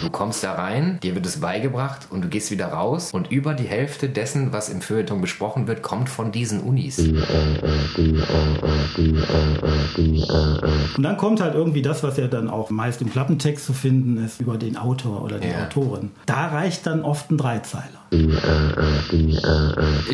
Du 0.00 0.10
kommst 0.10 0.44
da 0.44 0.52
rein, 0.52 0.98
dir 1.02 1.14
wird 1.14 1.26
es 1.26 1.40
beigebracht 1.40 2.08
und 2.10 2.22
du 2.22 2.28
gehst 2.28 2.50
wieder 2.50 2.66
raus 2.66 3.10
und 3.12 3.30
über 3.30 3.54
die 3.54 3.64
Hälfte 3.64 4.08
dessen, 4.08 4.52
was 4.52 4.68
im 4.68 4.80
Feuilleton 4.80 5.20
besprochen 5.20 5.66
wird, 5.66 5.82
kommt 5.82 6.08
von 6.08 6.32
diesen 6.32 6.60
Unis. 6.60 6.98
Und 10.96 11.02
dann 11.02 11.16
kommt 11.16 11.40
halt 11.40 11.54
irgendwie 11.54 11.82
das, 11.82 12.02
was 12.02 12.16
ja 12.16 12.28
dann 12.28 12.48
auch 12.48 12.70
meist 12.70 13.02
im 13.02 13.10
Klappentext 13.10 13.64
zu 13.64 13.72
finden 13.72 14.24
ist, 14.24 14.40
über 14.40 14.56
den 14.56 14.76
Autor 14.76 15.22
oder 15.22 15.38
die 15.38 15.48
Ja. 15.48 15.66
Autorin. 15.66 16.10
Da 16.26 16.48
reicht 16.48 16.86
dann 16.86 17.02
oft 17.02 17.30
ein 17.30 17.38
Dreizeiler. 17.38 17.97
Ich 18.10 18.30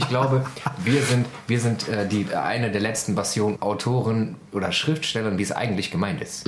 glaube, 0.08 0.44
wir 0.82 1.02
sind, 1.02 1.26
wir 1.46 1.60
sind 1.60 1.88
äh, 1.88 2.08
die, 2.08 2.26
eine 2.34 2.72
der 2.72 2.80
letzten 2.80 3.14
Bastion 3.14 3.62
Autoren 3.62 4.34
oder 4.52 4.72
Schriftstellern, 4.72 5.38
wie 5.38 5.42
es 5.42 5.52
eigentlich 5.52 5.92
gemeint 5.92 6.20
ist. 6.20 6.44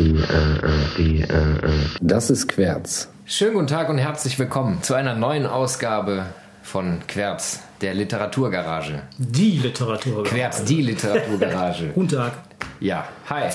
Das 2.01 2.31
ist 2.31 2.49
Querz. 2.49 3.09
Schönen 3.27 3.55
guten 3.55 3.69
Tag 3.69 3.89
und 3.89 3.99
herzlich 3.99 4.39
willkommen 4.39 4.83
zu 4.83 4.95
einer 4.95 5.15
neuen 5.15 5.47
Ausgabe 5.47 6.27
von 6.63 6.99
Querz, 7.07 7.61
der 7.81 7.95
Literaturgarage. 7.95 9.03
Die 9.19 9.59
Literatur. 9.59 10.25
Querz, 10.25 10.65
die 10.65 10.83
Literaturgarage. 10.83 11.89
Guten 11.95 12.09
Tag. 12.09 12.33
Ja, 12.81 13.07
hi. 13.31 13.51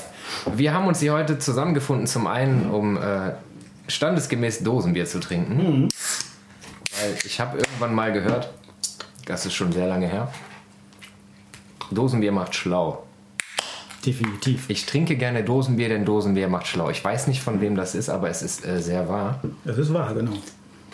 Wir 0.56 0.72
haben 0.72 0.86
uns 0.86 1.00
hier 1.00 1.12
heute 1.12 1.38
zusammengefunden, 1.38 2.06
zum 2.06 2.26
einen, 2.26 2.70
um 2.70 2.96
äh, 2.96 3.32
standesgemäß 3.86 4.60
Dosenbier 4.60 5.04
zu 5.04 5.20
trinken. 5.20 5.90
Weil 6.00 6.31
ich 7.24 7.40
habe 7.40 7.58
irgendwann 7.58 7.94
mal 7.94 8.12
gehört, 8.12 8.50
das 9.26 9.46
ist 9.46 9.54
schon 9.54 9.72
sehr 9.72 9.86
lange 9.86 10.08
her, 10.08 10.32
Dosenbier 11.90 12.32
macht 12.32 12.54
schlau. 12.54 13.04
Definitiv. 14.04 14.68
Ich 14.68 14.86
trinke 14.86 15.16
gerne 15.16 15.44
Dosenbier, 15.44 15.88
denn 15.88 16.04
Dosenbier 16.04 16.48
macht 16.48 16.66
schlau. 16.66 16.90
Ich 16.90 17.04
weiß 17.04 17.28
nicht, 17.28 17.40
von 17.40 17.60
wem 17.60 17.76
das 17.76 17.94
ist, 17.94 18.08
aber 18.08 18.28
es 18.30 18.42
ist 18.42 18.66
äh, 18.66 18.80
sehr 18.82 19.08
wahr. 19.08 19.40
Das 19.64 19.78
ist 19.78 19.92
wahr, 19.92 20.12
genau. 20.14 20.32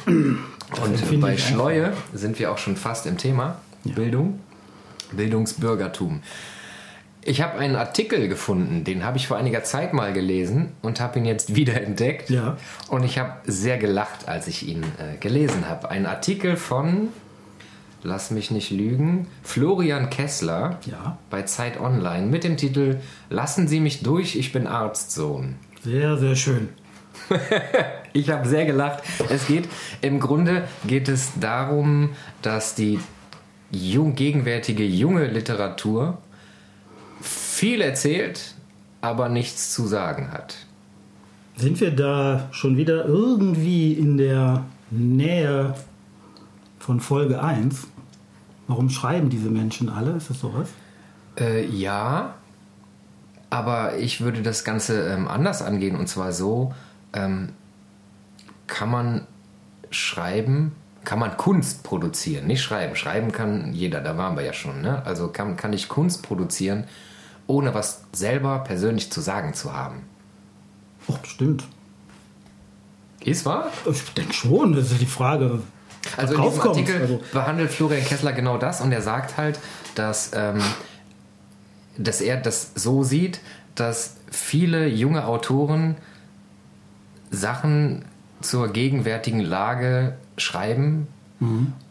Und 0.06 1.20
bei. 1.20 1.36
Schleue 1.36 1.92
sind 2.12 2.38
wir 2.38 2.52
auch 2.52 2.58
schon 2.58 2.76
fast 2.76 3.06
im 3.06 3.16
Thema 3.16 3.60
Bildung, 3.84 4.40
Bildungsbürgertum. 5.12 6.20
Ich 7.22 7.42
habe 7.42 7.58
einen 7.58 7.76
Artikel 7.76 8.28
gefunden, 8.28 8.84
den 8.84 9.04
habe 9.04 9.16
ich 9.18 9.26
vor 9.26 9.36
einiger 9.36 9.62
Zeit 9.64 9.92
mal 9.92 10.12
gelesen 10.12 10.72
und 10.82 11.00
habe 11.00 11.18
ihn 11.18 11.24
jetzt 11.24 11.54
wieder 11.56 11.80
entdeckt. 11.82 12.30
Ja. 12.30 12.56
Und 12.88 13.04
ich 13.04 13.18
habe 13.18 13.32
sehr 13.44 13.76
gelacht, 13.78 14.28
als 14.28 14.46
ich 14.46 14.66
ihn 14.68 14.82
äh, 14.82 15.16
gelesen 15.18 15.68
habe. 15.68 15.90
Ein 15.90 16.06
Artikel 16.06 16.56
von, 16.56 17.08
lass 18.02 18.30
mich 18.30 18.50
nicht 18.50 18.70
lügen, 18.70 19.26
Florian 19.42 20.08
Kessler 20.10 20.78
Ja. 20.86 21.18
bei 21.28 21.42
Zeit 21.42 21.78
Online 21.80 22.26
mit 22.26 22.44
dem 22.44 22.56
Titel 22.56 22.98
Lassen 23.30 23.68
Sie 23.68 23.80
mich 23.80 24.02
durch, 24.02 24.36
ich 24.36 24.52
bin 24.52 24.66
Arztsohn. 24.66 25.56
Sehr, 25.84 26.16
sehr 26.16 26.36
schön. 26.36 26.68
Ich 28.14 28.30
habe 28.30 28.48
sehr 28.48 28.64
gelacht. 28.64 29.02
Es 29.28 29.46
geht, 29.46 29.68
im 30.00 30.18
Grunde 30.18 30.66
geht 30.86 31.08
es 31.08 31.32
darum, 31.38 32.10
dass 32.42 32.74
die 32.74 32.98
jung, 33.70 34.14
gegenwärtige 34.14 34.82
junge 34.84 35.26
Literatur 35.26 36.18
viel 37.58 37.80
erzählt, 37.80 38.54
aber 39.00 39.28
nichts 39.28 39.74
zu 39.74 39.88
sagen 39.88 40.30
hat. 40.30 40.54
Sind 41.56 41.80
wir 41.80 41.90
da 41.90 42.48
schon 42.52 42.76
wieder 42.76 43.04
irgendwie 43.04 43.94
in 43.94 44.16
der 44.16 44.64
Nähe 44.90 45.74
von 46.78 47.00
Folge 47.00 47.42
1? 47.42 47.88
Warum 48.68 48.90
schreiben 48.90 49.28
diese 49.28 49.50
Menschen 49.50 49.88
alle? 49.88 50.12
Ist 50.12 50.30
das 50.30 50.38
sowas? 50.38 50.68
Äh, 51.36 51.66
ja, 51.66 52.34
aber 53.50 53.98
ich 53.98 54.20
würde 54.20 54.42
das 54.42 54.62
Ganze 54.62 55.08
ähm, 55.08 55.26
anders 55.26 55.60
angehen 55.60 55.96
und 55.96 56.06
zwar 56.06 56.32
so, 56.32 56.72
ähm, 57.12 57.48
kann 58.68 58.90
man 58.90 59.26
schreiben, 59.90 60.76
kann 61.04 61.18
man 61.18 61.36
Kunst 61.36 61.82
produzieren, 61.82 62.46
nicht 62.46 62.62
schreiben. 62.62 62.94
Schreiben 62.94 63.32
kann 63.32 63.72
jeder, 63.72 64.00
da 64.00 64.16
waren 64.16 64.36
wir 64.36 64.44
ja 64.44 64.52
schon. 64.52 64.80
Ne? 64.80 65.04
Also 65.04 65.28
kann, 65.28 65.56
kann 65.56 65.72
ich 65.72 65.88
Kunst 65.88 66.22
produzieren, 66.22 66.84
ohne 67.48 67.74
was 67.74 68.02
selber 68.12 68.60
persönlich 68.60 69.10
zu 69.10 69.20
sagen 69.20 69.54
zu 69.54 69.72
haben. 69.72 70.04
Oh, 71.08 71.16
bestimmt. 71.20 71.64
Ist 73.24 73.44
wahr? 73.44 73.72
Ich 73.90 74.04
denke 74.14 74.32
schon, 74.32 74.74
das 74.74 74.92
ist 74.92 75.00
die 75.00 75.06
Frage. 75.06 75.62
Also 76.16 76.34
in 76.34 76.42
diesem. 76.42 76.60
Artikel 76.60 77.00
Also, 77.00 77.20
behandelt 77.32 77.70
Florian 77.70 78.04
Kessler 78.04 78.32
genau 78.32 78.58
das 78.58 78.80
und 78.80 78.92
er 78.92 79.02
sagt 79.02 79.36
halt, 79.36 79.58
dass, 79.96 80.30
ähm, 80.34 80.60
dass 81.96 82.20
er 82.20 82.36
das 82.36 82.72
so 82.76 83.02
sieht, 83.02 83.40
dass 83.74 84.16
viele 84.30 84.86
junge 84.86 85.26
Autoren 85.26 85.96
Sachen 87.30 88.04
zur 88.40 88.68
gegenwärtigen 88.68 89.40
Lage 89.40 90.16
schreiben 90.36 91.08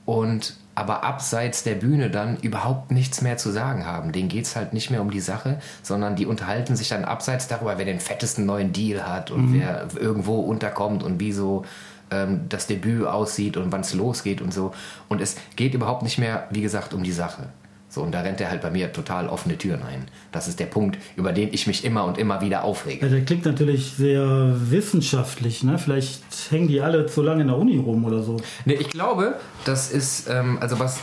und 0.05 0.55
aber 0.77 1.03
abseits 1.03 1.63
der 1.63 1.73
Bühne 1.73 2.11
dann 2.11 2.37
überhaupt 2.37 2.91
nichts 2.91 3.23
mehr 3.23 3.37
zu 3.37 3.49
sagen 3.49 3.87
haben. 3.87 4.11
Denen 4.11 4.29
geht 4.29 4.45
es 4.45 4.55
halt 4.55 4.73
nicht 4.73 4.91
mehr 4.91 5.01
um 5.01 5.09
die 5.09 5.19
Sache, 5.19 5.59
sondern 5.81 6.15
die 6.15 6.27
unterhalten 6.27 6.75
sich 6.75 6.89
dann 6.89 7.03
abseits 7.03 7.47
darüber, 7.47 7.79
wer 7.79 7.85
den 7.85 7.99
fettesten 7.99 8.45
neuen 8.45 8.73
Deal 8.73 9.07
hat 9.07 9.31
und 9.31 9.55
wer 9.55 9.87
irgendwo 9.99 10.35
unterkommt 10.39 11.01
und 11.01 11.19
wie 11.19 11.31
so 11.31 11.65
ähm, 12.11 12.41
das 12.47 12.67
Debüt 12.67 13.07
aussieht 13.07 13.57
und 13.57 13.71
wann 13.71 13.81
es 13.81 13.95
losgeht 13.95 14.39
und 14.39 14.53
so. 14.53 14.71
Und 15.09 15.19
es 15.19 15.37
geht 15.55 15.73
überhaupt 15.73 16.03
nicht 16.03 16.19
mehr, 16.19 16.45
wie 16.51 16.61
gesagt, 16.61 16.93
um 16.93 17.01
die 17.01 17.11
Sache. 17.11 17.49
So, 17.97 18.03
und 18.03 18.11
da 18.11 18.21
rennt 18.21 18.39
er 18.39 18.51
halt 18.51 18.61
bei 18.61 18.69
mir 18.69 18.93
total 18.93 19.27
offene 19.27 19.57
Türen 19.57 19.81
ein. 19.81 20.05
Das 20.31 20.47
ist 20.47 20.59
der 20.59 20.67
Punkt, 20.67 20.99
über 21.15 21.33
den 21.33 21.51
ich 21.51 21.65
mich 21.65 21.83
immer 21.83 22.05
und 22.05 22.19
immer 22.19 22.41
wieder 22.41 22.63
aufrege. 22.63 23.03
ja, 23.07 23.11
der 23.11 23.25
klingt 23.25 23.43
natürlich 23.43 23.93
sehr 23.97 24.53
wissenschaftlich. 24.69 25.63
Ne? 25.63 25.79
Vielleicht 25.79 26.21
hängen 26.51 26.67
die 26.67 26.79
alle 26.79 27.07
zu 27.07 27.23
lange 27.23 27.41
in 27.41 27.47
der 27.47 27.57
Uni 27.57 27.75
rum 27.77 28.05
oder 28.05 28.21
so. 28.21 28.37
Nee, 28.65 28.75
ich 28.75 28.91
glaube, 28.91 29.39
das 29.65 29.91
ist, 29.91 30.29
ähm, 30.29 30.59
also 30.61 30.77
was 30.77 30.99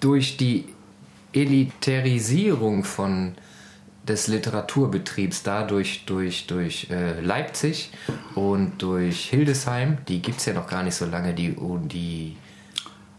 durch 0.00 0.38
die 0.38 0.64
Elitarisierung 1.34 2.84
von 2.84 3.34
des 4.08 4.26
Literaturbetriebs 4.28 5.42
dadurch 5.42 6.06
durch, 6.06 6.46
durch 6.46 6.88
äh, 6.90 7.20
Leipzig 7.20 7.90
und 8.34 8.80
durch 8.80 9.28
Hildesheim, 9.28 9.98
die 10.08 10.22
gibt 10.22 10.38
es 10.38 10.46
ja 10.46 10.54
noch 10.54 10.66
gar 10.66 10.82
nicht 10.82 10.94
so 10.94 11.04
lange, 11.04 11.34
die, 11.34 11.54
die 11.88 12.38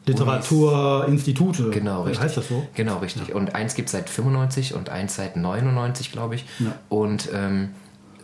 Literaturinstitute. 0.06 1.70
Genau, 1.70 2.04
richtig. 2.04 2.24
Heißt 2.24 2.38
das 2.38 2.50
so? 2.50 2.68
Genau, 2.74 2.98
richtig. 2.98 3.34
Und 3.34 3.56
eins 3.56 3.76
gibt 3.76 3.88
es 3.88 3.94
seit 3.94 4.10
95 4.10 4.74
und 4.74 4.90
eins 4.90 5.16
seit 5.16 5.38
99, 5.38 6.12
glaube 6.12 6.36
ich. 6.36 6.46
Ja. 6.60 6.76
Und 6.90 7.30
ähm, 7.34 7.70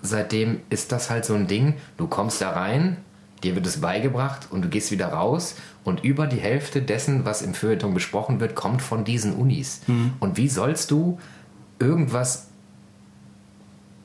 seitdem 0.01 0.59
ist 0.69 0.91
das 0.91 1.09
halt 1.09 1.25
so 1.25 1.33
ein 1.33 1.47
Ding, 1.47 1.75
du 1.97 2.07
kommst 2.07 2.41
da 2.41 2.51
rein, 2.51 2.97
dir 3.43 3.55
wird 3.55 3.65
es 3.65 3.79
beigebracht 3.79 4.47
und 4.51 4.63
du 4.63 4.69
gehst 4.69 4.91
wieder 4.91 5.07
raus 5.07 5.55
und 5.83 6.03
über 6.03 6.27
die 6.27 6.39
Hälfte 6.39 6.81
dessen, 6.81 7.23
was 7.25 7.41
im 7.41 7.53
Feuilleton 7.53 7.93
besprochen 7.93 8.39
wird, 8.39 8.55
kommt 8.55 8.81
von 8.81 9.05
diesen 9.05 9.33
Unis. 9.33 9.81
Mhm. 9.87 10.13
Und 10.19 10.37
wie 10.37 10.49
sollst 10.49 10.91
du 10.91 11.19
irgendwas 11.79 12.48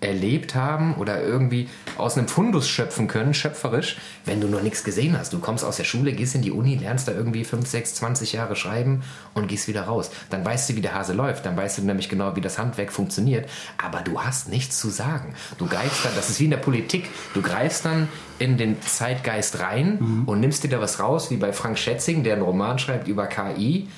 erlebt 0.05 0.55
haben 0.55 0.95
oder 0.95 1.23
irgendwie 1.23 1.69
aus 1.99 2.17
einem 2.17 2.29
Fundus 2.29 2.69
schöpfen 2.69 3.09
können, 3.09 3.35
schöpferisch, 3.35 3.97
wenn 4.25 4.41
du 4.41 4.49
noch 4.49 4.63
nichts 4.63 4.85
gesehen 4.85 5.19
hast. 5.19 5.33
Du 5.33 5.39
kommst 5.39 5.65
aus 5.65 5.77
der 5.77 5.85
Schule, 5.85 6.13
gehst 6.13 6.35
in 6.35 6.43
die 6.43 6.51
Uni, 6.51 6.77
lernst 6.77 7.09
da 7.09 7.13
irgendwie 7.13 7.45
5, 7.45 7.67
6, 7.67 7.95
20 7.95 8.33
Jahre 8.33 8.57
schreiben 8.57 9.03
und 9.35 9.49
gehst 9.49 9.69
wieder 9.69 9.83
raus. 9.83 10.11
Dann 10.31 10.45
weißt 10.45 10.71
du, 10.71 10.77
wie 10.77 10.81
der 10.81 10.95
Hase 10.95 11.13
läuft, 11.13 11.47
dann 11.47 11.57
weißt 11.57 11.79
du 11.79 11.83
nämlich 11.83 12.09
genau, 12.09 12.37
wie 12.37 12.41
das 12.41 12.59
Handwerk 12.59 12.93
funktioniert, 12.93 13.49
aber 13.83 14.01
du 14.01 14.21
hast 14.21 14.49
nichts 14.49 14.79
zu 14.79 14.91
sagen. 14.91 15.35
Du 15.59 15.67
greifst 15.67 16.05
dann, 16.05 16.13
das 16.17 16.31
ist 16.31 16.41
wie 16.41 16.45
in 16.45 16.51
der 16.51 16.59
Politik, 16.59 17.09
du 17.35 17.43
greifst 17.43 17.85
dann 17.85 18.09
in 18.39 18.57
den 18.57 18.81
Zeitgeist 18.83 19.61
rein 19.61 20.25
und 20.27 20.41
nimmst 20.41 20.65
dir 20.65 20.69
da 20.69 20.81
was 20.81 21.01
raus, 21.01 21.31
wie 21.31 21.37
bei 21.37 21.53
Frank 21.53 21.79
Schätzing, 21.79 22.25
der 22.25 22.35
einen 22.35 22.43
Roman 22.43 22.79
schreibt 22.79 23.09
über 23.09 23.27
KI, 23.27 23.89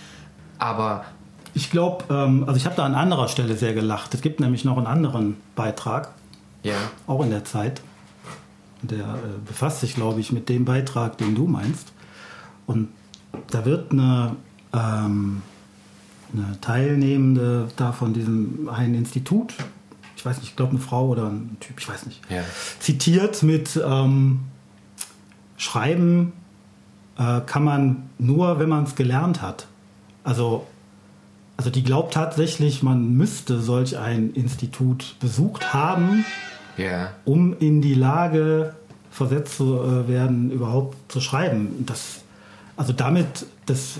aber 0.59 1.05
Ich 1.57 1.71
glaube, 1.71 2.05
ähm, 2.11 2.45
also 2.47 2.59
ich 2.59 2.67
habe 2.67 2.77
da 2.77 2.85
an 2.85 2.95
anderer 2.95 3.29
Stelle 3.29 3.57
sehr 3.57 3.73
gelacht. 3.73 4.13
Es 4.13 4.21
gibt 4.21 4.41
nämlich 4.41 4.67
noch 4.67 4.77
einen 4.77 4.87
anderen 4.87 5.39
Beitrag, 5.55 6.11
ja, 6.63 6.75
auch 7.07 7.25
in 7.25 7.31
der 7.31 7.47
Zeit. 7.47 7.81
Der 8.83 8.99
äh, 8.99 9.39
befasst 9.47 9.81
sich, 9.81 9.95
glaube 9.95 10.21
ich, 10.21 10.33
mit 10.33 10.51
dem 10.51 10.67
Beitrag, 10.67 11.17
den 11.17 11.35
du 11.35 11.47
meinst. 11.47 11.93
Und 12.67 12.89
da 13.51 13.65
wird 13.65 13.91
eine, 13.91 14.37
ähm, 14.75 15.41
eine 16.35 16.61
Teilnehmende 16.61 17.69
da 17.77 17.93
von 17.93 18.13
diesem 18.13 18.69
einen 18.69 18.95
Institut, 18.95 19.55
ich 20.15 20.27
weiß 20.27 20.39
nicht, 20.41 20.51
ich 20.51 20.57
glaube 20.57 20.73
eine 20.73 20.81
Frau 20.81 21.07
oder 21.07 21.25
ein 21.31 21.57
Typ, 21.61 21.81
ich 21.81 21.89
weiß 21.89 22.05
nicht, 22.05 22.21
Ja. 22.31 22.43
zitiert 22.81 23.43
mit 23.43 23.81
ähm, 23.83 24.41
Schreiben 25.57 26.33
äh, 27.17 27.41
kann 27.47 27.65
man 27.65 28.11
nur, 28.19 28.59
wenn 28.59 28.69
man 28.69 28.85
es 28.85 28.95
gelernt 28.95 29.41
hat. 29.41 29.67
Also 30.23 30.67
also 31.57 31.71
die 31.71 31.83
glaubt 31.83 32.15
tatsächlich, 32.15 32.83
man 32.83 33.17
müsste 33.17 33.61
solch 33.61 33.99
ein 33.99 34.31
Institut 34.33 35.17
besucht 35.21 35.73
haben, 35.73 36.25
ja. 36.77 37.13
um 37.25 37.57
in 37.59 37.81
die 37.81 37.95
Lage 37.95 38.75
versetzt 39.11 39.57
zu 39.57 39.81
äh, 39.81 40.09
werden, 40.09 40.51
überhaupt 40.51 41.11
zu 41.11 41.21
schreiben. 41.21 41.85
Das, 41.87 42.21
also 42.77 42.93
damit, 42.93 43.47
das, 43.65 43.99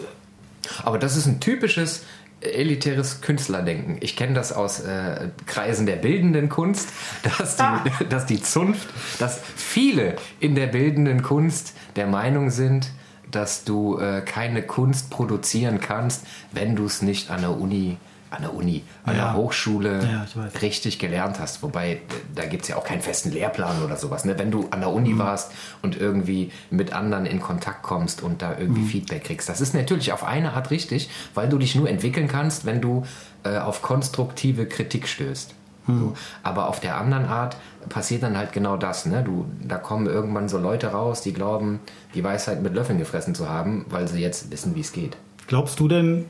Aber 0.85 0.99
das 0.99 1.17
ist 1.17 1.27
ein 1.27 1.41
typisches 1.41 2.05
elitäres 2.41 3.23
Künstlerdenken. 3.23 3.97
Ich 4.01 4.15
kenne 4.15 4.35
das 4.35 4.53
aus 4.53 4.81
äh, 4.81 5.31
Kreisen 5.47 5.87
der 5.87 5.97
bildenden 5.97 6.51
Kunst, 6.51 6.91
dass 7.39 7.57
die, 7.57 7.63
ah. 7.63 7.85
dass 8.11 8.27
die 8.27 8.43
Zunft, 8.43 8.89
dass 9.19 9.41
viele 9.57 10.17
in 10.39 10.55
der 10.55 10.67
bildenden 10.67 11.23
Kunst 11.23 11.75
der 11.97 12.07
Meinung 12.07 12.51
sind, 12.51 12.91
dass 13.37 13.65
du 13.65 13.99
äh, 13.99 14.23
keine 14.23 14.63
Kunst 14.63 15.11
produzieren 15.11 15.81
kannst, 15.81 16.27
wenn 16.53 16.75
du 16.75 16.87
es 16.87 17.03
nicht 17.03 17.31
an 17.31 17.43
der 17.43 17.59
Uni 17.59 17.99
an 18.29 18.43
der 18.43 18.55
Uni, 18.55 18.83
an 19.05 19.17
ja. 19.17 19.25
der 19.25 19.35
Hochschule 19.35 20.01
ja, 20.03 20.27
richtig 20.61 20.99
gelernt 20.99 21.39
hast. 21.39 21.63
Wobei, 21.63 22.01
da 22.35 22.45
gibt 22.45 22.65
es 22.65 22.69
ja 22.69 22.77
auch 22.77 22.85
keinen 22.85 23.01
festen 23.01 23.31
Lehrplan 23.31 23.83
oder 23.85 23.97
sowas. 23.97 24.25
Ne? 24.25 24.37
Wenn 24.37 24.51
du 24.51 24.67
an 24.71 24.81
der 24.81 24.91
Uni 24.91 25.11
mhm. 25.11 25.19
warst 25.19 25.53
und 25.81 25.97
irgendwie 25.99 26.51
mit 26.71 26.93
anderen 26.93 27.25
in 27.25 27.41
Kontakt 27.41 27.83
kommst 27.83 28.23
und 28.23 28.43
da 28.43 28.59
irgendwie 28.59 28.83
mhm. 28.83 28.89
Feedback 28.89 29.25
kriegst. 29.25 29.49
Das 29.49 29.61
ist 29.61 29.75
natürlich 29.75 30.13
auf 30.13 30.25
eine 30.25 30.55
Art 30.55 30.71
richtig, 30.71 31.09
weil 31.35 31.49
du 31.49 31.57
dich 31.57 31.77
nur 31.77 31.89
entwickeln 31.89 32.27
kannst, 32.27 32.67
wenn 32.67 32.81
du 32.81 33.05
äh, 33.45 33.59
auf 33.59 33.81
konstruktive 33.81 34.67
Kritik 34.67 35.07
stößt. 35.07 35.55
Mhm. 35.87 35.99
So. 35.99 36.17
Aber 36.43 36.69
auf 36.69 36.81
der 36.81 36.97
anderen 36.97 37.27
Art 37.27 37.57
passiert 37.89 38.23
dann 38.23 38.37
halt 38.37 38.53
genau 38.53 38.77
das. 38.77 39.07
Ne? 39.07 39.23
Du, 39.23 39.47
da 39.63 39.79
kommen 39.79 40.07
irgendwann 40.07 40.49
so 40.49 40.59
Leute 40.59 40.89
raus, 40.89 41.23
die 41.23 41.33
glauben, 41.33 41.81
die 42.15 42.25
Weisheit 42.25 42.63
mit 42.63 42.75
Löffeln 42.75 42.99
gefressen 42.99 43.35
zu 43.35 43.49
haben, 43.49 43.87
weil 43.89 44.09
sie 44.09 44.21
jetzt 44.21 44.51
wissen, 44.51 44.75
wie 44.75 44.81
es 44.81 44.93
geht. 44.93 45.17
Glaubst 45.47 45.79
du 45.81 45.89
denn, 45.89 46.27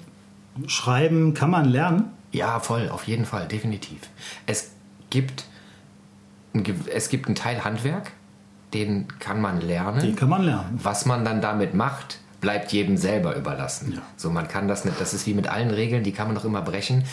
Schreiben 0.66 1.34
kann 1.34 1.50
man 1.50 1.66
lernen? 1.66 2.10
Ja, 2.32 2.60
voll, 2.60 2.88
auf 2.88 3.06
jeden 3.06 3.24
Fall, 3.24 3.46
definitiv. 3.48 4.00
Es 4.46 4.72
gibt, 5.10 5.44
es 6.92 7.08
gibt 7.08 7.26
einen 7.26 7.34
Teil 7.34 7.64
Handwerk, 7.64 8.12
den 8.74 9.06
kann 9.18 9.40
man 9.40 9.60
lernen. 9.60 10.00
Den 10.00 10.16
kann 10.16 10.28
man 10.28 10.42
lernen. 10.42 10.78
Was 10.82 11.06
man 11.06 11.24
dann 11.24 11.40
damit 11.40 11.74
macht, 11.74 12.18
bleibt 12.40 12.72
jedem 12.72 12.96
selber 12.96 13.36
überlassen. 13.36 13.92
Ja. 13.94 14.02
So, 14.16 14.30
man 14.30 14.48
kann 14.48 14.68
das 14.68 14.84
nicht, 14.84 15.00
das 15.00 15.14
ist 15.14 15.26
wie 15.26 15.34
mit 15.34 15.48
allen 15.48 15.70
Regeln, 15.70 16.02
die 16.02 16.12
kann 16.12 16.26
man 16.26 16.36
doch 16.36 16.44
immer 16.44 16.62
brechen. 16.62 17.04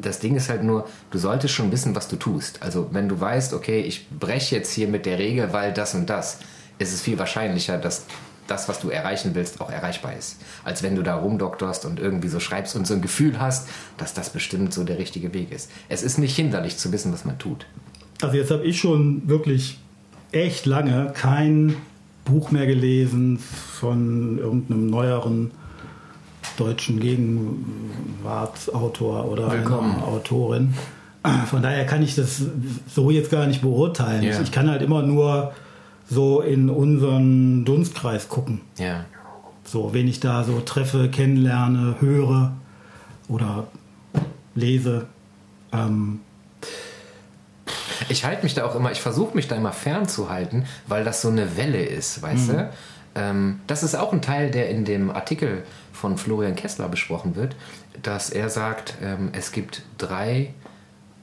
Das, 0.00 0.18
Ding 0.20 0.36
ist 0.36 0.48
halt 0.48 0.62
nur, 0.62 0.86
du 1.10 1.18
solltest 1.18 1.54
schon 1.54 1.72
wissen, 1.72 1.94
was 1.94 2.08
du 2.08 2.16
tust. 2.16 2.62
Also, 2.62 2.88
wenn 2.92 3.08
du 3.08 3.20
weißt, 3.20 3.52
okay, 3.52 3.80
ich 3.80 4.08
breche 4.08 4.56
jetzt 4.56 4.72
hier 4.72 4.88
mit 4.88 5.06
der 5.06 5.18
Regel, 5.18 5.52
weil 5.52 5.72
das 5.72 5.94
und 5.94 6.08
das, 6.08 6.38
ist 6.78 6.92
es 6.92 7.00
viel 7.00 7.18
wahrscheinlicher, 7.18 7.78
dass 7.78 8.04
das, 8.46 8.68
was 8.68 8.80
du 8.80 8.88
erreichen 8.88 9.34
willst, 9.34 9.60
auch 9.60 9.70
erreichbar 9.70 10.16
ist. 10.16 10.38
Als 10.64 10.82
wenn 10.82 10.96
du 10.96 11.02
da 11.02 11.16
rumdoktorst 11.16 11.84
und 11.84 12.00
irgendwie 12.00 12.28
so 12.28 12.40
schreibst 12.40 12.74
und 12.76 12.86
so 12.86 12.94
ein 12.94 13.02
Gefühl 13.02 13.38
hast, 13.38 13.68
dass 13.98 14.14
das 14.14 14.30
bestimmt 14.30 14.72
so 14.72 14.84
der 14.84 14.98
richtige 14.98 15.34
Weg 15.34 15.52
ist. 15.52 15.70
Es 15.88 16.02
ist 16.02 16.18
nicht 16.18 16.34
hinderlich 16.34 16.78
zu 16.78 16.90
wissen, 16.92 17.12
was 17.12 17.24
man 17.24 17.38
tut. 17.38 17.66
Also 18.22 18.36
jetzt 18.36 18.50
habe 18.50 18.64
ich 18.64 18.80
schon 18.80 19.28
wirklich 19.28 19.78
echt 20.32 20.66
lange 20.66 21.12
kein 21.14 21.76
Buch 22.24 22.50
mehr 22.50 22.66
gelesen 22.66 23.38
von 23.38 24.38
irgendeinem 24.38 24.86
neueren 24.88 25.50
deutschen 26.58 27.00
Gegenwartsautor 27.00 29.26
oder 29.26 29.52
Willkommen. 29.52 29.96
einer 29.96 30.08
Autorin. 30.08 30.74
Von 31.46 31.62
daher 31.62 31.86
kann 31.86 32.02
ich 32.02 32.14
das 32.14 32.42
so 32.94 33.10
jetzt 33.10 33.30
gar 33.30 33.46
nicht 33.46 33.62
beurteilen. 33.62 34.22
Yeah. 34.22 34.40
Ich 34.40 34.52
kann 34.52 34.70
halt 34.70 34.82
immer 34.82 35.02
nur 35.02 35.52
so 36.08 36.40
in 36.40 36.70
unseren 36.70 37.64
Dunstkreis 37.64 38.28
gucken. 38.28 38.60
Ja. 38.78 39.04
So, 39.64 39.92
wen 39.92 40.06
ich 40.08 40.20
da 40.20 40.44
so 40.44 40.60
treffe, 40.60 41.10
kennenlerne, 41.10 41.96
höre 42.00 42.52
oder 43.28 43.66
lese. 44.54 45.06
Ähm, 45.72 46.20
ich 48.08 48.24
halte 48.24 48.44
mich 48.44 48.54
da 48.54 48.64
auch 48.64 48.74
immer, 48.74 48.90
ich 48.90 49.02
versuche 49.02 49.36
mich 49.36 49.48
da 49.48 49.56
immer 49.56 49.72
fernzuhalten, 49.72 50.64
weil 50.86 51.04
das 51.04 51.20
so 51.20 51.28
eine 51.28 51.58
Welle 51.58 51.84
ist, 51.84 52.22
weißt 52.22 52.48
mhm. 52.48 52.52
du? 52.52 52.70
Ähm, 53.14 53.60
das 53.66 53.82
ist 53.82 53.94
auch 53.94 54.12
ein 54.12 54.22
Teil, 54.22 54.50
der 54.50 54.70
in 54.70 54.86
dem 54.86 55.10
Artikel 55.10 55.64
von 55.98 56.16
Florian 56.16 56.56
Kessler 56.56 56.88
besprochen 56.88 57.36
wird, 57.36 57.56
dass 58.02 58.30
er 58.30 58.48
sagt, 58.48 58.94
ähm, 59.02 59.30
es 59.32 59.52
gibt 59.52 59.82
drei 59.98 60.54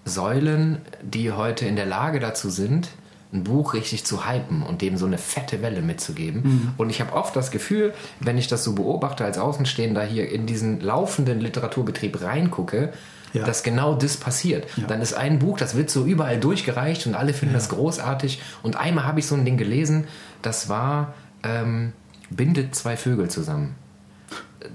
Säulen, 0.04 0.82
die 1.02 1.32
heute 1.32 1.66
in 1.66 1.76
der 1.76 1.86
Lage 1.86 2.20
dazu 2.20 2.50
sind, 2.50 2.90
ein 3.34 3.44
Buch 3.44 3.74
richtig 3.74 4.06
zu 4.06 4.28
hypen 4.28 4.62
und 4.64 4.82
dem 4.82 4.98
so 4.98 5.06
eine 5.06 5.18
fette 5.18 5.62
Welle 5.62 5.82
mitzugeben. 5.82 6.42
Mhm. 6.44 6.72
Und 6.78 6.90
ich 6.90 7.02
habe 7.02 7.14
oft 7.14 7.36
das 7.36 7.52
Gefühl, 7.52 7.94
wenn 8.20 8.38
ich 8.38 8.48
das 8.48 8.64
so 8.64 8.76
beobachte 8.76 9.26
als 9.26 9.38
Außenstehender 9.38 10.04
hier 10.04 10.30
in 10.30 10.46
diesen 10.46 10.80
laufenden 10.80 11.40
Literaturbetrieb 11.40 12.22
reingucke, 12.22 12.94
ja. 13.34 13.44
dass 13.44 13.64
genau 13.64 13.96
das 13.96 14.18
passiert. 14.18 14.66
Ja. 14.78 14.88
Dann 14.88 15.02
ist 15.02 15.14
ein 15.14 15.40
Buch, 15.40 15.58
das 15.58 15.76
wird 15.76 15.90
so 15.90 16.06
überall 16.06 16.40
durchgereicht 16.40 17.08
und 17.08 17.16
alle 17.16 17.34
finden 17.34 17.54
ja. 17.54 17.60
das 17.60 17.70
großartig. 17.70 18.42
Und 18.64 18.78
einmal 18.78 19.06
habe 19.06 19.20
ich 19.20 19.28
so 19.28 19.36
ein 19.36 19.44
Ding 19.44 19.58
gelesen, 19.58 20.06
das 20.42 20.70
war 20.70 21.14
ähm, 21.44 21.94
Bindet 22.30 22.76
zwei 22.76 22.96
Vögel 22.96 23.30
zusammen. 23.30 23.76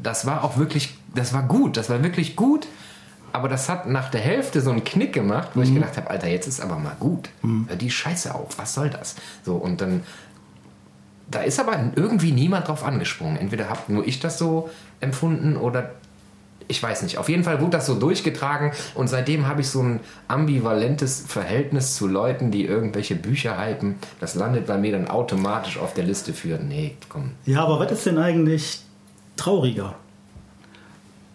Das 0.02 0.26
war 0.26 0.44
auch 0.44 0.56
wirklich, 0.56 0.94
das 1.14 1.32
war 1.32 1.42
gut, 1.42 1.76
das 1.76 1.90
war 1.90 2.02
wirklich 2.02 2.36
gut 2.36 2.66
aber 3.32 3.48
das 3.48 3.68
hat 3.68 3.86
nach 3.86 4.10
der 4.10 4.20
Hälfte 4.20 4.60
so 4.60 4.70
einen 4.70 4.84
Knick 4.84 5.12
gemacht, 5.12 5.50
wo 5.54 5.60
mhm. 5.60 5.66
ich 5.66 5.74
gedacht 5.74 5.96
habe, 5.96 6.10
Alter, 6.10 6.28
jetzt 6.28 6.46
ist 6.46 6.60
aber 6.60 6.76
mal 6.76 6.96
gut. 6.98 7.28
Mhm. 7.42 7.66
Hör 7.68 7.76
die 7.76 7.90
Scheiße 7.90 8.34
auf, 8.34 8.58
was 8.58 8.74
soll 8.74 8.90
das? 8.90 9.16
So, 9.44 9.54
und 9.54 9.80
dann, 9.80 10.02
da 11.30 11.42
ist 11.42 11.60
aber 11.60 11.78
irgendwie 11.94 12.32
niemand 12.32 12.68
drauf 12.68 12.84
angesprungen. 12.84 13.36
Entweder 13.36 13.68
habe 13.68 13.92
nur 13.92 14.06
ich 14.06 14.20
das 14.20 14.38
so 14.38 14.70
empfunden 15.00 15.56
oder 15.56 15.92
ich 16.66 16.80
weiß 16.80 17.02
nicht. 17.02 17.18
Auf 17.18 17.28
jeden 17.28 17.42
Fall 17.42 17.60
wurde 17.60 17.72
das 17.72 17.86
so 17.86 17.96
durchgetragen 17.96 18.70
und 18.94 19.08
seitdem 19.08 19.48
habe 19.48 19.60
ich 19.60 19.68
so 19.68 19.82
ein 19.82 20.00
ambivalentes 20.28 21.24
Verhältnis 21.26 21.96
zu 21.96 22.06
Leuten, 22.06 22.52
die 22.52 22.64
irgendwelche 22.64 23.16
Bücher 23.16 23.60
hypen. 23.60 23.96
Das 24.20 24.36
landet 24.36 24.66
bei 24.66 24.78
mir 24.78 24.92
dann 24.92 25.08
automatisch 25.08 25.78
auf 25.78 25.94
der 25.94 26.04
Liste 26.04 26.32
für, 26.32 26.58
nee, 26.58 26.96
komm. 27.08 27.32
Ja, 27.44 27.64
aber 27.64 27.80
was 27.80 27.90
ist 27.90 28.06
denn 28.06 28.18
eigentlich 28.18 28.82
trauriger? 29.40 29.94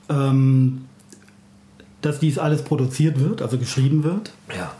Ähm, 0.09 0.85
dass 2.01 2.19
dies 2.19 2.37
alles 2.37 2.61
produziert 2.61 3.19
wird, 3.19 3.41
also 3.41 3.57
geschrieben 3.57 4.03
wird. 4.03 4.31
Ja. 4.55 4.71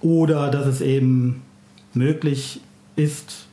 Oder 0.00 0.50
dass 0.50 0.66
es 0.66 0.80
eben 0.80 1.42
möglich 1.92 2.60
ist, 2.96 3.46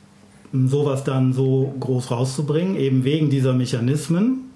sowas 0.52 1.04
dann 1.04 1.32
so 1.32 1.74
groß 1.80 2.10
rauszubringen, 2.10 2.76
eben 2.76 3.04
wegen 3.04 3.30
dieser 3.30 3.52
Mechanismen. 3.52 4.50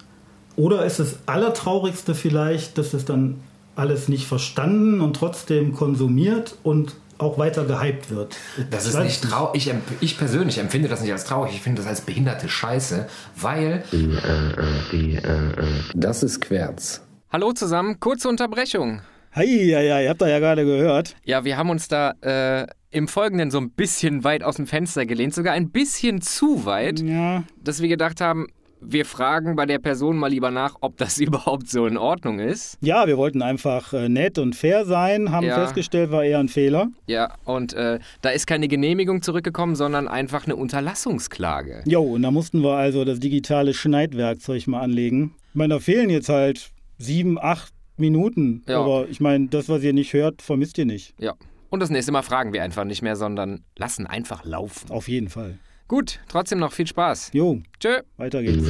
Oder 0.55 0.85
ist 0.85 0.99
es 0.99 1.19
allertraurigste 1.27 2.15
vielleicht, 2.15 2.77
dass 2.77 2.93
es 2.93 3.05
dann 3.05 3.35
alles 3.75 4.07
nicht 4.07 4.25
verstanden 4.25 5.01
und 5.01 5.15
trotzdem 5.15 5.73
konsumiert 5.73 6.57
und 6.63 6.95
auch 7.17 7.37
weiter 7.37 7.65
gehypt 7.65 8.09
wird. 8.09 8.37
Das 8.69 8.85
ich 8.85 8.93
ist 8.93 8.99
nicht 8.99 9.23
traurig. 9.23 9.67
Ich, 9.67 9.73
ich, 10.01 10.17
persönlich 10.17 10.57
empfinde 10.57 10.87
das 10.87 11.01
nicht 11.01 11.11
als 11.11 11.25
traurig. 11.25 11.53
Ich 11.53 11.61
finde 11.61 11.81
das 11.81 11.89
als 11.89 12.01
behinderte 12.01 12.49
Scheiße, 12.49 13.07
weil. 13.35 13.83
Die, 13.91 14.05
äh, 14.05 14.91
die, 14.91 15.15
äh, 15.15 15.19
äh, 15.19 15.65
das 15.93 16.23
ist 16.23 16.41
Querz. 16.41 17.01
Hallo 17.31 17.53
zusammen, 17.53 17.99
kurze 17.99 18.29
Unterbrechung. 18.29 19.01
Hi, 19.33 19.69
ja, 19.69 19.81
ja, 19.81 20.01
ihr 20.01 20.09
habt 20.09 20.21
da 20.21 20.27
ja 20.27 20.39
gerade 20.39 20.65
gehört. 20.65 21.15
Ja, 21.23 21.43
wir 21.43 21.57
haben 21.57 21.69
uns 21.69 21.87
da 21.87 22.13
äh, 22.21 22.65
im 22.89 23.07
Folgenden 23.07 23.51
so 23.51 23.59
ein 23.59 23.71
bisschen 23.71 24.23
weit 24.23 24.43
aus 24.43 24.55
dem 24.55 24.65
Fenster 24.65 25.05
gelehnt, 25.05 25.33
sogar 25.33 25.53
ein 25.53 25.69
bisschen 25.69 26.21
zu 26.21 26.65
weit, 26.65 27.01
ja. 27.01 27.43
dass 27.63 27.81
wir 27.81 27.89
gedacht 27.89 28.21
haben, 28.21 28.47
wir 28.81 29.05
fragen 29.05 29.55
bei 29.55 29.65
der 29.65 29.79
Person 29.79 30.17
mal 30.17 30.27
lieber 30.27 30.51
nach, 30.51 30.75
ob 30.81 30.97
das 30.97 31.17
überhaupt 31.19 31.69
so 31.69 31.85
in 31.85 31.97
Ordnung 31.97 32.39
ist. 32.39 32.77
Ja, 32.81 33.07
wir 33.07 33.17
wollten 33.17 33.41
einfach 33.41 33.93
äh, 33.93 34.09
nett 34.09 34.37
und 34.37 34.55
fair 34.55 34.85
sein, 34.85 35.31
haben 35.31 35.45
ja. 35.45 35.55
festgestellt, 35.55 36.11
war 36.11 36.23
eher 36.23 36.39
ein 36.39 36.49
Fehler. 36.49 36.87
Ja, 37.07 37.33
und 37.45 37.73
äh, 37.73 37.99
da 38.21 38.29
ist 38.29 38.47
keine 38.47 38.67
Genehmigung 38.67 39.21
zurückgekommen, 39.21 39.75
sondern 39.75 40.07
einfach 40.07 40.45
eine 40.45 40.55
Unterlassungsklage. 40.55 41.83
Jo, 41.85 42.01
und 42.01 42.21
da 42.21 42.31
mussten 42.31 42.61
wir 42.61 42.75
also 42.75 43.05
das 43.05 43.19
digitale 43.19 43.73
Schneidwerkzeug 43.73 44.67
mal 44.67 44.81
anlegen. 44.81 45.35
Ich 45.49 45.55
meine, 45.55 45.75
da 45.75 45.79
fehlen 45.79 46.09
jetzt 46.09 46.29
halt 46.29 46.71
sieben, 46.97 47.37
acht 47.39 47.73
Minuten. 47.97 48.63
Ja. 48.67 48.79
Aber 48.79 49.07
ich 49.09 49.19
meine, 49.19 49.47
das, 49.47 49.69
was 49.69 49.83
ihr 49.83 49.93
nicht 49.93 50.13
hört, 50.13 50.41
vermisst 50.41 50.77
ihr 50.77 50.85
nicht. 50.85 51.13
Ja. 51.19 51.33
Und 51.69 51.81
das 51.81 51.89
nächste 51.89 52.11
Mal 52.11 52.21
fragen 52.21 52.53
wir 52.53 52.63
einfach 52.63 52.85
nicht 52.85 53.01
mehr, 53.01 53.15
sondern 53.15 53.63
lassen 53.75 54.07
einfach 54.07 54.45
laufen. 54.45 54.89
Auf 54.89 55.07
jeden 55.07 55.29
Fall. 55.29 55.57
Gut, 55.87 56.19
trotzdem 56.27 56.59
noch 56.59 56.73
viel 56.73 56.87
Spaß. 56.87 57.29
Jo. 57.33 57.61
Tschö. 57.79 58.01
Weiter 58.17 58.43
geht's. 58.43 58.69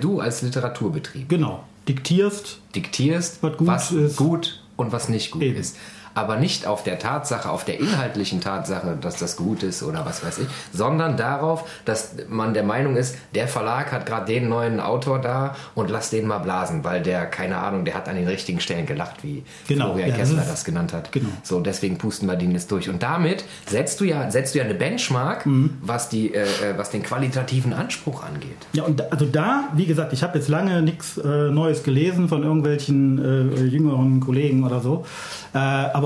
Du 0.00 0.20
als 0.20 0.42
Literaturbetrieb. 0.42 1.28
Genau. 1.28 1.64
Diktierst. 1.88 2.60
Diktierst, 2.74 3.42
was 3.42 3.56
gut, 3.56 3.66
was 3.66 3.90
ist. 3.92 4.16
gut 4.16 4.62
und 4.76 4.92
was 4.92 5.08
nicht 5.08 5.30
gut 5.30 5.42
Eben. 5.42 5.58
ist 5.58 5.76
aber 6.20 6.36
nicht 6.36 6.66
auf 6.66 6.82
der 6.82 6.98
Tatsache, 6.98 7.48
auf 7.48 7.64
der 7.64 7.80
inhaltlichen 7.80 8.42
Tatsache, 8.42 8.98
dass 9.00 9.16
das 9.16 9.36
gut 9.36 9.62
ist 9.62 9.82
oder 9.82 10.04
was 10.04 10.24
weiß 10.24 10.38
ich, 10.38 10.46
sondern 10.72 11.16
darauf, 11.16 11.64
dass 11.86 12.14
man 12.28 12.52
der 12.52 12.62
Meinung 12.62 12.96
ist, 12.96 13.16
der 13.34 13.48
Verlag 13.48 13.90
hat 13.90 14.04
gerade 14.04 14.26
den 14.26 14.48
neuen 14.48 14.80
Autor 14.80 15.18
da 15.18 15.56
und 15.74 15.90
lass 15.90 16.10
den 16.10 16.26
mal 16.26 16.38
blasen, 16.38 16.84
weil 16.84 17.02
der, 17.02 17.26
keine 17.26 17.56
Ahnung, 17.56 17.84
der 17.86 17.94
hat 17.94 18.08
an 18.08 18.16
den 18.16 18.28
richtigen 18.28 18.60
Stellen 18.60 18.84
gelacht, 18.84 19.22
wie 19.22 19.42
genau, 19.66 19.86
Florian 19.86 20.10
ja, 20.10 20.16
Kessler 20.16 20.44
das, 20.46 20.64
genannt 20.64 20.92
hat. 20.92 21.10
Genau. 21.12 21.30
So, 21.42 21.60
deswegen 21.60 21.96
pusten 21.96 22.28
wir 22.28 22.36
den 22.36 22.52
jetzt 22.52 22.70
durch. 22.70 22.88
Und 22.90 23.02
damit 23.02 23.44
setzt 23.66 24.00
du 24.00 24.04
ja, 24.04 24.30
setzt 24.30 24.54
du 24.54 24.58
ja 24.58 24.64
eine 24.64 24.74
Benchmark, 24.74 25.46
mhm. 25.46 25.78
was, 25.80 26.10
die, 26.10 26.34
äh, 26.34 26.42
äh 26.42 26.46
was 26.76 26.90
den 26.90 27.02
qualitativen 27.02 27.72
Anspruch 27.72 28.22
angeht. 28.22 28.50
Ja, 28.74 28.84
und 28.84 29.00
da, 29.00 29.04
also 29.10 29.24
da, 29.24 29.68
wie 29.74 29.86
gesagt, 29.86 30.12
ich 30.12 30.22
habe 30.22 30.38
jetzt 30.38 30.48
lange 30.48 30.82
nichts 30.82 31.16
äh, 31.16 31.50
Neues 31.50 31.82
gelesen 31.82 32.28
von 32.28 32.42
irgendwelchen 32.42 33.56
äh, 33.56 33.62
jüngeren 33.64 34.20
Kollegen 34.20 34.64
oder 34.64 34.80
so. 34.80 35.06
Äh, 35.54 35.58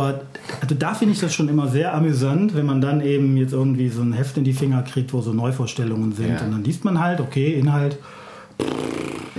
aber 0.05 0.21
also 0.61 0.75
da 0.75 0.95
finde 0.95 1.15
ich 1.15 1.21
das 1.21 1.35
schon 1.35 1.49
immer 1.49 1.69
sehr 1.69 1.95
amüsant, 1.95 2.55
wenn 2.55 2.67
man 2.67 2.81
dann 2.81 3.01
eben 3.01 3.37
jetzt 3.37 3.53
irgendwie 3.53 3.89
so 3.89 4.03
ein 4.03 4.13
Heft 4.13 4.37
in 4.37 4.45
die 4.45 4.53
Finger 4.53 4.83
kriegt, 4.83 5.13
wo 5.13 5.21
so 5.21 5.33
Neuvorstellungen 5.33 6.13
sind. 6.13 6.35
Ja. 6.35 6.41
Und 6.45 6.53
dann 6.53 6.65
liest 6.65 6.85
man 6.85 7.01
halt, 7.01 7.21
okay, 7.21 7.55
Inhalt, 7.55 7.99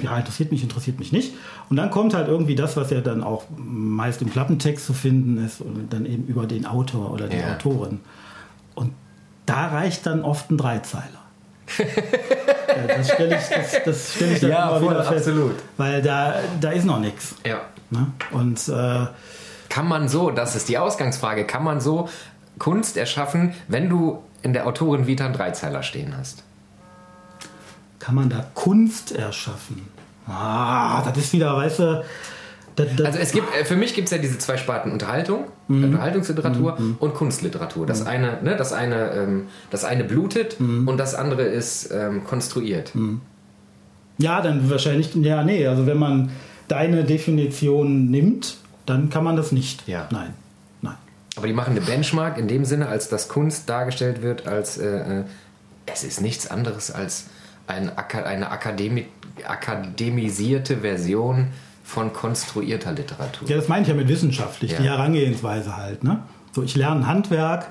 ja, 0.02 0.18
interessiert 0.18 0.52
mich, 0.52 0.62
interessiert 0.64 1.00
mich 1.00 1.12
nicht. 1.12 1.34
Und 1.70 1.78
dann 1.78 1.90
kommt 1.90 2.14
halt 2.14 2.28
irgendwie 2.28 2.56
das, 2.56 2.78
was 2.78 2.90
ja 2.92 3.02
dann 3.02 3.24
auch 3.24 3.44
meist 3.58 4.22
im 4.22 4.30
Klappentext 4.32 4.86
zu 4.86 4.94
finden 4.94 5.44
ist, 5.44 5.62
und 5.62 5.92
dann 5.92 6.06
eben 6.06 6.26
über 6.28 6.46
den 6.46 6.66
Autor 6.66 7.12
oder 7.12 7.28
die 7.28 7.38
Ja. 7.38 7.56
Autorin. 7.56 8.00
Und 8.76 8.92
da 9.46 9.68
reicht 9.68 10.06
dann 10.06 10.22
oft 10.22 10.52
ein 10.52 10.58
Dreizeiler. 10.58 11.04
Ja, 12.68 12.98
das 12.98 13.10
stelle 13.10 13.38
ich, 13.38 13.42
das, 13.56 13.84
das 13.86 14.14
stell 14.16 14.34
ich 14.34 14.40
dann 14.42 14.50
Ja, 14.50 14.70
immer 14.70 14.80
voll, 14.82 14.90
wieder 14.96 15.04
fest. 15.06 15.28
absolut. 15.30 15.54
Weil 15.78 16.02
da, 16.02 16.36
da 16.60 16.72
ist 16.72 16.84
noch 16.84 17.00
nichts. 17.00 17.36
Ja. 17.46 17.62
Ne? 17.90 18.08
Und 18.32 18.68
äh, 18.68 19.06
Kann 19.75 19.89
man 19.89 20.08
so, 20.08 20.32
das 20.32 20.55
ist 20.55 20.70
die 20.70 20.77
Ausgangsfrage, 20.77 21.44
kann 21.44 21.62
man 21.62 21.82
so 21.82 22.08
Kunst 22.60 22.96
erschaffen, 22.96 23.53
wenn 23.67 23.89
du 23.89 24.20
in 24.41 24.53
der 24.53 24.67
Autorin 24.67 25.05
Vita 25.05 25.25
einen 25.25 25.34
Dreizeiler 25.34 25.84
stehen 25.84 26.13
hast? 26.17 26.44
kann 28.00 28.15
man 28.15 28.29
da 28.29 28.46
Kunst 28.53 29.12
erschaffen? 29.13 29.82
Ah, 30.27 31.01
das 31.03 31.17
ist 31.17 31.34
wieder, 31.34 31.58
weißt 31.58 31.79
du, 31.79 32.05
das, 32.77 32.88
das, 32.96 33.05
Also 33.08 33.20
es 33.20 33.32
gibt, 33.34 33.48
äh, 33.53 33.65
für 33.65 33.75
mich 33.75 33.94
gibt 33.96 34.05
es 34.05 34.12
ja 34.12 34.17
diese 34.17 34.38
zwei 34.38 34.55
Sparten 34.55 34.91
Unterhaltung, 34.94 35.46
Mhm. 35.67 35.84
Unterhaltungsliteratur 35.86 36.77
und 37.00 37.13
Kunstliteratur. 37.15 37.86
Das 37.86 38.05
eine, 38.05 38.41
ne, 38.44 38.55
das 38.55 38.72
eine, 38.72 39.12
ähm, 39.12 39.48
das 39.72 39.84
eine 39.84 40.05
blutet 40.05 40.58
Mhm. 40.60 40.88
und 40.88 40.98
das 40.98 41.15
andere 41.15 41.41
ist 41.41 41.91
ähm, 41.91 42.24
konstruiert. 42.24 42.94
Ja, 44.20 44.39
dann 44.41 44.70
wahrscheinlich, 44.70 45.13
ja, 45.15 45.44
nee, 45.44 45.67
also 45.67 45.86
wenn 45.86 45.98
man 45.98 46.32
deine 46.70 47.03
Definition 47.03 48.05
nimmt, 48.12 48.58
dann 48.86 49.10
kann 49.10 49.24
man 49.24 49.36
das 49.36 49.51
nicht. 49.51 49.88
Ja. 49.88 50.08
Nein, 50.12 50.34
nein. 50.82 50.96
Aber 51.36 51.48
die 51.48 51.54
machen 51.54 51.72
eine 51.72 51.82
Benchmark 51.82 52.38
in 52.38 52.48
dem 52.48 52.65
Sinne, 52.65 52.88
als 52.88 53.10
dass 53.10 53.27
Kunst 53.27 53.70
dargestellt 53.70 54.22
wird, 54.22 54.48
als 54.48 54.77
äh, 54.77 55.20
äh, 55.20 55.24
es 55.86 56.04
ist 56.04 56.22
nichts 56.22 56.50
anderes 56.50 56.92
als 56.92 57.25
ein, 57.68 57.92
eine 57.98 58.50
Akademi 58.51 59.06
akademisierte 59.46 60.77
Version 60.77 61.48
von 61.84 62.13
konstruierter 62.13 62.94
Literatur. 62.94 63.48
Ja, 63.50 63.58
das 63.58 63.68
meine 63.68 63.84
ich 63.84 63.89
ja 63.89 63.94
mit 63.94 64.08
wissenschaftlich, 64.08 64.72
Ja. 64.72 64.77
die 64.77 64.89
Herangehensweise 64.89 65.75
halt. 65.75 66.04
Ne? 66.04 66.20
So, 66.54 66.63
ich 66.63 66.75
lerne 66.75 67.06
Handwerk, 67.06 67.68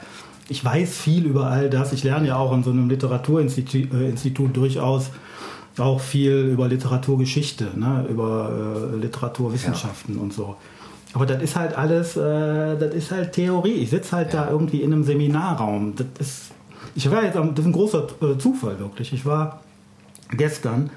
ich 0.48 0.62
weiß 0.64 0.94
viel 0.96 1.24
über 1.24 1.46
all 1.46 1.70
das. 1.70 1.92
Ich 1.92 2.04
lerne 2.04 2.28
ja 2.28 2.36
auch 2.36 2.52
in 2.52 2.62
so 2.62 2.70
einem 2.70 2.88
Literaturinstitut 2.90 3.92
äh, 3.92 4.52
durchaus 4.52 5.10
auch 5.78 6.00
viel 6.00 6.32
über 6.52 6.68
Literaturgeschichte, 6.68 7.70
ne? 7.74 8.06
über 8.08 8.92
äh, 8.92 8.96
Literaturwissenschaften 8.96 10.18
und 10.18 10.32
so. 10.32 10.56
Aber 11.14 11.26
das 11.26 11.40
ist 11.42 11.54
halt 11.54 11.78
alles, 11.78 12.16
äh, 12.16 12.76
das 12.76 12.92
ist 12.92 13.12
halt 13.12 13.32
Theorie. 13.32 13.74
Ich 13.74 13.90
sitze 13.90 14.16
halt 14.16 14.34
da 14.34 14.50
irgendwie 14.50 14.82
in 14.82 14.92
einem 14.92 15.04
Seminarraum. 15.04 15.94
Das 15.94 16.06
ist, 16.18 16.50
ich 16.96 17.08
war 17.10 17.22
jetzt, 17.22 17.36
das 17.36 17.58
ist 17.58 17.64
ein 17.64 17.72
großer 17.72 18.08
äh, 18.20 18.36
Zufall 18.36 18.80
wirklich. 18.80 19.12
Ich 19.12 19.24
war 19.24 19.60
gestern 20.30 20.90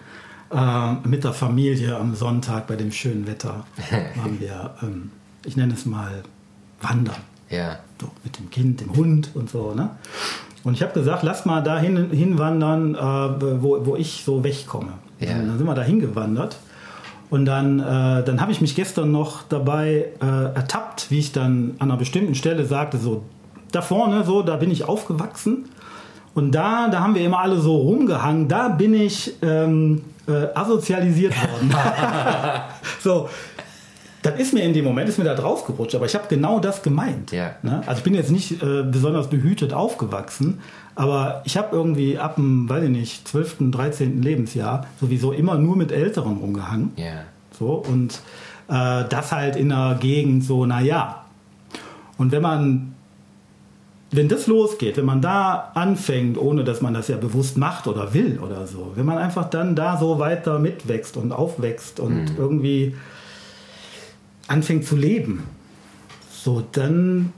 äh, 0.51 0.93
mit 1.07 1.23
der 1.23 1.33
Familie 1.33 1.95
am 1.95 2.15
Sonntag 2.15 2.65
bei 2.65 2.75
dem 2.75 2.91
schönen 2.91 3.27
Wetter 3.27 3.65
waren 4.15 4.39
wir, 4.39 4.73
ähm, 4.81 5.11
ich 5.45 5.55
nenne 5.55 5.73
es 5.73 5.85
mal, 5.85 6.23
wandern. 6.81 7.21
Ja. 7.49 7.77
So, 8.01 8.09
mit 8.23 8.39
dem 8.39 8.49
Kind, 8.49 8.81
dem 8.81 8.95
Hund 8.95 9.31
und 9.35 9.51
so. 9.51 9.75
Ne? 9.75 9.91
Und 10.63 10.73
ich 10.73 10.81
habe 10.81 10.93
gesagt, 10.93 11.21
lass 11.21 11.45
mal 11.45 11.61
da 11.61 11.77
hin, 11.77 12.09
hinwandern, 12.09 12.95
äh, 12.95 13.61
wo, 13.61 13.85
wo 13.85 13.95
ich 13.95 14.23
so 14.25 14.43
wegkomme. 14.43 14.93
Ja. 15.19 15.33
Dann 15.33 15.57
sind 15.57 15.67
wir 15.67 15.75
da 15.75 15.83
hingewandert. 15.83 16.57
Und 17.29 17.45
dann, 17.45 17.79
äh, 17.79 18.23
dann 18.23 18.39
habe 18.39 18.51
ich 18.51 18.61
mich 18.61 18.75
gestern 18.75 19.11
noch 19.11 19.43
dabei 19.43 20.05
äh, 20.21 20.55
ertappt, 20.55 21.11
wie 21.11 21.19
ich 21.19 21.33
dann 21.33 21.75
an 21.79 21.89
einer 21.91 21.97
bestimmten 21.97 22.35
Stelle 22.35 22.65
sagte, 22.65 22.97
so 22.97 23.23
da 23.71 23.81
vorne, 23.81 24.23
so, 24.23 24.41
da 24.41 24.55
bin 24.55 24.71
ich 24.71 24.85
aufgewachsen. 24.85 25.65
Und 26.33 26.51
da, 26.51 26.87
da 26.87 27.01
haben 27.01 27.15
wir 27.15 27.25
immer 27.25 27.39
alle 27.39 27.57
so 27.57 27.75
rumgehangen, 27.75 28.47
da 28.47 28.69
bin 28.69 28.93
ich 28.93 29.33
ähm, 29.41 30.03
äh, 30.27 30.47
asozialisiert 30.53 31.33
worden. 31.35 31.73
so, 33.01 33.27
das 34.21 34.39
ist 34.39 34.53
mir 34.53 34.63
in 34.63 34.73
dem 34.73 34.85
Moment, 34.85 35.09
ist 35.09 35.17
mir 35.17 35.23
da 35.23 35.35
drauf 35.35 35.65
gerutscht, 35.65 35.95
aber 35.95 36.05
ich 36.05 36.13
habe 36.13 36.25
genau 36.29 36.59
das 36.59 36.83
gemeint. 36.83 37.31
Ja. 37.31 37.55
Ne? 37.63 37.81
Also 37.87 37.99
ich 37.99 38.03
bin 38.03 38.13
jetzt 38.13 38.29
nicht 38.29 38.61
äh, 38.61 38.83
besonders 38.83 39.29
behütet 39.29 39.73
aufgewachsen, 39.73 40.59
aber 40.97 41.43
ich 41.45 41.57
habe 41.57 41.75
irgendwie 41.75 42.17
ab 42.17 42.37
dem, 42.37 42.67
weiß 42.67 42.85
ich 42.85 42.89
nicht, 42.89 43.27
12., 43.27 43.69
13. 43.69 44.23
Lebensjahr 44.23 44.87
sowieso 44.99 45.31
immer 45.31 45.55
nur 45.59 45.77
mit 45.77 45.91
Älteren 45.91 46.37
rumgehangen. 46.37 46.91
Ja. 46.95 47.21
So, 47.57 47.73
und 47.73 48.19
äh, 48.67 49.03
das 49.07 49.31
halt 49.31 49.55
in 49.57 49.71
einer 49.71 49.93
Gegend 49.99 50.43
so, 50.43 50.65
naja. 50.65 51.23
Und 52.17 52.31
wenn 52.31 52.41
man, 52.41 52.95
wenn 54.09 54.27
das 54.27 54.47
losgeht, 54.47 54.97
wenn 54.97 55.05
man 55.05 55.21
da 55.21 55.71
anfängt, 55.75 56.35
ohne 56.35 56.63
dass 56.63 56.81
man 56.81 56.95
das 56.95 57.09
ja 57.09 57.17
bewusst 57.17 57.59
macht 57.59 57.85
oder 57.85 58.15
will 58.15 58.39
oder 58.39 58.65
so, 58.65 58.93
wenn 58.95 59.05
man 59.05 59.19
einfach 59.19 59.51
dann 59.51 59.75
da 59.75 59.97
so 59.97 60.17
weiter 60.17 60.57
mitwächst 60.57 61.15
und 61.15 61.31
aufwächst 61.31 61.99
und 61.99 62.35
irgendwie 62.39 62.95
anfängt 64.47 64.85
zu 64.85 64.95
leben, 64.95 65.43
so, 66.31 66.63
dann 66.71 67.33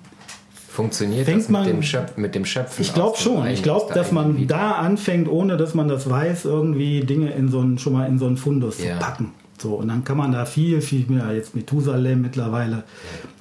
Funktioniert 0.79 1.25
Fängt 1.25 1.39
das 1.41 1.49
mit, 1.49 1.51
man- 1.59 1.67
dem 1.67 1.83
Schöpf 1.83 2.15
mit 2.17 2.35
dem 2.35 2.45
Schöpfen? 2.45 2.81
ich 2.81 2.93
glaube 2.93 3.17
schon. 3.17 3.45
Ich 3.47 3.63
glaube, 3.63 3.93
dass 3.93 4.11
man 4.13 4.37
Vita? 4.37 4.57
da 4.57 4.71
anfängt, 4.75 5.27
ohne 5.27 5.57
dass 5.57 5.73
man 5.73 5.87
das 5.89 6.09
weiß, 6.09 6.45
irgendwie 6.45 7.01
Dinge 7.01 7.31
in 7.33 7.49
so 7.49 7.59
einen, 7.59 7.77
schon 7.77 7.93
mal 7.93 8.07
in 8.07 8.17
so 8.17 8.27
einen 8.27 8.37
Fundus 8.37 8.81
Ja. 8.81 8.93
zu 8.93 8.99
packen. 9.05 9.31
So, 9.61 9.75
und 9.75 9.89
dann 9.89 10.05
kann 10.05 10.15
man 10.15 10.31
da 10.31 10.45
viel, 10.45 10.79
viel 10.79 11.05
mehr, 11.09 11.33
jetzt 11.33 11.53
Methusalem 11.53 12.21
mittlerweile, 12.21 12.83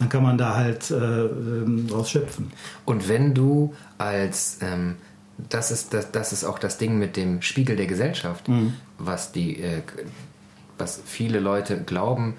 dann 0.00 0.08
kann 0.08 0.24
man 0.24 0.36
da 0.36 0.56
halt 0.56 0.90
äh, 0.90 0.94
ähm, 0.96 1.86
draus 1.86 2.10
schöpfen. 2.10 2.50
Und 2.84 3.08
wenn 3.08 3.34
du 3.34 3.72
als, 3.98 4.58
ähm, 4.60 4.96
das, 5.48 5.70
ist, 5.70 5.94
das, 5.94 6.10
das 6.10 6.32
ist 6.32 6.42
auch 6.44 6.58
das 6.58 6.76
Ding 6.76 6.98
mit 6.98 7.16
dem 7.16 7.40
Spiegel 7.40 7.76
der 7.76 7.86
Gesellschaft, 7.86 8.48
Mhm. 8.48 8.72
was, 8.98 9.30
die, 9.30 9.60
äh, 9.62 9.82
was 10.76 11.00
viele 11.06 11.38
Leute 11.38 11.82
glauben, 11.84 12.34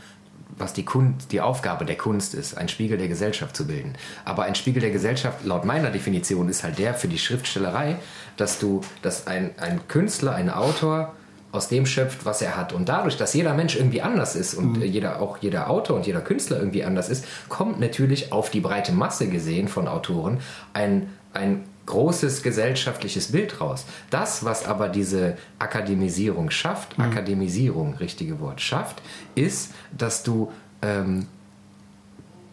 was 0.60 0.74
die, 0.74 0.86
Kunst, 0.86 1.32
die 1.32 1.42
Aufgabe 1.42 1.86
der 1.86 1.98
Kunst 1.98 2.36
ist, 2.36 2.58
ein 2.58 2.70
Spiegel 2.70 2.98
der 2.98 3.08
Gesellschaft 3.08 3.56
zu 3.56 3.66
bilden. 3.66 3.94
Aber 4.26 4.44
ein 4.44 4.56
Spiegel 4.56 4.82
der 4.82 4.92
Gesellschaft, 4.92 5.44
laut 5.46 5.66
meiner 5.66 5.90
Definition, 5.90 6.50
ist 6.50 6.64
halt 6.64 6.78
der 6.78 6.94
für 6.94 7.08
die 7.08 7.18
Schriftstellerei, 7.18 7.98
dass 8.38 8.60
du, 8.60 8.82
dass 9.02 9.28
ein, 9.28 9.52
ein 9.58 9.88
Künstler, 9.88 10.36
ein 10.36 10.50
Autor 10.50 11.16
aus 11.52 11.68
dem 11.68 11.86
schöpft, 11.86 12.26
was 12.26 12.42
er 12.42 12.56
hat. 12.56 12.74
Und 12.74 12.90
dadurch, 12.90 13.18
dass 13.18 13.34
jeder 13.34 13.54
Mensch 13.54 13.76
irgendwie 13.76 14.02
anders 14.02 14.36
ist 14.36 14.54
und 14.54 14.82
äh, 14.82 14.86
jeder, 14.86 15.22
auch 15.22 15.38
jeder 15.38 15.70
Autor 15.70 15.96
und 15.96 16.06
jeder 16.06 16.22
Künstler 16.22 16.60
irgendwie 16.60 16.84
anders 16.84 17.10
ist, 17.10 17.26
kommt 17.48 17.80
natürlich 17.80 18.32
auf 18.32 18.52
die 18.52 18.60
breite 18.60 18.92
Masse 18.92 19.28
gesehen 19.30 19.68
von 19.68 19.88
Autoren 19.88 20.40
ein, 20.74 21.10
ein 21.34 21.64
großes 21.90 22.42
gesellschaftliches 22.44 23.32
Bild 23.34 23.60
raus. 23.60 23.86
Das, 24.10 24.46
was 24.46 24.66
aber 24.66 24.88
diese 24.90 25.38
Akademisierung 25.60 26.50
schafft, 26.52 26.98
Akademisierung, 27.00 27.96
richtige 27.96 28.40
Wort, 28.40 28.62
schafft, 28.62 29.02
ist, 29.36 29.72
dass 29.98 30.24
du 30.24 30.52
ähm, 30.82 31.28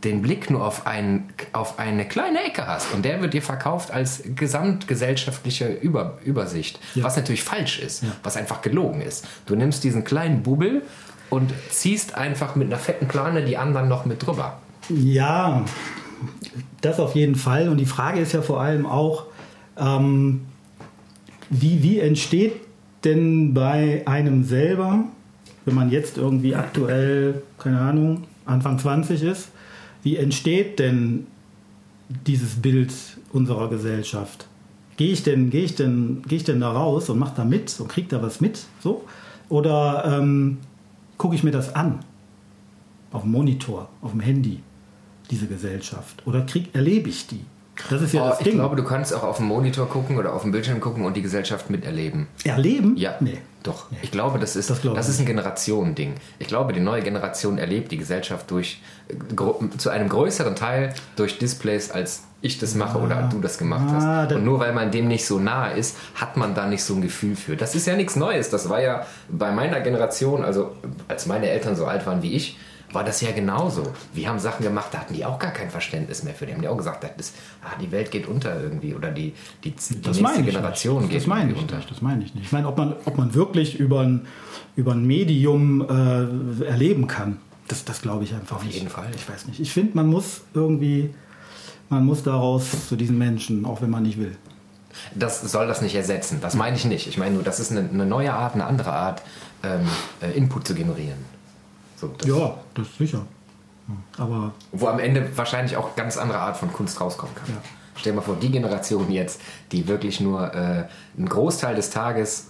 den 0.04 0.22
Blick 0.22 0.50
nur 0.50 0.64
auf, 0.64 0.86
ein, 0.86 1.28
auf 1.52 1.78
eine 1.78 2.06
kleine 2.06 2.44
Ecke 2.44 2.66
hast 2.66 2.92
und 2.92 3.04
der 3.04 3.20
wird 3.22 3.34
dir 3.34 3.42
verkauft 3.42 3.90
als 3.90 4.22
gesamtgesellschaftliche 4.34 5.68
Über, 5.68 6.18
Übersicht, 6.24 6.78
Ja. 6.94 7.04
was 7.04 7.16
natürlich 7.16 7.42
falsch 7.42 7.78
ist, 7.80 8.04
was 8.22 8.36
einfach 8.36 8.62
gelogen 8.62 9.00
ist. 9.00 9.26
Du 9.46 9.56
nimmst 9.56 9.84
diesen 9.84 10.04
kleinen 10.04 10.42
Bubbel 10.42 10.82
und 11.30 11.52
ziehst 11.70 12.14
einfach 12.14 12.54
mit 12.54 12.68
einer 12.68 12.78
fetten 12.78 13.08
Plane 13.08 13.44
die 13.44 13.56
anderen 13.56 13.88
noch 13.88 14.04
mit 14.04 14.24
drüber. 14.24 14.58
Ja, 14.88 15.64
das 16.80 17.00
auf 17.00 17.14
jeden 17.14 17.35
Fall. 17.35 17.68
Und 17.68 17.78
die 17.78 17.87
Frage 17.87 18.20
ist 18.20 18.32
ja 18.32 18.42
vor 18.42 18.61
allem 18.61 18.87
auch, 18.87 19.26
ähm, 19.76 20.42
wie, 21.50 21.82
wie 21.82 21.99
entsteht 22.00 22.54
denn 23.04 23.54
bei 23.54 24.02
einem 24.06 24.44
selber, 24.44 25.04
wenn 25.64 25.75
man 25.75 25.90
jetzt 25.90 26.18
irgendwie 26.18 26.54
aktuell, 26.54 27.42
keine 27.58 27.80
Ahnung, 27.80 28.25
Anfang 28.44 28.78
20 28.78 29.23
ist, 29.23 29.50
wie 30.02 30.16
entsteht 30.16 30.78
denn 30.78 31.26
dieses 32.26 32.56
Bild 32.56 32.92
unserer 33.32 33.68
Gesellschaft? 33.68 34.46
Gehe 34.96 35.12
ich 35.12 35.23
denn, 35.23 35.50
ich 35.52 35.75
denn, 35.75 36.23
ich 36.28 36.44
denn 36.44 36.61
da 36.61 36.73
raus 36.73 37.11
und 37.11 37.18
mache 37.18 37.35
da 37.37 37.44
mit 37.44 37.78
und 37.78 37.88
kriege 37.88 38.08
da 38.08 38.23
was 38.23 38.40
mit? 38.40 38.64
So? 38.80 39.04
Oder 39.49 40.04
ähm, 40.18 40.58
gucke 41.18 41.35
ich 41.35 41.44
mir 41.44 41.50
das 41.50 41.75
an? 41.75 42.00
Auf 43.12 43.23
dem 43.23 43.32
Monitor, 43.32 43.88
auf 44.00 44.12
dem 44.12 44.20
Handy, 44.20 44.61
diese 45.30 45.47
Gesellschaft? 45.47 46.23
Oder 46.26 46.42
krieg, 46.42 46.75
erlebe 46.75 47.09
ich 47.09 47.26
die? 47.26 47.45
Das 47.90 48.00
ist 48.00 48.14
ja 48.14 48.23
Oh, 48.25 48.28
das 48.30 48.38
ich 48.40 48.45
Ding. 48.45 48.54
glaube, 48.54 48.75
du 48.76 48.85
kannst 48.85 49.12
auch 49.12 49.23
auf 49.23 49.37
dem 49.37 49.47
Monitor 49.47 49.87
gucken 49.87 50.16
oder 50.16 50.33
auf 50.33 50.40
dem 50.42 50.50
Bildschirm 50.50 50.80
gucken 50.80 51.04
und 51.04 51.14
die 51.14 51.21
Gesellschaft 51.21 51.68
miterleben. 51.68 52.26
Erleben? 52.45 52.97
Ja, 52.97 53.16
Nee. 53.21 53.37
doch. 53.62 53.87
Ich 54.00 54.11
glaube, 54.11 54.38
das 54.38 54.56
ist, 54.56 54.71
Das 54.71 54.80
das, 54.80 54.92
ich 55.09 55.14
ist 55.14 55.21
ein 55.21 55.26
Generationending. 55.26 56.14
Ich 56.38 56.47
glaube, 56.47 56.73
die 56.73 56.80
neue 56.80 57.02
Generation 57.02 57.59
erlebt 57.59 57.92
die 57.92 57.99
Gesellschaft 57.99 58.50
durch 58.50 58.80
äh, 59.09 59.14
zu 59.76 59.90
einem 59.90 60.09
größeren 60.09 60.54
Teil 60.56 60.95
durch 61.16 61.38
Displays, 61.38 61.90
als 61.90 62.23
ich 62.40 62.59
das 62.59 62.75
mache 62.76 62.99
oder 62.99 63.28
du 63.30 63.40
das 63.40 63.59
gemacht 63.59 63.88
Ah, 63.90 64.23
hast. 64.26 64.33
Und 64.33 64.45
nur 64.45 64.59
weil 64.61 64.73
man 64.73 64.90
dem 64.90 65.06
nicht 65.09 65.26
so 65.26 65.38
nahe 65.38 65.75
ist, 65.76 65.97
hat 66.14 66.38
man 66.38 66.54
da 66.54 66.66
nicht 66.66 66.83
so 66.83 66.95
ein 66.95 67.02
Gefühl 67.02 67.37
für. 67.37 67.56
Das 67.56 67.75
ist 67.75 67.87
ja 67.87 67.95
nichts 67.95 68.16
Neues. 68.16 68.49
Das 68.49 68.71
war 68.71 68.80
ja 68.80 69.04
bei 69.28 69.50
meiner 69.52 69.80
Generation, 69.80 70.45
also 70.45 70.73
als 71.09 71.26
meine 71.26 71.50
Eltern 71.50 71.76
so 71.76 71.85
alt 71.85 72.06
waren 72.06 72.23
wie 72.23 72.33
ich, 72.33 72.56
war 72.92 73.04
das 73.04 73.20
ja 73.20 73.32
genauso. 73.32 73.82
Wir 74.14 74.28
haben 74.28 74.38
Sachen 74.38 74.62
gemacht, 74.62 74.88
da 74.92 74.98
hatten 75.00 75.14
die 75.14 75.24
auch 75.24 75.38
gar 75.38 75.50
kein 75.52 75.70
Verständnis 75.70 76.22
mehr 76.22 76.34
für. 76.34 76.46
Die 76.46 76.54
haben 76.54 76.62
ja 76.62 76.70
auch 76.70 76.76
gesagt, 76.76 77.04
das, 77.18 77.32
ah, 77.62 77.76
die 77.80 77.90
Welt 77.90 78.10
geht 78.10 78.26
unter 78.26 78.60
irgendwie 78.60 78.94
oder 78.94 79.10
die, 79.10 79.34
die, 79.64 79.72
die 79.72 80.00
Das 80.02 80.20
nächste 80.20 80.42
Generation 80.44 81.02
nicht. 81.02 81.10
geht 81.10 81.20
Das 81.22 81.26
meine 81.26 81.52
ich 81.52 81.58
unter. 81.60 81.76
nicht. 81.76 81.90
Das 81.90 82.00
meine 82.02 82.24
ich 82.24 82.34
nicht. 82.34 82.46
Ich 82.46 82.52
meine, 82.52 82.68
ob 82.68 82.78
man, 82.78 82.94
ob 83.04 83.18
man 83.18 83.34
wirklich 83.34 83.78
über 83.78 84.00
ein, 84.00 84.26
über 84.76 84.92
ein 84.92 85.04
Medium 85.06 85.82
äh, 85.82 86.64
erleben 86.64 87.06
kann, 87.06 87.38
das, 87.68 87.84
das 87.84 88.00
glaube 88.02 88.24
ich 88.24 88.32
einfach 88.34 88.56
Auf 88.56 88.64
nicht. 88.64 88.76
jeden 88.76 88.88
Fall. 88.88 89.08
Ich 89.16 89.28
weiß 89.28 89.46
nicht. 89.48 89.58
Ich 89.60 89.72
finde, 89.72 89.96
man 89.96 90.06
muss 90.06 90.42
irgendwie, 90.54 91.12
man 91.88 92.04
muss 92.04 92.22
daraus 92.22 92.88
zu 92.88 92.94
diesen 92.96 93.18
Menschen, 93.18 93.64
auch 93.64 93.82
wenn 93.82 93.90
man 93.90 94.04
nicht 94.04 94.18
will. 94.18 94.36
Das 95.14 95.42
soll 95.42 95.66
das 95.66 95.82
nicht 95.82 95.94
ersetzen. 95.94 96.38
Das 96.40 96.54
meine 96.54 96.76
ich 96.76 96.84
nicht. 96.84 97.06
Ich 97.08 97.18
meine 97.18 97.34
nur, 97.34 97.42
das 97.42 97.60
ist 97.60 97.70
eine, 97.72 97.80
eine 97.92 98.06
neue 98.06 98.32
Art, 98.32 98.54
eine 98.54 98.64
andere 98.66 98.92
Art, 98.92 99.22
ähm, 99.62 99.80
äh, 100.22 100.30
Input 100.36 100.66
zu 100.66 100.74
generieren. 100.74 101.18
So, 101.96 102.08
das, 102.18 102.28
Ja, 102.28 102.54
das 102.74 102.86
ist 102.86 102.98
sicher. 102.98 103.22
Aber 104.18 104.52
Wo 104.72 104.88
am 104.88 104.98
Ende 104.98 105.30
wahrscheinlich 105.36 105.76
auch 105.76 105.94
ganz 105.94 106.16
andere 106.16 106.38
Art 106.38 106.56
von 106.56 106.72
Kunst 106.72 107.00
rauskommen 107.00 107.34
kann. 107.34 107.48
Ja. 107.48 107.62
Stell 107.96 108.12
dir 108.12 108.16
mal 108.16 108.22
vor, 108.22 108.36
die 108.36 108.50
Generation 108.50 109.10
jetzt, 109.10 109.40
die 109.72 109.88
wirklich 109.88 110.20
nur 110.20 110.52
äh, 110.54 110.86
einen 111.16 111.28
Großteil 111.28 111.74
des 111.74 111.90
Tages 111.90 112.48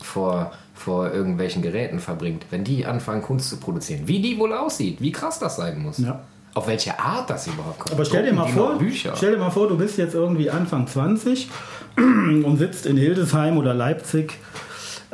vor, 0.00 0.52
vor 0.74 1.10
irgendwelchen 1.10 1.60
Geräten 1.60 1.98
verbringt, 1.98 2.46
wenn 2.50 2.64
die 2.64 2.86
anfangen, 2.86 3.22
Kunst 3.22 3.50
zu 3.50 3.58
produzieren, 3.58 4.02
wie 4.06 4.22
die 4.22 4.38
wohl 4.38 4.52
aussieht, 4.52 5.00
wie 5.00 5.12
krass 5.12 5.38
das 5.38 5.56
sein 5.56 5.82
muss. 5.82 5.98
Ja. 5.98 6.22
Auf 6.54 6.68
welche 6.68 6.98
Art 7.00 7.28
das 7.28 7.48
überhaupt 7.48 7.80
kommt. 7.80 7.92
Aber 7.92 8.04
stell 8.04 8.24
dir, 8.24 8.32
mal 8.32 8.46
vor, 8.46 8.78
stell 9.16 9.32
dir 9.32 9.38
mal 9.38 9.50
vor, 9.50 9.68
du 9.68 9.76
bist 9.76 9.98
jetzt 9.98 10.14
irgendwie 10.14 10.50
Anfang 10.50 10.86
20 10.86 11.50
und 11.96 12.56
sitzt 12.58 12.86
in 12.86 12.96
Hildesheim 12.96 13.58
oder 13.58 13.74
Leipzig 13.74 14.38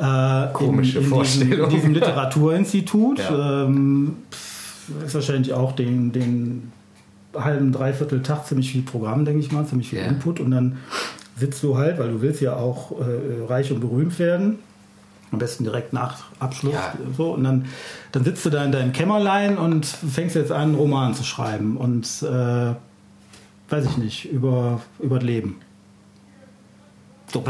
äh, 0.01 0.47
Komische 0.53 0.97
in, 0.97 1.03
in, 1.05 1.09
diesem, 1.09 1.09
Vorstellung. 1.09 1.69
in 1.69 1.75
diesem 1.75 1.93
Literaturinstitut. 1.93 3.19
Ja. 3.19 3.65
Ähm, 3.65 4.15
ist 5.05 5.13
wahrscheinlich 5.13 5.53
auch 5.53 5.73
den, 5.73 6.11
den 6.11 6.71
halben, 7.35 7.71
dreiviertel 7.71 8.21
Tag 8.23 8.45
ziemlich 8.45 8.71
viel 8.71 8.81
Programm, 8.81 9.25
denke 9.25 9.39
ich 9.39 9.51
mal, 9.51 9.65
ziemlich 9.65 9.89
viel 9.89 9.99
Ja. 9.99 10.05
Input. 10.05 10.39
Und 10.39 10.51
dann 10.51 10.77
sitzt 11.37 11.61
du 11.63 11.77
halt, 11.77 11.99
weil 11.99 12.09
du 12.09 12.21
willst 12.21 12.41
ja 12.41 12.55
auch 12.55 12.91
äh, 12.99 13.45
reich 13.47 13.71
und 13.71 13.79
berühmt 13.79 14.17
werden. 14.19 14.59
Am 15.31 15.39
besten 15.39 15.63
direkt 15.63 15.93
nach 15.93 16.23
Abschluss. 16.39 16.73
Ja. 16.73 16.93
So, 17.15 17.33
und 17.33 17.45
dann, 17.45 17.65
dann 18.11 18.25
sitzt 18.25 18.43
du 18.45 18.49
da 18.49 18.65
in 18.65 18.73
deinem 18.73 18.91
Kämmerlein 18.91 19.57
und 19.57 19.85
fängst 19.85 20.35
jetzt 20.35 20.51
an, 20.51 20.61
einen 20.61 20.75
Roman 20.75 21.13
zu 21.13 21.23
schreiben. 21.23 21.77
Und 21.77 22.05
äh, 22.23 22.73
weiß 23.69 23.85
ich 23.85 23.97
nicht, 23.97 24.25
über, 24.29 24.81
über 24.99 25.19
das 25.19 25.25
Leben. 25.25 25.57
So, 27.31 27.45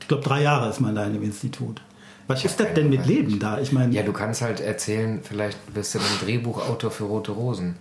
ich 0.00 0.08
glaube, 0.08 0.22
drei 0.22 0.42
Jahre 0.42 0.68
ist 0.68 0.80
man 0.80 0.94
da 0.94 1.06
in 1.06 1.14
dem 1.14 1.22
Institut. 1.22 1.80
Was 2.28 2.44
ist 2.44 2.58
das 2.60 2.72
denn 2.74 2.88
mit. 2.88 3.04
Leben 3.06 3.38
da? 3.38 3.58
Ich 3.60 3.72
meine, 3.72 3.92
Ja, 3.94 4.02
du 4.02 4.12
kannst 4.12 4.42
halt 4.42 4.60
erzählen, 4.60 5.20
vielleicht 5.22 5.58
bist 5.74 5.94
du 5.94 5.98
dann 5.98 6.08
Drehbuchautor 6.24 6.90
für 6.90 7.04
Rote 7.04 7.32
Rosen, 7.32 7.76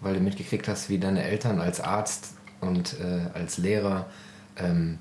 weil 0.00 0.14
du 0.14 0.20
mitgekriegt 0.20 0.68
hast, 0.68 0.88
wie 0.90 0.98
deine 0.98 1.22
Eltern 1.24 1.60
als 1.60 1.80
Arzt 1.80 2.34
und 2.60 2.94
äh, 3.00 3.36
als 3.38 3.58
Lehrer 3.58 4.06
ähm, 4.56 4.98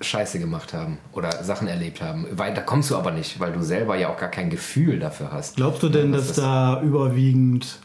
Scheiße 0.00 0.38
gemacht 0.38 0.72
haben 0.74 0.98
oder 1.12 1.42
Sachen 1.42 1.66
erlebt 1.66 2.00
haben. 2.00 2.26
Weiter 2.38 2.62
kommst 2.62 2.90
du 2.90 2.96
aber 2.96 3.10
nicht, 3.10 3.40
weil 3.40 3.52
du 3.52 3.62
selber 3.62 3.96
ja 3.96 4.08
auch 4.10 4.16
gar 4.16 4.30
kein 4.30 4.48
Gefühl 4.48 5.00
dafür 5.00 5.32
hast. 5.32 5.56
glaubst 5.56 5.82
du 5.82 5.88
denn, 5.88 6.12
Was 6.12 6.28
dass 6.28 6.36
das- 6.36 6.44
da 6.44 6.80
überwiegend 6.82 7.80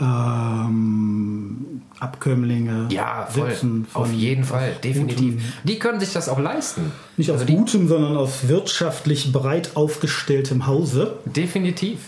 ähm, 0.00 1.82
Abkömmlinge 2.00 2.88
Ja, 2.90 3.26
voll. 3.30 3.50
sitzen? 3.50 3.86
Auf 3.94 4.12
jeden 4.12 4.44
Fall, 4.44 4.74
definitiv. 4.82 5.34
Gutem, 5.36 5.52
Die 5.64 5.78
können 5.78 6.00
sich 6.00 6.12
das 6.12 6.28
auch 6.28 6.38
leisten. 6.38 6.92
nicht 7.16 7.30
aus 7.30 7.34
Also 7.40 7.46
die, 7.46 7.54
gutem, 7.56 7.88
sondern 7.88 8.16
aus 8.16 8.48
wirtschaftlich 8.48 9.32
breit 9.32 9.76
aufgestelltem 9.76 10.66
Hause. 10.66 11.18
Definitiv. 11.24 12.00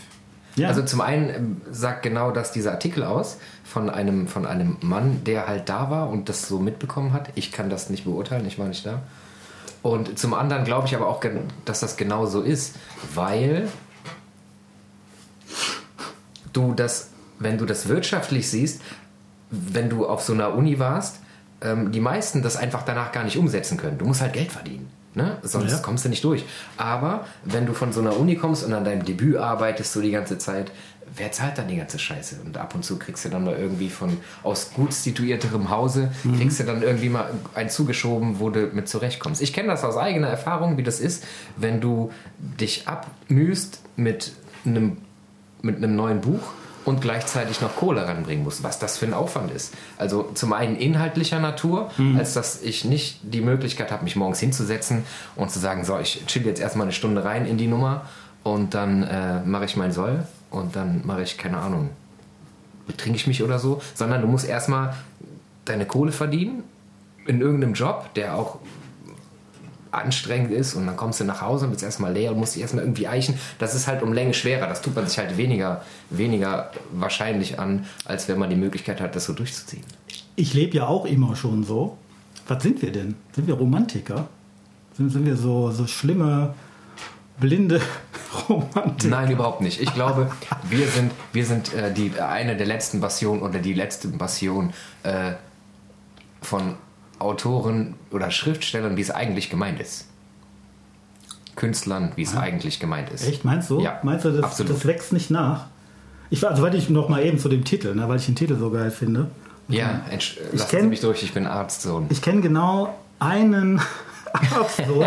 Ja. 0.57 0.69
Also 0.69 0.83
zum 0.83 1.00
einen 1.02 1.28
ähm, 1.31 1.61
sagt 1.71 2.02
genau 2.02 2.31
das 2.31 2.50
dieser 2.52 2.73
Artikel 2.73 3.02
aus 3.05 3.37
von 3.64 3.90
einem, 3.90 4.26
von 4.26 4.47
einem 4.47 4.78
Mann, 4.81 5.23
der 5.25 5.47
halt 5.47 5.69
da 5.69 5.90
war 5.90 6.09
und 6.09 6.28
das 6.28 6.49
so 6.49 6.59
mitbekommen 6.59 7.12
hat. 7.12 7.28
Ich 7.35 7.52
kann 7.52 7.69
das 7.69 7.90
nicht 7.90 8.05
beurteilen, 8.05 8.47
ich 8.47 8.59
war 8.59 8.66
nicht 8.66 8.87
da. 8.87 9.02
Und 9.83 10.19
zum 10.19 10.35
anderen 10.35 10.64
glaube 10.64 10.87
ich 10.88 10.97
aber 10.97 11.07
auch, 11.09 11.21
dass 11.64 11.81
das 11.81 11.97
genau 11.97 12.26
so 12.26 12.40
ist, 12.40 12.75
weil 13.14 13.69
du 16.52 16.73
das, 16.75 17.11
wenn 17.38 17.59
du 17.59 17.64
das 17.66 17.88
wirtschaftlich 17.88 18.49
siehst, 18.49 18.81
wenn 19.50 19.88
du 19.88 20.07
auf 20.07 20.23
so 20.23 20.33
einer 20.33 20.55
Uni 20.55 20.78
warst, 20.78 21.21
ähm, 21.62 21.93
die 21.93 22.00
meisten 22.00 22.43
das 22.43 22.57
einfach 22.57 22.83
danach 22.83 23.12
gar 23.12 23.25
nicht 23.25 23.37
umsetzen 23.38 23.76
können. 23.78 23.99
Du 23.99 24.05
musst 24.07 24.20
halt 24.20 24.33
Geld 24.33 24.53
verdienen. 24.53 24.88
Ne? 25.14 25.38
Sonst 25.42 25.72
Ja. 25.72 25.79
kommst 25.79 26.05
du 26.05 26.11
nicht 26.11 26.22
durch. 26.25 26.44
Aber 26.77 27.27
wenn 27.44 27.64
du 27.64 27.72
von 27.72 27.92
so 27.92 28.01
einer 28.01 28.18
Uni 28.18 28.37
kommst 28.37 28.64
und 28.64 28.75
an 28.75 28.85
deinem 28.85 29.05
Debüt 29.05 29.37
arbeitest 29.38 29.94
du 29.96 30.03
die 30.03 30.11
ganze 30.11 30.37
Zeit, 30.37 30.70
wer 31.16 31.33
zahlt 31.33 31.57
dann 31.57 31.68
die 31.68 31.77
ganze 31.77 31.99
Scheiße? 31.99 32.37
Und 32.44 32.59
ab 32.59 32.75
und 32.75 32.85
zu 32.85 32.99
kriegst 32.99 33.25
du 33.25 33.31
dann 33.31 33.44
mal 33.44 33.57
irgendwie 33.57 33.88
von 33.88 34.18
aus 34.42 34.72
gut 34.75 34.92
situierterem 34.92 35.70
Hause, 35.70 36.11
kriegst 36.37 36.61
du 36.61 36.64
dann 36.64 36.83
irgendwie 36.83 37.09
mal 37.09 37.31
einen 37.55 37.70
zugeschoben, 37.70 38.40
wo 38.40 38.51
du 38.51 38.66
mit 38.75 38.88
zurechtkommst. 38.90 39.40
Ich 39.40 39.55
kenne 39.55 39.68
das 39.68 39.85
aus 39.85 39.96
eigener 39.96 40.29
Erfahrung, 40.29 40.77
wie 40.77 40.83
das 40.83 41.01
ist, 41.01 41.25
wenn 41.57 41.81
du 41.81 42.11
dich 42.38 42.87
abmühst 42.87 43.81
mit 43.96 44.33
einem 44.66 44.99
mit 45.62 45.77
einem 45.79 45.96
neuen 45.96 46.20
Buch 46.20 46.42
und 46.87 47.01
gleichzeitig 47.03 47.61
noch 47.61 47.77
Kohle 47.77 48.07
ranbringen 48.07 48.44
muss, 48.44 48.62
was 48.62 48.79
das 48.79 48.96
für 48.96 49.07
ein 49.07 49.12
Aufwand 49.12 49.51
ist. 49.51 49.75
Also 49.99 50.31
zum 50.35 50.53
einen 50.53 50.77
inhaltlicher 50.77 51.40
Natur, 51.40 51.90
als 52.16 52.33
dass 52.33 52.62
ich 52.62 52.85
nicht 52.85 53.18
die 53.22 53.40
Möglichkeit 53.40 53.90
habe, 53.90 54.05
mich 54.05 54.16
morgens 54.16 54.38
hinzusetzen 54.38 55.05
und 55.35 55.51
zu 55.51 55.59
sagen, 55.59 55.85
so, 55.85 55.99
ich 55.99 56.25
chill 56.27 56.46
jetzt 56.46 56.61
erstmal 56.61 56.87
eine 56.87 56.92
Stunde 56.92 57.25
rein 57.25 57.44
in 57.44 57.59
die 57.59 57.66
Nummer 57.66 58.07
und 58.44 58.75
dann 58.75 59.03
äh, 59.03 59.40
mache 59.44 59.64
ich 59.64 59.77
mein 59.77 59.90
Soll 59.90 60.27
und 60.51 60.77
dann 60.77 61.03
mache 61.05 61.22
ich, 61.22 61.37
keine 61.37 61.59
Ahnung, 61.59 61.90
betrinke 62.87 63.16
ich 63.16 63.27
mich 63.27 63.42
oder 63.42 63.59
so, 63.59 63.83
sondern 63.94 64.22
du 64.22 64.29
musst 64.29 64.46
erstmal 64.46 64.94
deine 65.64 65.87
Kohle 65.87 66.12
verdienen 66.12 66.62
in 67.27 67.40
irgendeinem 67.40 67.75
Job, 67.75 68.14
der 68.14 68.37
auch 68.37 68.61
anstrengend 69.96 70.52
ist 70.52 70.74
und 70.74 70.87
dann 70.87 70.96
kommst 70.96 71.20
du 71.20 71.24
nach 71.24 71.40
Hause 71.40 71.66
und 71.66 71.72
bist 71.72 71.82
erstmal 71.82 72.12
leer 72.12 72.32
und 72.32 72.38
musst 72.38 72.54
dich 72.54 72.62
erstmal 72.62 72.85
irgendwie 72.85 73.06
eichen. 73.06 73.38
Das 73.59 73.74
ist 73.74 73.87
halt 73.87 74.02
um 74.02 74.12
Länge 74.12 74.35
schwerer. 74.35 74.66
Das 74.66 74.82
tut 74.82 74.94
man 74.94 75.06
sich 75.06 75.18
halt 75.18 75.37
weniger, 75.37 75.82
weniger 76.11 76.70
wahrscheinlich 76.92 77.59
an, 77.59 77.87
als 78.04 78.28
wenn 78.28 78.38
man 78.38 78.50
die 78.50 78.56
Möglichkeit 78.56 79.00
hat, 79.00 79.16
das 79.16 79.24
so 79.24 79.32
durchzuziehen. 79.32 79.85
Ich 80.37 80.54
lebe 80.54 80.76
ja 80.76 80.87
auch 80.87 81.04
immer 81.04 81.37
schon 81.37 81.64
so. 81.64 81.96
Was 82.48 82.62
sind 82.62 82.82
wir 82.82 82.92
denn? 82.92 83.16
Sind 83.32 83.46
wir 83.46 83.54
Romantiker? 83.54 84.28
Sind, 84.96 85.11
sind 85.11 85.26
wir 85.26 85.37
so, 85.37 85.70
so 85.70 85.87
schlimme, 85.87 86.54
blinde 87.38 87.80
Romantiker? 88.48 89.09
Nein, 89.09 89.30
überhaupt 89.30 89.61
nicht. 89.61 89.80
Ich 89.80 89.92
glaube, 89.92 90.30
wir 90.68 90.87
sind, 90.87 91.12
wir 91.32 91.44
sind 91.44 91.74
äh, 91.74 91.92
die, 91.92 92.12
eine 92.20 92.56
der 92.56 92.66
letzten 92.66 93.00
Passionen 93.00 93.42
oder 93.42 93.59
die 93.59 93.74
letzte 93.74 94.09
Passion 94.09 94.72
äh, 95.02 95.32
von 96.40 96.76
Autoren 97.18 97.94
oder 98.11 98.31
Schriftstellern, 98.31 98.96
wie 98.96 99.00
es 99.02 99.11
eigentlich 99.11 99.50
gemeint 99.50 99.81
ist. 99.81 100.07
Künstlern, 101.55 102.12
wie 102.16 102.22
es 102.22 102.37
eigentlich 102.37 102.81
gemeint 102.81 103.09
ist. 103.11 103.26
Echt, 103.26 103.44
meinst 103.44 103.70
du? 103.70 103.81
Ja, 103.81 103.98
meinst 104.02 104.24
du, 104.26 104.31
das, 104.31 104.42
absolut. 104.44 104.72
das 104.72 104.85
wächst 104.87 105.12
nicht 105.14 105.31
nach? 105.31 105.66
Ich, 106.29 106.42
war- 106.42 106.50
also, 106.50 106.62
weil 106.62 106.74
ich 106.74 106.90
noch 106.90 107.09
mal 107.09 107.24
eben 107.24 107.38
zu 107.38 107.48
dem 107.48 107.64
Titel, 107.64 107.94
ne, 107.94 108.07
weil 108.09 108.18
ich 108.18 108.26
den 108.26 108.35
Titel 108.37 108.57
so 108.59 108.70
geil 108.70 108.90
finde. 108.90 109.29
Ja, 109.68 110.02
entsch- 110.12 110.37
lassen 110.52 110.68
Sie 110.70 110.76
kenn- 110.76 110.88
mich 110.90 111.00
durch, 111.00 111.22
ich 111.22 111.33
bin 111.33 111.46
Arztsohn. 111.46 112.07
Ich 112.11 112.20
kenne 112.20 112.42
genau 112.42 112.94
einen 113.18 113.81
Arztsohn 114.33 115.07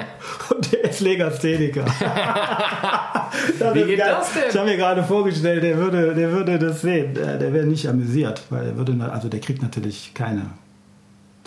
und 0.50 0.72
der 0.72 0.86
ist 0.86 1.02
Legastheniker. 1.02 1.86
Wie 3.74 3.84
geht 3.84 4.00
geil. 4.00 4.16
das 4.18 4.34
denn? 4.34 4.44
Ich 4.50 4.58
habe 4.58 4.70
mir 4.70 4.78
gerade 4.78 5.04
vorgestellt, 5.04 5.62
der 5.64 5.78
würde, 5.78 6.16
der 6.16 6.32
würde 6.32 6.58
das 6.58 6.82
sehen. 6.82 7.14
Der, 7.14 7.38
der 7.38 7.54
wäre 7.54 7.68
nicht 7.68 7.88
amüsiert, 7.88 8.42
weil 8.50 8.66
er 8.68 8.76
würde, 8.76 8.98
also 9.12 9.30
der 9.30 9.40
kriegt 9.40 9.62
natürlich 9.62 10.14
keine 10.16 10.48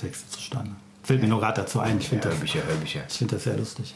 Texte 0.07 0.29
zustande. 0.31 0.71
Fällt 1.03 1.21
mir 1.23 1.29
nur 1.29 1.41
gerade 1.41 1.63
dazu 1.63 1.81
ein. 1.81 1.99
Ich 1.99 2.09
finde 2.09 2.25
das, 2.29 2.35
Hörbücher, 2.35 2.61
Hörbücher. 2.67 3.01
ich 3.09 3.15
finde 3.19 3.35
das 3.35 3.45
sehr 3.45 3.57
lustig. 3.57 3.95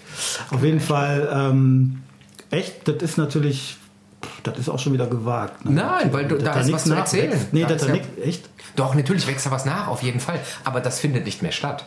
Auf 0.51 0.63
jeden 0.65 0.81
Fall, 0.81 1.29
ähm, 1.33 2.03
echt, 2.51 2.89
das 2.89 2.97
ist 3.03 3.17
natürlich, 3.17 3.77
das 4.43 4.59
ist 4.59 4.69
auch 4.69 4.79
schon 4.81 4.93
wieder 4.93 5.07
gewagt. 5.07 5.65
Ne? 5.65 5.73
Nein, 5.73 6.13
weil 6.13 6.27
du- 6.27 6.37
Dass 6.37 6.55
da 6.55 6.61
ist 6.61 6.73
was 6.73 6.85
zu 6.85 6.95
erzählen. 6.95 7.47
Nee, 7.53 7.63
Da 7.63 7.69
das 7.69 7.83
ist 7.83 7.89
da 7.89 7.95
ja- 7.95 8.01
nix, 8.03 8.09
echt? 8.25 8.51
Doch, 8.75 8.95
natürlich 8.95 9.27
wächst 9.27 9.47
da 9.47 9.51
was 9.53 9.65
nach, 9.65 9.87
auf 9.87 10.03
jeden 10.03 10.19
Fall. 10.21 10.41
Aber 10.65 10.81
das 10.81 10.99
findet 10.99 11.25
nicht 11.27 11.43
mehr 11.43 11.53
statt. 11.53 11.87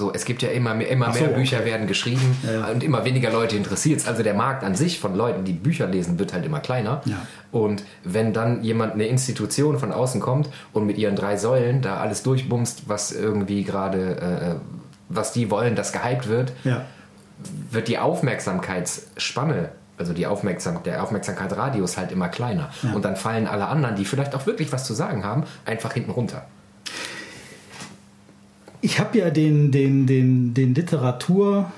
So, 0.00 0.10
es 0.14 0.24
gibt 0.24 0.40
ja 0.40 0.48
immer 0.48 0.72
mehr, 0.72 0.88
immer 0.88 1.12
so, 1.12 1.20
mehr 1.20 1.28
okay. 1.28 1.38
Bücher 1.40 1.64
werden 1.66 1.86
geschrieben 1.86 2.38
Ja, 2.42 2.68
und 2.68 2.82
immer 2.82 3.04
weniger 3.04 3.30
Leute 3.30 3.54
interessiert 3.54 4.08
Also 4.08 4.22
der 4.22 4.32
Markt 4.32 4.64
an 4.64 4.74
sich 4.74 4.98
von 4.98 5.14
Leuten, 5.14 5.44
die 5.44 5.52
Bücher 5.52 5.86
lesen, 5.86 6.18
wird 6.18 6.32
halt 6.32 6.46
immer 6.46 6.60
kleiner. 6.60 7.02
Ja. 7.04 7.18
Und 7.52 7.84
wenn 8.02 8.32
dann 8.32 8.62
jemand, 8.62 8.94
eine 8.94 9.04
Institution 9.04 9.78
von 9.78 9.92
außen 9.92 10.22
kommt 10.22 10.48
und 10.72 10.86
mit 10.86 10.96
ihren 10.96 11.16
drei 11.16 11.36
Säulen 11.36 11.82
da 11.82 11.98
alles 11.98 12.22
durchbumst, 12.22 12.88
was 12.88 13.12
irgendwie 13.12 13.62
gerade, 13.62 14.16
äh, 14.16 14.54
was 15.10 15.32
die 15.32 15.50
wollen, 15.50 15.76
das 15.76 15.92
gehypt 15.92 16.28
wird, 16.28 16.54
Ja. 16.64 16.86
wird 17.70 17.86
die 17.88 17.98
Aufmerksamkeitsspanne, 17.98 19.68
also 19.98 20.14
die 20.14 20.26
Aufmerksam 20.26 20.82
der 20.82 21.02
Aufmerksamkeitsradius 21.02 21.98
halt 21.98 22.10
immer 22.10 22.28
kleiner. 22.28 22.70
Ja. 22.82 22.94
Und 22.94 23.04
dann 23.04 23.16
fallen 23.16 23.46
alle 23.46 23.66
anderen, 23.66 23.96
die 23.96 24.06
vielleicht 24.06 24.34
auch 24.34 24.46
wirklich 24.46 24.72
was 24.72 24.84
zu 24.84 24.94
sagen 24.94 25.24
haben, 25.24 25.44
einfach 25.66 25.92
hinten 25.92 26.12
runter. 26.12 26.46
Ich 28.80 28.98
habe 28.98 29.18
ja 29.18 29.30
den, 29.30 29.70
den, 29.70 30.06
den, 30.06 30.54
den 30.54 30.74
Literaturboom 30.74 31.68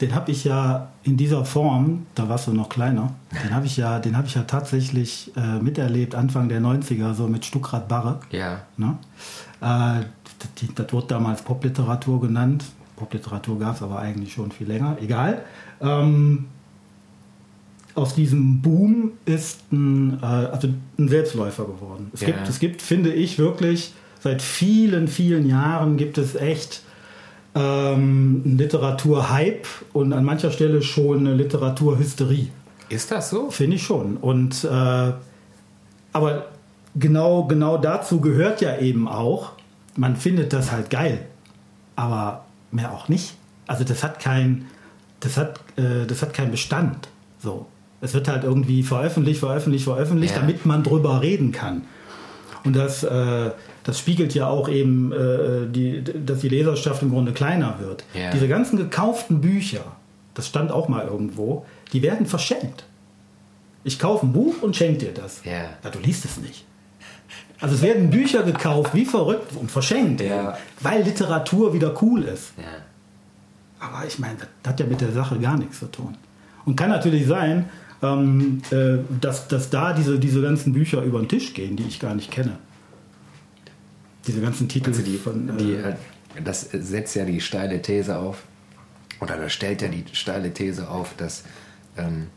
den 0.00 0.14
habe 0.14 0.30
ich 0.30 0.44
ja 0.44 0.88
in 1.04 1.16
dieser 1.16 1.44
Form, 1.44 2.06
da 2.14 2.28
warst 2.28 2.46
du 2.46 2.52
noch 2.52 2.68
kleiner, 2.68 3.14
den 3.42 3.54
habe 3.54 3.66
ich 3.66 3.76
ja, 3.76 3.98
den 3.98 4.16
habe 4.16 4.26
ich 4.26 4.34
ja 4.34 4.42
tatsächlich 4.42 5.32
äh, 5.36 5.58
miterlebt 5.58 6.14
Anfang 6.14 6.48
der 6.48 6.60
90er, 6.60 7.14
so 7.14 7.28
mit 7.28 7.44
Stuckrad 7.44 7.88
Barre. 7.88 8.20
Ja. 8.30 8.62
Ne? 8.76 8.98
Äh, 9.60 10.04
das, 10.38 10.74
das 10.74 10.92
wurde 10.92 11.06
damals 11.06 11.42
Popliteratur 11.42 12.20
genannt. 12.20 12.64
Popliteratur 12.96 13.58
gab 13.58 13.76
es 13.76 13.82
aber 13.82 13.98
eigentlich 13.98 14.34
schon 14.34 14.50
viel 14.50 14.66
länger. 14.66 14.98
Egal. 15.00 15.42
Ähm, 15.80 16.46
aus 17.94 18.14
diesem 18.14 18.60
Boom 18.60 19.12
ist 19.24 19.72
ein, 19.72 20.18
äh, 20.22 20.26
also 20.26 20.68
ein 20.98 21.08
Selbstläufer 21.08 21.64
geworden. 21.64 22.10
Es, 22.12 22.20
Ja. 22.20 22.26
gibt, 22.28 22.48
es 22.48 22.58
gibt, 22.58 22.82
finde 22.82 23.12
ich, 23.14 23.38
wirklich 23.38 23.94
seit 24.26 24.42
vielen, 24.42 25.06
vielen 25.06 25.48
Jahren 25.48 25.96
gibt 25.96 26.18
es 26.18 26.34
echt 26.34 26.82
ähm, 27.54 28.42
einen 28.44 28.58
Literaturhype 28.58 29.68
und 29.92 30.12
an 30.12 30.24
mancher 30.24 30.50
Stelle 30.50 30.82
schon 30.82 31.18
eine 31.20 31.34
Literaturhysterie. 31.34 32.48
Ist 32.88 33.12
das 33.12 33.30
so? 33.30 33.50
Finde 33.50 33.76
ich 33.76 33.84
schon. 33.84 34.16
Und 34.16 34.64
äh, 34.64 35.12
aber 36.12 36.46
genau, 36.96 37.44
genau 37.44 37.78
dazu 37.78 38.20
gehört 38.20 38.60
ja 38.60 38.78
eben 38.78 39.06
auch, 39.06 39.52
man 39.94 40.16
findet 40.16 40.52
das 40.52 40.72
halt 40.72 40.90
geil, 40.90 41.20
aber 41.94 42.44
mehr 42.72 42.92
auch 42.92 43.08
nicht. 43.08 43.34
Also 43.68 43.84
das 43.84 44.02
hat 44.02 44.18
kein, 44.18 44.66
das 45.20 45.36
hat, 45.36 45.60
äh, 45.76 46.04
das 46.06 46.20
hat 46.22 46.34
keinen 46.34 46.50
Bestand. 46.50 47.08
So. 47.38 47.66
Es 48.00 48.12
wird 48.12 48.26
halt 48.26 48.42
irgendwie 48.42 48.82
veröffentlicht, 48.82 49.38
veröffentlicht, 49.38 49.84
veröffentlicht, 49.84 50.34
Ja. 50.34 50.40
damit 50.40 50.66
man 50.66 50.82
drüber 50.82 51.22
reden 51.22 51.52
kann. 51.52 51.82
Und 52.64 52.74
das, 52.74 53.04
äh, 53.04 53.50
das 53.86 54.00
spiegelt 54.00 54.34
ja 54.34 54.48
auch 54.48 54.68
eben, 54.68 55.12
äh, 55.12 55.68
die, 55.70 56.02
dass 56.02 56.40
die 56.40 56.48
Leserschaft 56.48 57.02
im 57.02 57.10
Grunde 57.10 57.30
kleiner 57.32 57.76
wird. 57.78 58.04
Ja. 58.14 58.32
Diese 58.32 58.48
ganzen 58.48 58.76
gekauften 58.76 59.40
Bücher, 59.40 59.84
das 60.34 60.48
stand 60.48 60.72
auch 60.72 60.88
mal 60.88 61.06
irgendwo, 61.06 61.64
die 61.92 62.02
werden 62.02 62.26
verschenkt. 62.26 62.84
Ich 63.84 64.00
kaufe 64.00 64.26
ein 64.26 64.32
Buch 64.32 64.60
und 64.62 64.74
schenke 64.74 64.98
dir 65.06 65.14
das. 65.14 65.42
Ja. 65.44 65.68
du 65.88 66.00
liest 66.00 66.24
es 66.24 66.36
nicht. 66.38 66.64
Also 67.60 67.76
es 67.76 67.82
werden 67.82 68.10
Bücher 68.10 68.42
gekauft, 68.42 68.92
wie 68.92 69.04
verrückt 69.04 69.52
und 69.54 69.70
verschenkt, 69.70 70.20
Ja. 70.20 70.58
weil 70.80 71.04
Literatur 71.04 71.72
wieder 71.72 71.94
cool 72.02 72.24
ist. 72.24 72.54
Aber 73.78 74.04
ich 74.04 74.18
meine, 74.18 74.34
das 74.64 74.72
hat 74.72 74.80
ja 74.80 74.86
mit 74.86 75.00
der 75.00 75.12
Sache 75.12 75.38
gar 75.38 75.56
nichts 75.56 75.78
zu 75.78 75.86
tun. 75.86 76.16
Und 76.64 76.74
kann 76.74 76.90
natürlich 76.90 77.24
sein, 77.28 77.66
ähm, 78.02 78.62
äh, 78.72 78.98
dass, 79.20 79.46
dass 79.46 79.70
da 79.70 79.92
diese, 79.92 80.18
diese 80.18 80.42
ganzen 80.42 80.72
Bücher 80.72 81.02
über 81.02 81.20
den 81.20 81.28
Tisch 81.28 81.54
gehen, 81.54 81.76
die 81.76 81.84
ich 81.84 82.00
gar 82.00 82.16
nicht 82.16 82.32
kenne. 82.32 82.58
Diese 84.26 84.40
ganzen 84.40 84.68
Titel 84.68 84.90
Also 84.90 85.02
die, 85.02 85.16
von. 85.16 85.48
Äh, 85.48 85.56
die, 85.56 85.74
äh, 85.74 85.94
das 86.44 86.68
setzt 86.72 87.16
ja 87.16 87.24
die 87.24 87.40
steile 87.40 87.80
These 87.80 88.18
auf, 88.18 88.42
oder 89.20 89.36
das 89.36 89.52
stellt 89.52 89.82
ja 89.82 89.88
die 89.88 90.04
steile 90.12 90.52
These 90.52 90.90
auf, 90.90 91.14
dass 91.16 91.44
ähm, 91.96 92.28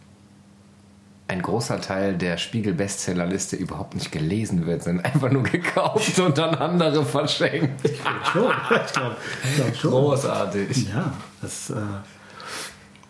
ein 1.30 1.44
großer 1.44 1.80
Teil 1.80 2.18
der 2.18 2.38
Spiegel-Bestsellerliste 2.38 3.56
überhaupt 3.56 3.94
nicht 3.94 4.12
gelesen 4.12 4.66
wird, 4.66 4.84
sondern 4.84 5.06
einfach 5.06 5.32
nur 5.32 5.44
gekauft 5.44 6.20
und 6.20 6.38
dann 6.38 6.56
andere 6.56 7.06
verschenkt. 7.06 7.86
ich 7.86 8.02
glaube 8.32 8.56
ich 8.86 8.94
glaub, 8.94 9.18
ich 9.44 9.56
glaub 9.56 9.76
schon. 9.76 9.92
Großartig. 9.92 10.90
Ja, 10.90 11.14
das. 11.42 11.70
Äh, 11.70 11.76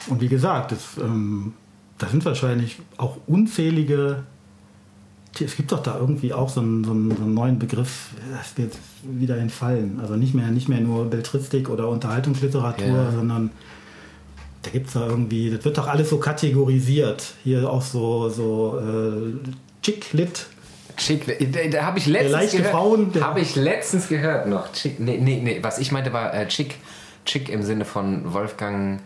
und 0.07 0.21
wie 0.21 0.27
gesagt, 0.27 0.71
das, 0.71 0.97
ähm, 0.97 1.53
das 1.97 2.11
sind 2.11 2.25
wahrscheinlich 2.25 2.79
auch 2.97 3.17
unzählige. 3.27 4.23
Es 5.41 5.55
gibt 5.55 5.71
doch 5.71 5.81
da 5.83 5.97
irgendwie 5.97 6.33
auch 6.33 6.49
so 6.49 6.61
einen, 6.61 6.83
so 6.83 6.91
einen, 6.91 7.15
so 7.15 7.23
einen 7.23 7.33
neuen 7.33 7.59
Begriff, 7.59 8.09
das 8.37 8.57
wird 8.57 8.73
wieder 9.03 9.37
entfallen. 9.37 9.99
Also 10.01 10.15
nicht 10.15 10.33
mehr, 10.33 10.47
nicht 10.47 10.69
mehr 10.69 10.81
nur 10.81 11.09
Beltristik 11.09 11.69
oder 11.69 11.87
Unterhaltungsliteratur, 11.89 12.87
Ja. 12.87 13.11
sondern 13.11 13.51
da 14.61 14.71
gibt 14.71 14.87
es 14.87 14.93
da 14.93 15.07
irgendwie, 15.07 15.49
das 15.51 15.63
wird 15.63 15.77
doch 15.77 15.87
alles 15.87 16.09
so 16.09 16.17
kategorisiert. 16.17 17.33
Hier 17.43 17.69
auch 17.69 17.81
so, 17.81 18.29
so 18.29 18.79
äh, 18.79 19.49
Chick-Lit. 19.81 20.47
Chick, 20.97 21.25
da, 21.53 21.59
da 21.69 21.85
habe 21.85 21.97
ich 21.99 22.07
letztens 22.07 22.51
gehört. 22.51 22.71
Frauen, 22.71 23.11
Habe 23.21 23.39
ich 23.39 23.55
letztens 23.55 24.09
gehört 24.09 24.47
noch. 24.47 24.73
Chick, 24.73 24.99
nee, 24.99 25.17
nee, 25.17 25.39
nee, 25.41 25.59
was 25.61 25.79
ich 25.79 25.93
meinte 25.93 26.11
war 26.11 26.33
äh, 26.33 26.45
Chick. 26.49 26.75
Chick 27.25 27.47
im 27.47 27.63
Sinne 27.63 27.85
von 27.85 28.33
Wolfgang. 28.33 28.99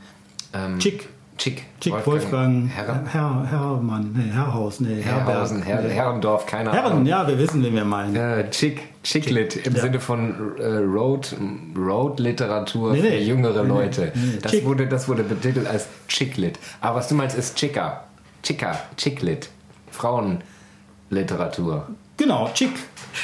Ähm, 0.53 0.79
Chick. 0.79 1.07
Chick. 1.37 1.63
Chick 1.81 1.93
Wolfgang, 2.05 2.69
Herr, 2.69 3.01
Herr, 3.11 3.45
Herrmann, 3.49 4.13
nee, 4.15 4.31
Herrhaus, 4.31 4.79
nee, 4.79 5.01
Herrhausen, 5.01 5.63
Herr, 5.63 5.81
nee. 5.81 5.89
Herrendorf, 5.89 6.45
keine 6.45 6.71
Herren, 6.71 6.91
Ahnung. 6.91 7.05
ja, 7.07 7.27
wir 7.27 7.37
wissen, 7.39 7.63
wen 7.63 7.73
wir 7.73 7.83
meinen. 7.85 8.15
Äh, 8.15 8.49
Chick, 8.51 8.81
Chicklit 9.03 9.55
im 9.65 9.75
Ja. 9.75 9.81
Sinne 9.81 9.99
von 9.99 10.55
äh, 10.59 10.63
Road, 10.77 11.35
Road 11.75 12.19
Literatur 12.19 12.91
Nee, 12.93 13.01
für 13.01 13.07
nee. 13.09 13.19
jüngere 13.23 13.63
Nee, 13.63 13.69
nee. 13.73 13.79
Leute. 13.79 14.11
Nee, 14.15 14.21
nee. 14.33 14.37
Das, 14.41 14.51
Chick. 14.51 14.65
wurde, 14.65 14.87
das 14.87 15.09
wurde 15.09 15.23
betitelt 15.23 15.67
als 15.67 15.87
Chicklit. 16.07 16.59
Aber 16.81 16.97
was 16.99 17.07
du 17.07 17.15
meinst, 17.15 17.35
ist 17.37 17.57
Chica. 17.57 18.03
Chica, 18.43 18.79
Chicklit. 18.95 19.49
Frauenliteratur. 21.09 21.87
Genau, 22.17 22.49
Chick. 22.53 22.71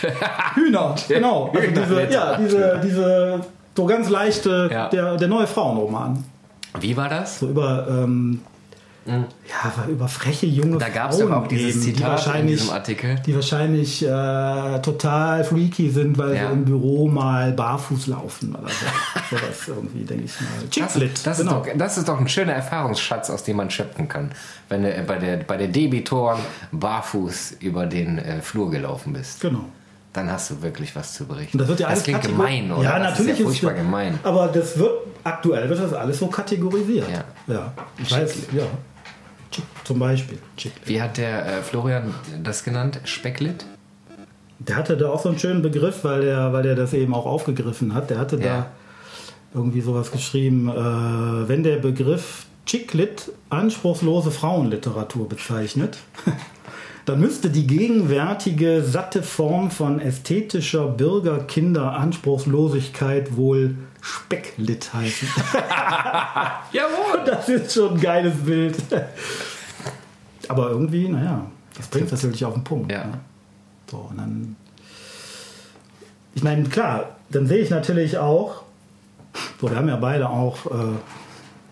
Hühner, 0.56 0.96
genau. 1.08 1.52
Also 1.56 1.68
diese, 1.70 2.12
ja, 2.12 2.38
diese, 2.38 2.82
diese 2.84 3.40
so 3.76 3.86
ganz 3.86 4.10
leichte, 4.10 4.70
Ja. 4.72 4.90
der, 4.90 5.16
der 5.18 5.28
neue 5.28 5.48
Frauenroman. 5.48 6.24
Wie 6.80 6.96
war 6.98 7.10
das? 7.10 7.40
So 7.40 7.50
über, 7.50 7.88
ähm, 7.90 8.42
ja, 9.08 9.86
über 9.88 10.08
freche 10.08 10.46
junge 10.46 10.78
Da 10.78 10.90
gab 10.90 11.12
es 11.12 11.20
Frauen 11.20 11.34
auch 11.34 11.48
dieses 11.48 11.78
eben, 11.78 11.82
die 11.86 11.94
Zitat 11.94 12.02
in 12.04 12.12
wahrscheinlich, 12.12 12.60
diesem 12.60 12.74
Artikel. 12.76 13.16
die 13.26 13.34
wahrscheinlich 13.36 14.04
äh, 14.06 14.80
total 14.82 15.44
freaky 15.44 15.90
sind, 15.90 16.18
weil 16.20 16.36
Ja. 16.36 16.48
sie 16.48 16.54
im 16.54 16.66
Büro 16.66 17.08
mal 17.08 17.52
barfuß 17.54 18.06
laufen 18.08 18.54
oder 18.56 18.68
so. 18.70 18.86
Sowas 19.36 19.68
irgendwie, 19.68 20.04
denke 20.04 20.26
ich 20.26 20.40
mal. 20.42 20.48
Das, 20.62 20.70
Chicklit, 20.70 21.26
das, 21.26 21.38
genau. 21.40 21.62
ist 21.62 21.68
doch, 21.70 21.78
das 21.78 21.98
ist 21.98 22.08
doch 22.08 22.20
ein 22.20 22.30
schöner 22.30 22.54
Erfahrungsschatz, 22.54 23.32
aus 23.32 23.44
dem 23.44 23.58
man 23.58 23.72
schöpfen 23.72 24.08
kann. 24.08 24.32
Wenn 24.68 24.84
du 24.84 25.04
bei 25.08 25.18
der, 25.18 25.38
bei 25.38 25.58
der 25.58 25.70
Debitoren 25.70 26.40
barfuß 26.72 27.54
über 27.62 27.88
den 27.88 28.20
äh, 28.20 28.42
Flur 28.42 28.70
gelaufen 28.70 29.14
bist. 29.14 29.42
genau. 29.42 29.66
Dann 30.14 30.32
hast 30.32 30.50
du 30.50 30.62
wirklich 30.62 30.96
was 30.96 31.14
zu 31.14 31.26
berichten. 31.26 31.56
Und 31.56 31.60
das 31.62 31.68
wird 31.68 31.80
ja 31.82 31.88
alles 31.88 32.04
klingt 32.04 32.22
kategor- 32.22 32.38
gemein, 32.38 32.72
oder? 32.72 32.84
Ja, 32.84 33.00
das 33.00 33.12
natürlich 33.12 33.34
ist 33.34 33.40
ja 33.40 33.46
furchtbar 33.46 33.74
gemein. 33.74 34.20
Aber 34.24 34.48
das 34.48 34.78
wird 34.78 34.92
aktuell 35.24 35.70
wird 35.70 35.80
das 35.80 35.94
alles 35.94 36.18
so 36.20 36.28
kategorisiert. 36.28 37.08
Ja. 37.48 37.54
ja. 37.54 37.74
Ich 37.98 38.12
weiß, 38.12 38.36
ja. 38.54 38.64
Zum 39.84 40.00
Beispiel. 40.00 40.38
Chick. 40.58 40.72
Wie 40.86 41.02
hat 41.02 41.18
der 41.18 41.46
äh, 41.46 41.62
Florian 41.62 42.14
das 42.44 42.64
genannt? 42.64 43.00
Specklit? 43.06 43.66
Der 44.60 44.76
hatte 44.76 44.98
da 44.98 45.10
auch 45.10 45.22
so 45.22 45.30
einen 45.30 45.40
schönen 45.40 45.62
Begriff, 45.62 46.04
weil 46.04 46.22
der, 46.22 46.54
weil 46.54 46.64
der 46.64 46.76
das 46.76 46.94
eben 46.94 47.14
auch 47.14 47.26
aufgegriffen 47.26 47.94
hat. 47.94 48.10
Der 48.10 48.18
hatte 48.20 48.38
Ja. 48.38 48.44
da 48.44 48.66
irgendwie 49.54 49.82
sowas 49.82 50.12
geschrieben, 50.12 50.70
äh, 50.70 51.48
wenn 51.48 51.64
der 51.64 51.78
Begriff 51.78 52.46
Chicklit 52.66 53.32
anspruchslose 53.50 54.30
Frauenliteratur 54.32 55.28
bezeichnet, 55.30 55.98
dann 57.10 57.20
müsste 57.22 57.50
die 57.50 57.66
gegenwärtige 57.66 58.84
satte 58.84 59.24
Form 59.24 59.72
von 59.72 60.00
ästhetischer 60.00 60.90
Bürger-Kinder-Anspruchslosigkeit 60.90 63.36
wohl 63.36 63.74
Specklit 64.00 64.94
heißen. 64.94 65.28
Jawohl! 66.72 67.24
Das 67.26 67.50
ist 67.50 67.74
schon 67.74 67.96
ein 67.96 68.00
geiles 68.00 68.36
Bild. 68.36 68.76
Aber 70.50 70.70
irgendwie, 70.70 71.10
naja, 71.10 71.48
das 71.76 71.88
bringt 71.88 72.12
es 72.12 72.22
natürlich 72.22 72.46
auf 72.46 72.54
den 72.54 72.64
Punkt. 72.64 72.92
Ja. 72.92 73.06
Ne? 73.06 73.20
So, 73.90 73.98
und 74.12 74.18
dann. 74.18 74.56
Ich 76.36 76.44
meine, 76.44 76.70
klar, 76.70 77.16
dann 77.32 77.48
sehe 77.48 77.58
ich 77.58 77.72
natürlich 77.72 78.20
auch, 78.20 78.62
so, 79.60 79.68
wir 79.68 79.78
haben 79.78 79.90
ja 79.90 79.96
beide 79.96 80.30
auch 80.30 80.68
äh, 80.68 80.94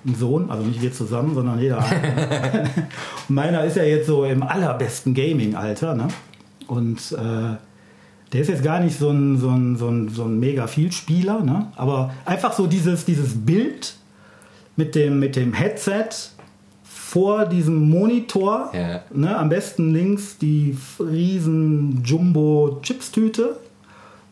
einen 0.07 0.15
Sohn, 0.15 0.49
also 0.49 0.63
nicht 0.65 0.81
wir 0.81 0.91
zusammen, 0.91 1.35
sondern 1.35 1.59
jeder. 1.59 1.77
Und 1.77 1.85
Meiner 3.29 3.63
ist 3.63 3.77
ja 3.77 3.83
jetzt 3.83 4.07
so 4.07 4.25
im 4.25 4.41
allerbesten 4.43 5.13
Gaming-Alter, 5.13 5.93
ne? 5.95 6.07
Und 6.67 7.11
äh, 7.11 7.55
der 8.33 8.41
ist 8.41 8.47
jetzt 8.49 8.63
gar 8.63 8.79
nicht 8.79 8.97
so 8.97 9.09
ein, 9.09 9.37
so 9.37 9.49
ein, 9.49 9.77
so 9.77 9.87
ein, 9.89 10.09
so 10.09 10.23
ein 10.23 10.39
mega 10.39 10.67
Vielspieler, 10.67 11.41
ne? 11.43 11.67
Aber 11.75 12.13
einfach 12.25 12.53
so 12.53 12.67
dieses, 12.67 13.05
dieses 13.05 13.45
Bild 13.45 13.95
mit 14.75 14.95
dem, 14.95 15.19
mit 15.19 15.35
dem 15.35 15.53
Headset 15.53 16.09
vor 16.83 17.45
diesem 17.45 17.89
Monitor, 17.89 18.71
Ja. 18.73 19.01
ne, 19.13 19.37
am 19.37 19.47
besten 19.49 19.93
links 19.93 20.37
die 20.37 20.77
riesen 20.99 22.03
Jumbo-Chips-Tüte 22.03 23.57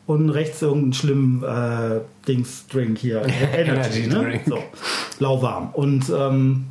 und 0.08 0.30
rechts 0.30 0.62
irgendein 0.62 0.94
schlimm 0.94 1.44
äh, 1.44 2.02
Dings-Drink 2.28 2.98
hier, 2.98 3.22
Energy, 3.54 4.04
Energy 4.04 4.08
ne? 4.08 4.40
So, 4.46 4.60
lauwarm. 5.20 5.70
Und 5.74 6.06
ähm, 6.16 6.66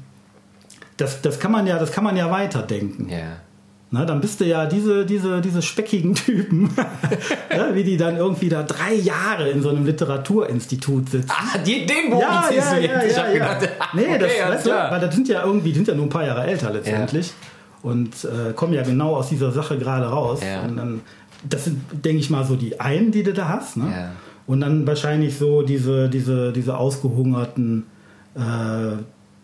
das, 0.97 1.23
das, 1.23 1.41
kann 1.41 1.53
man 1.53 1.67
ja, 1.67 1.79
das 1.79 1.91
kann 1.93 2.05
man 2.05 2.17
ja 2.17 2.31
weiterdenken. 2.31 3.09
Ja. 3.09 3.39
Na, 3.91 4.05
dann 4.05 4.21
bist 4.21 4.41
du 4.41 4.45
ja 4.45 4.67
diese, 4.67 5.07
diese, 5.07 5.41
diese 5.41 5.63
speckigen 5.63 6.17
Typen, 6.17 6.71
ja, 7.49 7.75
wie 7.75 7.85
die 7.85 7.97
dann 7.97 8.17
irgendwie 8.17 8.49
da 8.49 8.65
drei 8.65 8.95
Jahre 8.95 9.49
in 9.51 9.63
so 9.63 9.69
einem 9.69 9.87
Literaturinstitut 9.87 11.11
sitzen. 11.11 11.31
Ah, 11.31 11.59
die, 11.59 11.87
den 11.87 12.11
Bogen 12.11 12.23
Ja, 12.23 12.45
ziehst 12.49 12.73
ja, 12.73 12.75
du 12.75 12.87
ja, 12.87 12.93
jetzt. 12.93 13.11
Ich 13.11 13.17
ja, 13.17 13.23
hab 13.23 13.35
ja. 13.35 13.55
gedacht, 13.55 13.79
Nee, 13.95 14.03
okay, 14.03 14.19
das, 14.19 14.55
weißt 14.55 14.67
du, 14.67 14.71
weil 14.71 15.01
das 15.01 15.15
sind 15.15 15.29
ja 15.29 15.45
irgendwie, 15.45 15.69
die 15.69 15.77
sind 15.77 15.87
ja 15.87 15.95
nur 15.95 16.07
ein 16.07 16.11
paar 16.11 16.27
Jahre 16.27 16.45
älter 16.45 16.73
letztendlich 16.73 17.33
und 17.85 18.25
äh, 18.25 18.53
kommen 18.55 18.73
ja 18.73 18.83
genau 18.83 19.15
aus 19.15 19.29
dieser 19.29 19.53
Sache 19.53 19.79
gerade 19.79 20.07
raus. 20.07 20.41
Ja. 20.43 20.63
Und 20.63 20.77
dann, 20.77 21.01
das 21.49 21.65
sind, 21.65 21.81
denke 22.05 22.21
ich 22.21 22.31
mal, 22.31 22.45
so 22.45 22.57
die 22.57 22.81
einen, 22.81 23.13
die 23.13 23.23
du 23.23 23.33
da 23.33 23.49
hast. 23.49 23.77
Ne? 23.77 23.91
Ja. 23.91 24.13
Und 24.47 24.61
dann 24.61 24.87
wahrscheinlich 24.87 25.37
so 25.37 25.63
diese, 25.63 26.09
diese, 26.09 26.53
diese 26.53 26.77
ausgehungerten 26.77 27.85
äh, 28.35 28.97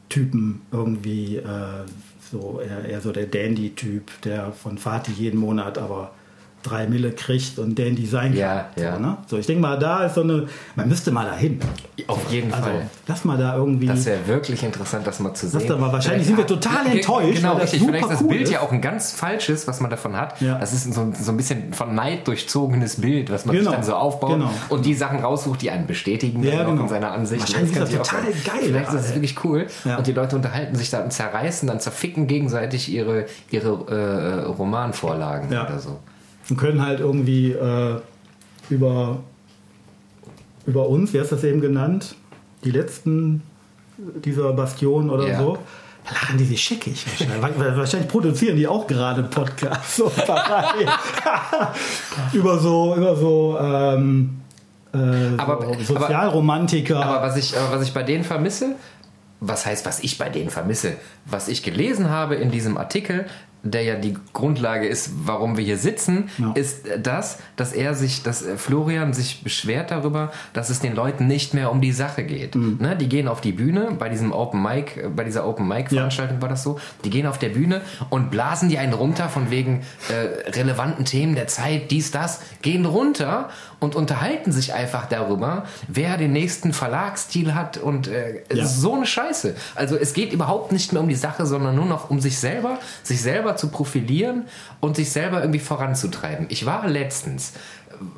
Typen 0.09 0.63
irgendwie, 0.73 1.37
äh, 1.37 1.85
so 2.31 2.61
eher, 2.61 2.85
eher 2.89 3.01
so 3.01 3.13
der 3.13 3.27
Dandy-Typ, 3.27 4.21
der 4.23 4.53
von 4.53 4.79
Fatih 4.79 5.13
jeden 5.13 5.41
Monat 5.41 5.79
aber 5.79 6.13
drei 6.63 6.87
Mille 6.87 7.13
kriegt 7.13 7.59
und 7.59 7.79
Dandy 7.79 8.07
sein 8.07 8.31
kann. 8.33 8.39
Ja, 8.39 8.67
ja. 8.77 8.95
So, 8.97 9.01
ne? 9.01 9.17
so, 9.27 9.39
ich 9.39 9.47
denke 9.47 9.63
mal, 9.63 9.79
da 9.79 10.05
ist 10.05 10.15
so 10.15 10.23
eine, 10.23 10.47
man 10.77 10.89
müsste 10.89 11.11
mal 11.11 11.25
dahin. 11.27 11.59
Auf 12.07 12.31
jeden 12.33 12.53
Also, 12.53 12.65
Fall. 12.65 12.83
lass 13.07 13.25
mal 13.25 13.39
da 13.39 13.57
irgendwie. 13.57 13.87
Das 13.87 14.05
wäre 14.07 14.27
wirklich 14.27 14.63
interessant, 14.63 15.07
das 15.07 15.21
mal 15.21 15.33
zu 15.35 15.49
sehen. 15.49 15.63
Da 15.69 15.77
mal, 15.77 15.93
wahrscheinlich 15.93 16.27
sind 16.27 16.37
wir 16.37 16.47
total 16.47 16.85
Ge- 16.85 16.97
enttäuscht, 17.01 17.37
Genau, 17.37 17.55
das 17.55 17.65
richtig. 17.73 17.83
Vielleicht 17.85 18.05
ist 18.05 18.11
das 18.13 18.23
cool 18.23 18.29
Bild 18.29 18.43
ist. 18.43 18.53
ja 18.53 18.61
auch 18.61 18.73
ein 18.73 18.81
ganz 18.81 19.13
falsches, 19.13 19.67
was 19.69 19.81
man 19.81 19.91
davon 19.91 20.17
hat. 20.17 20.41
Ja. 20.41 20.59
Das 20.59 20.73
ist 20.73 20.93
so, 20.93 21.13
so 21.19 21.31
ein 21.33 21.37
bisschen 21.37 21.73
von 21.73 21.95
Neid 21.95 22.27
durchzogenes 22.27 23.01
Bild, 23.01 23.31
was 23.31 23.45
man 23.47 23.57
Genau. 23.57 23.71
sich 23.71 23.77
dann 23.79 23.87
so 23.87 23.95
aufbaut 23.95 24.33
Genau. 24.35 24.51
und 24.69 24.85
die 24.87 24.95
Sachen 24.95 25.21
raussucht, 25.21 25.63
die 25.63 25.71
einen 25.71 25.87
bestätigen 25.87 26.43
Ja, 26.43 26.65
genau. 26.65 26.83
in 26.83 26.89
seiner 26.89 27.13
Ansicht. 27.13 27.41
Wahrscheinlich 27.43 27.73
kann 27.75 27.83
ist 27.85 27.95
das 27.99 28.09
total 28.09 28.23
geil, 28.25 28.63
Vielleicht 28.65 28.89
ist 28.89 28.95
das 28.95 29.15
wirklich 29.15 29.45
cool. 29.45 29.67
Ja. 29.85 29.97
Und 29.97 30.07
die 30.07 30.13
Leute 30.13 30.37
unterhalten 30.37 30.75
sich 30.77 30.91
da 30.91 31.03
und 31.03 31.13
zerreißen, 31.13 31.69
dann 31.69 31.81
zerficken 31.81 32.27
gegenseitig 32.27 32.91
ihre, 32.93 33.27
ihre 33.51 33.71
äh, 33.89 34.45
Romanvorlagen 34.47 35.53
Ja. 35.53 35.67
oder 35.67 35.79
so. 35.79 35.99
Und 36.51 36.57
können 36.57 36.85
halt 36.85 37.01
irgendwie 37.01 37.53
äh, 37.53 37.97
über, 38.69 39.19
über 40.67 40.89
uns, 40.89 41.13
wie 41.13 41.21
hast 41.21 41.31
du 41.33 41.37
das 41.37 41.45
eben 41.45 41.61
genannt, 41.61 42.15
die 42.65 42.71
letzten 42.71 43.43
dieser 44.25 44.53
Bastion 44.53 45.11
oder 45.11 45.29
Ja. 45.29 45.39
so, 45.39 45.59
da 46.05 46.13
lachen 46.15 46.39
die 46.39 46.45
sich 46.45 46.63
schickig 46.63 47.05
wahrscheinlich. 47.07 47.77
Wahrscheinlich 47.77 48.09
produzieren 48.09 48.57
die 48.57 48.67
auch 48.67 48.87
gerade 48.87 49.21
einen 49.23 49.31
Podcast 49.31 49.97
so 49.97 50.11
parallel. 50.27 50.89
über 52.33 52.59
so, 52.59 52.95
über 52.97 53.17
so, 53.17 53.59
ähm, 53.61 54.41
äh, 54.95 54.99
Aber- 55.37 55.75
so 55.85 55.95
Sozialromantiker. 55.95 57.05
Aber 57.05 57.23
was 57.29 57.37
ich, 57.37 57.57
aber 57.57 57.77
was 57.79 57.87
ich 57.87 57.93
bei 57.95 58.03
denen 58.03 58.25
vermisse, 58.25 58.75
was 59.41 59.67
heißt, 59.67 59.85
was 59.87 60.01
ich 60.01 60.19
bei 60.19 60.29
denen 60.31 60.51
vermisse, 60.51 60.95
was 61.27 61.49
ich 61.49 61.63
gelesen 61.63 62.09
habe 62.11 62.35
in 62.37 62.51
diesem 62.51 62.77
Artikel, 62.79 63.27
der 63.63 63.83
ja 63.83 63.97
die 63.97 64.17
Grundlage 64.33 64.87
ist, 64.87 65.11
warum 65.25 65.57
wir 65.57 65.65
hier 65.65 65.77
sitzen, 65.79 66.31
Ja. 66.39 66.53
ist 66.55 66.87
das, 67.03 67.39
dass 67.57 67.73
er 67.73 67.95
sich, 67.95 68.23
dass 68.23 68.43
äh, 68.43 68.57
Florian 68.57 69.13
sich 69.13 69.43
beschwert 69.43 69.91
darüber, 69.91 70.33
dass 70.53 70.71
es 70.71 70.81
den 70.81 70.95
Leuten 70.95 71.27
nicht 71.27 71.53
mehr 71.55 71.71
um 71.71 71.81
die 71.81 71.93
Sache 71.93 72.23
geht. 72.25 72.55
Mhm. 72.55 72.79
Ne? 72.81 72.97
Die 72.97 73.09
gehen 73.09 73.29
auf 73.29 73.41
die 73.41 73.53
Bühne, 73.53 73.89
bei 73.99 74.09
diesem 74.09 74.33
Open 74.33 74.63
Mic, 74.63 74.97
äh, 74.97 75.09
bei 75.09 75.25
dieser 75.25 75.47
Open 75.47 75.69
Mic 75.69 75.91
Veranstaltung 75.91 76.41
war 76.41 76.49
das 76.49 76.63
so, 76.63 76.79
die 77.05 77.11
gehen 77.11 77.27
auf 77.27 77.39
der 77.39 77.51
Bühne 77.51 77.83
und 78.09 78.31
blasen 78.31 78.69
die 78.69 78.79
einen 78.79 78.93
runter 78.95 79.29
von 79.29 79.51
wegen 79.51 79.83
äh, 80.09 80.51
relevanten 80.51 81.05
Themen 81.05 81.35
der 81.35 81.47
Zeit, 81.49 81.91
dies, 81.91 82.11
das, 82.11 82.41
gehen 82.63 82.87
runter 82.87 83.51
und 83.79 83.95
unterhalten 83.95 84.53
sich 84.53 84.75
einfach 84.75 85.07
darüber, 85.07 85.65
wer 85.89 86.17
den 86.17 86.33
nächsten 86.33 86.73
Verlagsstil 86.73 87.55
hat 87.55 87.77
und 87.79 88.09
äh, 88.09 88.43
Ja. 88.53 88.65
so 88.67 88.95
eine 88.95 89.07
Scheiße. 89.07 89.55
Also 89.75 89.97
es 89.97 90.13
geht 90.15 90.33
überhaupt 90.33 90.73
nicht 90.73 90.93
mehr 90.93 91.03
um 91.03 91.09
die 91.09 91.15
Sache, 91.15 91.47
sondern 91.47 91.75
nur 91.77 91.87
noch 91.87 92.11
um 92.11 92.21
sich 92.21 92.39
selber, 92.39 92.79
sich 93.03 93.21
selber 93.23 93.50
zu 93.57 93.69
profilieren 93.69 94.45
und 94.81 94.97
sich 94.97 95.11
selber 95.11 95.41
irgendwie 95.41 95.61
voranzutreiben. 95.61 96.47
Ich 96.49 96.67
war 96.67 96.87
letztens, 96.89 97.53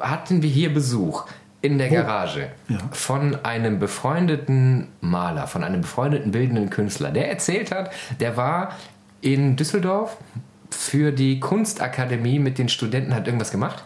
hatten 0.00 0.42
wir 0.42 0.50
hier 0.50 0.72
Besuch 0.72 1.26
in 1.60 1.78
der 1.78 1.88
Garage 1.90 2.48
Ja. 2.68 2.78
von 2.90 3.44
einem 3.44 3.78
befreundeten 3.78 4.88
Maler, 5.00 5.46
von 5.46 5.62
einem 5.62 5.82
befreundeten 5.82 6.32
bildenden 6.32 6.70
Künstler, 6.70 7.10
der 7.10 7.30
erzählt 7.30 7.70
hat, 7.70 7.90
der 8.20 8.36
war 8.36 8.76
in 9.20 9.54
Düsseldorf 9.56 10.16
für 10.70 11.12
die 11.12 11.38
Kunstakademie 11.38 12.38
mit 12.40 12.58
den 12.58 12.68
Studenten, 12.68 13.14
hat 13.14 13.26
irgendwas 13.26 13.52
gemacht 13.52 13.84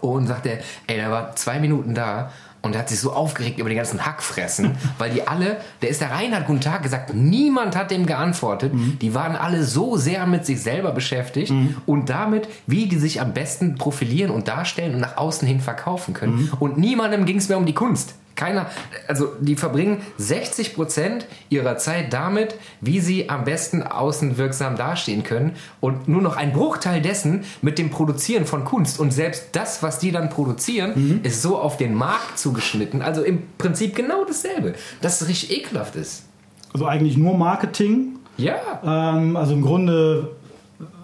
und 0.00 0.26
sagt 0.26 0.46
er, 0.46 0.58
ey, 0.86 0.96
der 0.96 1.10
war 1.10 1.34
zwei 1.36 1.58
Minuten 1.60 1.94
da 1.94 2.30
und 2.62 2.74
er 2.74 2.80
hat 2.80 2.88
sich 2.88 3.00
so 3.00 3.12
aufgeregt 3.12 3.58
über 3.58 3.68
die 3.68 3.74
ganzen 3.74 4.06
Hackfressen, 4.06 4.76
weil 4.98 5.10
die 5.10 5.26
alle, 5.26 5.58
der 5.82 5.90
ist 5.90 6.00
da 6.00 6.08
rein, 6.08 6.34
hat 6.34 6.46
guten 6.46 6.60
Tag 6.60 6.82
gesagt, 6.82 7.12
niemand 7.14 7.76
hat 7.76 7.90
dem 7.90 8.06
geantwortet. 8.06 8.72
Die 9.00 9.14
waren 9.14 9.36
alle 9.36 9.64
so 9.64 9.96
sehr 9.96 10.26
mit 10.26 10.46
sich 10.46 10.62
selber 10.62 10.92
beschäftigt 10.92 11.52
und 11.86 12.08
damit, 12.08 12.48
wie 12.66 12.86
die 12.86 12.98
sich 12.98 13.20
am 13.20 13.32
besten 13.34 13.74
profilieren 13.76 14.30
und 14.30 14.48
darstellen 14.48 14.94
und 14.94 15.00
nach 15.00 15.16
außen 15.16 15.46
hin 15.46 15.60
verkaufen 15.60 16.14
können. 16.14 16.50
Und 16.60 16.78
niemandem 16.78 17.26
ging 17.26 17.36
es 17.38 17.48
mehr 17.48 17.58
um 17.58 17.66
die 17.66 17.74
Kunst. 17.74 18.14
Keiner, 18.34 18.66
also 19.08 19.32
die 19.40 19.56
verbringen 19.56 20.02
60 20.18 20.74
Prozent 20.74 21.26
ihrer 21.48 21.76
Zeit 21.76 22.12
damit, 22.12 22.54
wie 22.80 23.00
sie 23.00 23.28
am 23.28 23.44
besten 23.44 23.82
außenwirksam 23.82 24.76
dastehen 24.76 25.22
können 25.22 25.56
und 25.80 26.08
nur 26.08 26.22
noch 26.22 26.36
ein 26.36 26.52
Bruchteil 26.52 27.02
dessen 27.02 27.44
mit 27.60 27.78
dem 27.78 27.90
Produzieren 27.90 28.46
von 28.46 28.64
Kunst. 28.64 28.98
Und 29.00 29.12
selbst 29.12 29.48
das, 29.52 29.82
was 29.82 29.98
die 29.98 30.12
dann 30.12 30.30
produzieren, 30.30 31.20
ist 31.22 31.42
so 31.42 31.58
auf 31.58 31.76
den 31.76 31.94
Markt 31.94 32.38
zugeschnitten. 32.38 33.02
Also 33.02 33.22
im 33.22 33.42
Prinzip 33.58 33.94
genau 33.94 34.24
dasselbe. 34.24 34.74
Dass 35.00 35.20
es 35.20 35.28
richtig 35.28 35.58
ekelhaft 35.58 35.96
ist. 35.96 36.24
also 36.72 36.86
eigentlich 36.86 37.16
nur 37.16 37.36
Marketing. 37.36 38.18
Ja. 38.38 38.56
Ähm, 38.84 39.36
also 39.36 39.52
im 39.52 39.62
Grunde 39.62 40.30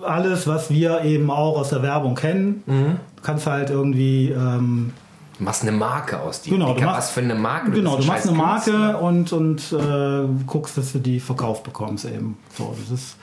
alles, 0.02 0.46
was 0.46 0.70
wir 0.70 1.02
eben 1.02 1.30
auch 1.30 1.58
aus 1.58 1.70
der 1.70 1.82
Werbung 1.82 2.14
kennen, 2.14 2.62
du 2.66 3.22
kannst 3.22 3.46
halt 3.46 3.70
irgendwie 3.70 4.30
ähm, 4.30 4.92
machst 5.38 5.62
eine 5.62 5.72
Marke 5.72 6.20
aus 6.20 6.42
dir. 6.42 6.50
Genau, 6.50 6.68
du 6.74 6.80
kann- 6.80 6.84
machst- 6.86 6.98
was 6.98 7.10
für 7.10 7.20
eine 7.20 7.34
Marke 7.34 7.70
genau, 7.70 7.96
du 7.96 8.04
machst 8.04 8.28
eine 8.28 8.36
Marke 8.36 8.96
und, 8.98 9.32
und 9.32 9.72
äh, 9.72 10.26
guckst, 10.46 10.76
dass 10.78 10.92
du 10.92 10.98
die 10.98 11.20
verkauft 11.20 11.62
bekommst 11.64 12.04
eben. 12.04 12.36
So, 12.56 12.76
das 12.80 12.90
ist, 13.00 13.16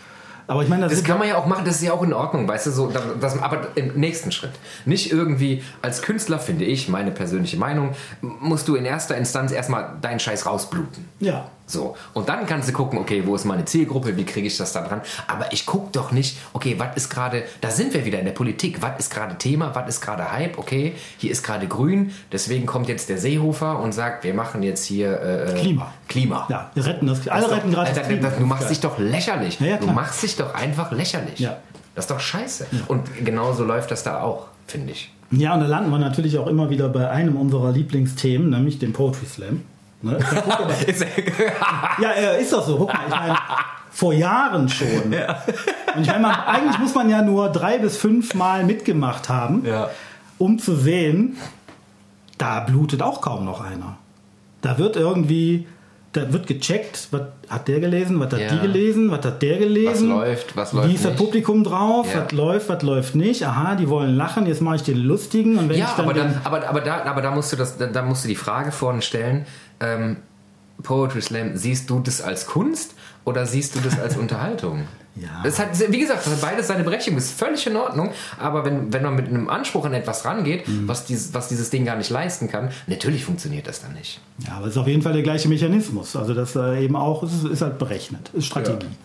aber 0.47 0.61
ich 0.61 0.69
meine, 0.69 0.83
das, 0.83 0.91
Das 0.93 1.03
kann 1.03 1.17
man 1.17 1.27
ja 1.27 1.37
auch 1.37 1.47
machen, 1.47 1.65
das 1.65 1.77
ist 1.77 1.81
ja 1.81 1.91
auch 1.93 2.03
in 2.03 2.13
Ordnung, 2.13 2.47
weißt 2.47 2.67
du, 2.67 2.71
so, 2.71 2.91
das, 3.19 3.39
aber 3.41 3.67
im 3.75 3.95
nächsten 3.99 4.31
Schritt. 4.31 4.51
Nicht 4.85 5.11
irgendwie, 5.11 5.63
als 5.81 6.03
Künstler, 6.03 6.37
finde 6.37 6.65
ich, 6.65 6.87
meine 6.87 7.09
persönliche 7.11 7.57
Meinung, 7.57 7.95
musst 8.21 8.67
du 8.67 8.75
in 8.75 8.85
erster 8.85 9.17
Instanz 9.17 9.51
erstmal 9.51 9.95
deinen 10.01 10.19
Scheiß 10.19 10.45
rausbluten. 10.45 11.05
ja. 11.19 11.49
So, 11.67 11.95
und 12.13 12.29
dann 12.29 12.45
kannst 12.45 12.69
du 12.69 12.73
gucken, 12.73 12.99
okay, 12.99 13.23
wo 13.25 13.35
ist 13.35 13.43
meine 13.45 13.65
Zielgruppe, 13.65 14.15
wie 14.17 14.23
kriege 14.23 14.45
ich 14.45 14.55
das 14.57 14.71
da 14.73 14.87
dran? 14.87 15.01
Aber 15.27 15.51
ich 15.51 15.65
gucke 15.65 15.89
doch 15.91 16.11
nicht, 16.11 16.37
okay, 16.53 16.75
was 16.77 16.95
ist 16.95 17.09
gerade, 17.09 17.43
da 17.61 17.71
sind 17.71 17.93
wir 17.93 18.05
wieder 18.05 18.19
in 18.19 18.25
der 18.25 18.33
Politik, 18.33 18.81
was 18.81 18.99
ist 18.99 19.11
gerade 19.11 19.35
Thema, 19.37 19.73
was 19.73 19.89
ist 19.89 20.01
gerade 20.01 20.31
Hype, 20.31 20.59
okay, 20.59 20.93
hier 21.17 21.31
ist 21.31 21.43
gerade 21.43 21.67
grün, 21.67 22.11
deswegen 22.31 22.67
kommt 22.67 22.87
jetzt 22.87 23.09
der 23.09 23.17
Seehofer 23.17 23.79
und 23.79 23.93
sagt, 23.93 24.23
wir 24.23 24.35
machen 24.35 24.61
jetzt 24.61 24.85
hier 24.85 25.19
äh, 25.19 25.59
Klima. 25.59 25.91
Klima. 26.07 26.45
Ja, 26.49 26.69
wir 26.75 26.85
retten 26.85 27.07
das. 27.07 27.27
Alle 27.27 27.49
retten 27.49 27.71
gerade 27.71 27.87
Alter, 27.89 28.01
das 28.01 28.09
Klima. 28.09 28.29
du 28.29 28.45
machst 28.45 28.69
dich 28.69 28.79
doch 28.79 28.99
lächerlich. 28.99 29.59
Ja, 29.59 29.67
ja, 29.67 29.77
du 29.77 29.87
machst 29.87 30.21
dich 30.21 30.35
doch 30.35 30.53
einfach 30.53 30.91
lächerlich. 30.91 31.39
Ja. 31.39 31.57
Das 31.95 32.05
ist 32.05 32.11
doch 32.11 32.19
scheiße. 32.19 32.67
Und 32.87 33.25
genauso 33.25 33.63
läuft 33.63 33.89
das 33.89 34.03
da 34.03 34.21
auch, 34.21 34.47
finde 34.67 34.91
ich. 34.91 35.11
Ja, 35.31 35.53
und 35.53 35.61
da 35.61 35.65
landen 35.65 35.89
wir 35.89 35.97
natürlich 35.97 36.37
auch 36.37 36.47
immer 36.47 36.69
wieder 36.69 36.89
bei 36.89 37.09
einem 37.09 37.37
unserer 37.37 37.71
Lieblingsthemen, 37.71 38.49
nämlich 38.49 38.77
dem 38.79 38.93
Poetry 38.93 39.25
Slam. 39.25 39.63
Ne? 40.01 40.17
Ja, 42.01 42.11
äh, 42.11 42.41
ist 42.41 42.53
doch 42.53 42.65
so. 42.65 42.77
Guck 42.77 42.93
mal, 42.93 42.99
ich 43.07 43.09
meine, 43.15 43.37
vor 43.91 44.13
Jahren 44.13 44.67
schon. 44.69 44.87
Und 45.95 46.01
ich 46.01 46.07
meine, 46.07 46.19
man, 46.19 46.35
eigentlich 46.35 46.79
muss 46.79 46.93
man 46.93 47.09
ja 47.09 47.21
nur 47.21 47.49
drei 47.49 47.77
bis 47.77 47.97
fünf 47.97 48.33
Mal 48.33 48.63
mitgemacht 48.65 49.29
haben, 49.29 49.65
Ja. 49.65 49.89
um 50.37 50.59
zu 50.59 50.75
sehen, 50.75 51.37
da 52.37 52.59
blutet 52.61 53.01
auch 53.01 53.21
kaum 53.21 53.45
noch 53.45 53.61
einer. 53.61 53.97
Da 54.61 54.77
wird 54.77 54.97
irgendwie, 54.97 55.67
da 56.11 56.33
wird 56.33 56.47
gecheckt, 56.47 57.07
was 57.11 57.21
hat 57.49 57.67
der 57.69 57.79
gelesen, 57.79 58.19
was 58.19 58.33
hat 58.33 58.39
Ja. 58.41 58.49
die 58.49 58.59
gelesen, 58.59 59.11
was 59.11 59.23
hat 59.25 59.41
der 59.41 59.57
gelesen. 59.59 60.09
Was 60.09 60.17
läuft, 60.17 60.57
was 60.57 60.73
läuft 60.73 60.89
Wie 60.89 60.95
ist 60.95 61.05
das 61.05 61.11
nicht. 61.13 61.23
Publikum 61.23 61.63
drauf, 61.63 62.13
Ja. 62.13 62.23
was 62.25 62.31
läuft, 62.33 62.67
was 62.67 62.81
läuft 62.83 63.15
nicht. 63.15 63.45
Aha, 63.47 63.75
die 63.75 63.87
wollen 63.87 64.17
lachen, 64.17 64.45
jetzt 64.47 64.61
mache 64.61 64.75
ich 64.77 64.83
den 64.83 64.97
lustigen. 64.97 65.57
Und 65.57 65.69
wenn 65.69 65.77
Ja, 65.77 65.85
ich 65.85 65.91
dann 65.91 66.05
aber, 66.05 66.13
dann, 66.13 66.41
aber, 66.43 66.67
aber, 66.67 66.81
da, 66.81 67.03
aber 67.05 67.21
da 67.21 67.31
musst 67.31 67.53
du 67.53 67.55
das, 67.55 67.77
da, 67.77 67.85
da 67.85 68.01
musst 68.01 68.25
du 68.25 68.27
die 68.27 68.35
Frage 68.35 68.73
vorne 68.73 69.01
stellen, 69.01 69.45
ähm, 69.79 70.17
Poetry 70.83 71.21
Slam, 71.21 71.55
siehst 71.55 71.89
du 71.89 71.99
das 71.99 72.21
als 72.21 72.45
Kunst 72.47 72.95
oder 73.23 73.45
siehst 73.45 73.75
du 73.75 73.79
das 73.79 73.99
als 73.99 74.17
Unterhaltung? 74.23 74.83
Ja. 75.17 75.29
Das 75.45 75.59
hat, 75.59 75.69
wie 75.91 75.99
gesagt, 75.99 76.27
beides 76.41 76.67
seine 76.67 76.83
Berechtigung, 76.83 77.17
ist 77.17 77.31
völlig 77.31 77.65
in 77.67 77.77
Ordnung, 77.77 78.11
aber 78.37 78.65
wenn, 78.65 78.91
wenn 78.91 79.01
man 79.01 79.15
mit 79.15 79.27
einem 79.29 79.47
Anspruch 79.49 79.85
an 79.85 79.93
etwas 79.93 80.25
rangeht, 80.25 80.67
Mhm. 80.67 80.89
was, 80.89 81.05
dieses, 81.05 81.33
was 81.33 81.47
dieses 81.47 81.69
Ding 81.69 81.85
gar 81.85 81.95
nicht 81.95 82.09
leisten 82.09 82.49
kann, 82.49 82.69
natürlich 82.87 83.23
funktioniert 83.23 83.65
das 83.65 83.81
dann 83.81 83.93
nicht. 83.93 84.19
Ja, 84.45 84.57
aber 84.57 84.65
es 84.65 84.73
ist 84.73 84.77
auf 84.77 84.87
jeden 84.87 85.01
Fall 85.01 85.13
der 85.13 85.23
gleiche 85.23 85.47
Mechanismus. 85.47 86.17
Also 86.17 86.33
das 86.33 86.57
äh, 86.57 86.83
eben 86.83 86.97
auch, 86.97 87.23
es 87.23 87.33
ist, 87.33 87.45
ist 87.45 87.61
halt 87.61 87.77
berechnet, 87.79 88.29
ist 88.33 88.47
Strategie. 88.47 88.73
Letztendlich. 88.73 88.99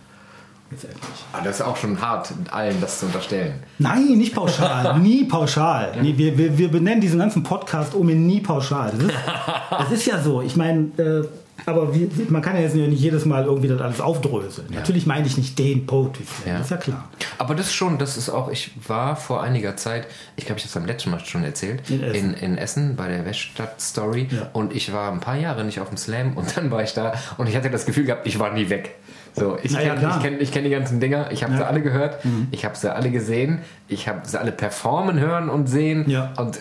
Aber 1.33 1.45
das 1.45 1.57
ist 1.61 1.63
auch 1.67 1.77
schon 1.77 2.01
hart, 2.01 2.33
allen 2.51 2.81
das 2.81 3.01
zu 3.01 3.07
unterstellen. 3.07 3.55
Nein, 3.79 4.07
nicht 4.19 4.35
pauschal, 4.35 4.99
nie 5.01 5.25
pauschal. 5.25 5.93
Nee, 6.01 6.15
wir, 6.17 6.37
wir, 6.39 6.57
wir 6.59 6.71
benennen 6.71 7.01
diesen 7.01 7.19
ganzen 7.19 7.43
Podcast 7.43 7.95
um 7.95 8.09
ihn 8.09 8.27
nie 8.27 8.41
pauschal. 8.41 8.93
Das 8.97 9.03
ist, 9.05 9.15
das 9.71 9.91
ist 9.93 10.07
ja 10.07 10.21
so. 10.23 10.43
Ich 10.43 10.57
meine, 10.57 10.87
äh, 10.99 11.27
aber 11.67 11.95
wir, 11.95 12.09
man 12.31 12.41
kann 12.41 12.57
ja 12.57 12.63
jetzt 12.63 12.75
nicht 12.75 13.01
jedes 13.01 13.27
Mal 13.27 13.45
irgendwie 13.45 13.69
das 13.69 13.81
alles 13.83 14.01
aufdröseln. 14.01 14.69
Natürlich 14.73 15.07
meine 15.07 15.27
ich 15.27 15.37
nicht 15.37 15.59
den 15.59 15.85
Poetry 15.87 16.25
Slam, 16.25 16.49
Ja. 16.53 16.59
das 16.59 16.67
ist 16.67 16.71
ja 16.71 16.77
klar. 16.79 17.09
Aber 17.37 17.55
das 17.55 17.73
schon, 17.73 17.99
das 17.99 18.17
ist 18.17 18.31
auch, 18.31 18.51
ich 18.51 18.71
war 18.89 19.15
vor 19.17 19.43
einiger 19.43 19.77
Zeit, 19.77 20.07
ich 20.37 20.47
glaube, 20.47 20.59
ich 20.59 20.65
habe 20.65 20.69
es 20.69 20.75
beim 20.75 20.87
letzten 20.87 21.11
Mal 21.11 21.21
schon 21.21 21.45
erzählt, 21.45 21.91
In 21.91 22.03
Essen. 22.03 22.33
in, 22.35 22.53
in 22.53 22.59
Essen 22.59 22.97
bei 22.97 23.09
der 23.09 23.27
Weststadt 23.27 23.79
Story 23.81 24.29
Ja. 24.31 24.49
und 24.55 24.75
ich 24.75 24.93
war 24.95 25.13
ein 25.13 25.21
paar 25.21 25.37
Jahre 25.37 25.65
nicht 25.65 25.81
auf 25.81 25.89
dem 25.89 25.99
Slam 25.99 26.35
und 26.37 26.57
dann 26.57 26.71
war 26.71 26.83
ich 26.83 26.95
da 26.95 27.13
und 27.37 27.47
ich 27.49 27.55
hatte 27.57 27.69
das 27.71 27.85
Gefühl 27.85 28.05
gehabt, 28.05 28.27
ich 28.27 28.39
war 28.39 28.53
nie 28.55 28.71
weg. 28.71 28.97
So, 29.35 29.57
ich 29.63 29.73
Na 29.73 29.83
ja, 29.83 29.95
kenne 29.95 30.11
ich 30.17 30.23
kenn, 30.23 30.41
ich 30.41 30.53
kenn 30.53 30.65
die 30.65 30.71
ganzen 30.71 31.01
Dinger, 31.01 31.31
ich 31.31 31.43
habe 31.43 31.53
Ja. 31.53 31.59
Mhm. 31.59 31.63
sie 31.63 31.67
alle 31.69 31.83
gehört, 31.83 32.19
ich 32.51 32.65
habe 32.65 32.77
sie 32.77 32.93
alle 32.95 33.11
gesehen, 33.11 33.61
ich 33.89 34.09
habe 34.09 34.21
sie 34.27 34.39
alle 34.41 34.53
performen 34.53 35.19
hören 35.21 35.49
und 35.49 35.69
sehen 35.69 36.09
Ja. 36.11 36.33
und 36.37 36.57
äh, 36.57 36.61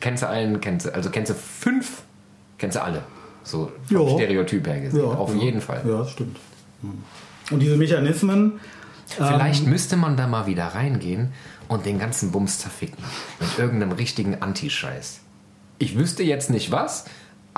kennst 0.00 0.22
du 0.22 0.28
allen, 0.28 0.60
kennst 0.60 0.86
du, 0.86 0.94
also 0.94 1.10
kennst 1.10 1.30
du 1.30 1.34
fünf, 1.34 2.02
kennst 2.58 2.76
du 2.76 2.82
alle. 2.82 3.02
So 3.42 3.72
vom. 3.90 4.08
Stereotyp 4.18 4.66
her 4.66 4.80
gesehen, 4.80 5.00
Ja, 5.00 5.06
auf 5.06 5.34
jeden 5.34 5.60
Fall. 5.62 5.82
Ja, 5.86 5.98
das 5.98 6.10
stimmt. 6.10 6.36
Und 7.50 7.60
diese 7.60 7.76
Mechanismen. 7.76 8.60
Vielleicht 9.06 9.64
ähm, 9.64 9.70
müsste 9.70 9.96
man 9.96 10.16
da 10.16 10.26
mal 10.28 10.46
wieder 10.46 10.66
reingehen 10.66 11.32
und 11.68 11.84
den 11.86 11.98
ganzen 11.98 12.30
Bums 12.30 12.58
zerficken. 12.60 13.02
Mit 13.40 13.58
irgendeinem 13.58 13.92
richtigen 13.92 14.40
Antischeiß. 14.40 15.20
Ich 15.78 15.98
wüsste 15.98 16.22
jetzt 16.22 16.50
nicht 16.50 16.70
was, 16.70 17.06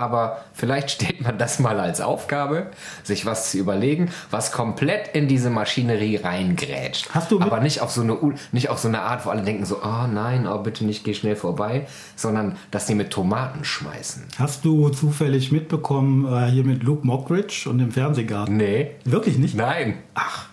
aber 0.02 0.38
vielleicht 0.52 0.90
steht 0.90 1.20
man 1.20 1.38
das 1.38 1.60
mal 1.60 1.78
als 1.78 2.00
Aufgabe, 2.00 2.66
sich 3.04 3.24
was 3.24 3.50
zu 3.50 3.58
überlegen, 3.58 4.10
was 4.30 4.50
komplett 4.50 5.14
in 5.14 5.28
diese 5.28 5.48
Maschinerie 5.48 6.16
reingrätscht. 6.16 7.10
Hast 7.14 7.30
du 7.30 7.40
aber 7.40 7.60
nicht 7.60 7.80
auf 7.80 7.90
so 7.92 8.02
eine 8.02 8.18
nicht 8.50 8.68
auf 8.68 8.78
so 8.78 8.88
eine 8.88 9.02
Art, 9.02 9.24
wo 9.24 9.30
alle 9.30 9.42
denken 9.42 9.64
so, 9.64 9.76
oh 9.76 10.06
nein, 10.12 10.46
oh 10.46 10.58
bitte 10.58 10.84
nicht, 10.84 11.04
geh 11.04 11.14
schnell 11.14 11.36
vorbei, 11.36 11.86
sondern 12.16 12.56
dass 12.70 12.86
die 12.86 12.94
mit 12.94 13.10
Tomaten 13.10 13.64
schmeißen. 13.64 14.24
Hast 14.38 14.64
du 14.64 14.88
zufällig 14.88 15.52
mitbekommen 15.52 16.26
äh, 16.26 16.50
hier 16.50 16.64
mit 16.64 16.82
Luke 16.82 17.06
Mockridge 17.06 17.68
und 17.70 17.78
dem 17.78 17.92
Fernsehgarten? 17.92 18.56
Nee. 18.56 18.92
Wirklich 19.04 19.38
nicht? 19.38 19.54
Nein. 19.54 19.98
Ach. 20.14 20.48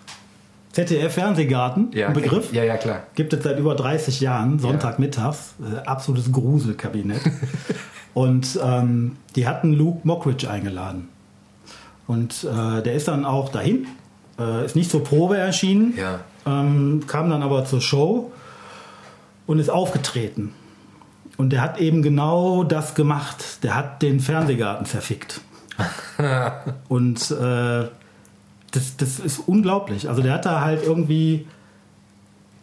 ZDF 0.71 1.13
Fernsehgarten, 1.13 1.91
ja, 1.93 2.07
ein 2.07 2.13
Begriff? 2.13 2.53
Ja, 2.53 2.63
ja, 2.63 2.77
klar. 2.77 3.03
Gibt 3.15 3.33
es 3.33 3.43
seit 3.43 3.57
über 3.57 3.73
30 3.75 4.21
Jahren, 4.21 4.59
Sonntagmittags, 4.59 5.55
äh, 5.59 5.79
absolutes 5.79 6.31
Gruselkabinett. 6.31 7.21
Und 8.13 8.59
ähm, 8.61 9.17
die 9.35 9.47
hatten 9.47 9.73
Luke 9.73 10.01
Mockridge 10.03 10.49
eingeladen. 10.49 11.09
Und 12.07 12.43
äh, 12.43 12.81
der 12.81 12.93
ist 12.93 13.07
dann 13.07 13.25
auch 13.25 13.49
dahin, 13.49 13.87
äh, 14.39 14.65
ist 14.65 14.75
nicht 14.75 14.89
zur 14.89 15.03
Probe 15.03 15.37
erschienen, 15.37 15.93
ja. 15.95 16.21
ähm, 16.45 17.03
kam 17.05 17.29
dann 17.29 17.43
aber 17.43 17.65
zur 17.65 17.81
Show 17.81 18.31
und 19.45 19.59
ist 19.59 19.69
aufgetreten. 19.69 20.53
Und 21.37 21.51
der 21.51 21.61
hat 21.61 21.79
eben 21.79 22.01
genau 22.01 22.63
das 22.63 22.95
gemacht. 22.95 23.63
Der 23.63 23.75
hat 23.75 24.01
den 24.01 24.19
Fernsehgarten 24.19 24.85
zerfickt. 24.85 25.41
und 26.89 27.31
äh, 27.31 27.87
das, 28.71 28.97
das 28.97 29.19
ist 29.19 29.39
unglaublich. 29.47 30.09
Also 30.09 30.21
der 30.21 30.33
hat 30.33 30.45
da 30.45 30.61
halt 30.61 30.83
irgendwie, 30.83 31.47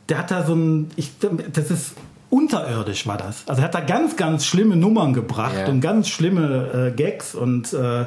der 0.08 0.18
hat 0.18 0.30
da 0.30 0.44
so 0.44 0.54
ein, 0.54 0.90
ich, 0.96 1.12
das 1.52 1.70
ist 1.70 1.94
unterirdisch 2.30 3.06
war 3.06 3.16
das. 3.16 3.44
Also 3.46 3.62
er 3.62 3.66
hat 3.66 3.74
da 3.74 3.80
ganz, 3.80 4.16
ganz 4.16 4.44
schlimme 4.44 4.76
Nummern 4.76 5.14
gebracht 5.14 5.54
yeah. 5.56 5.68
und 5.68 5.80
ganz 5.80 6.08
schlimme 6.08 6.90
äh, 6.92 6.96
Gags 6.96 7.34
und 7.34 7.72
äh, 7.72 8.06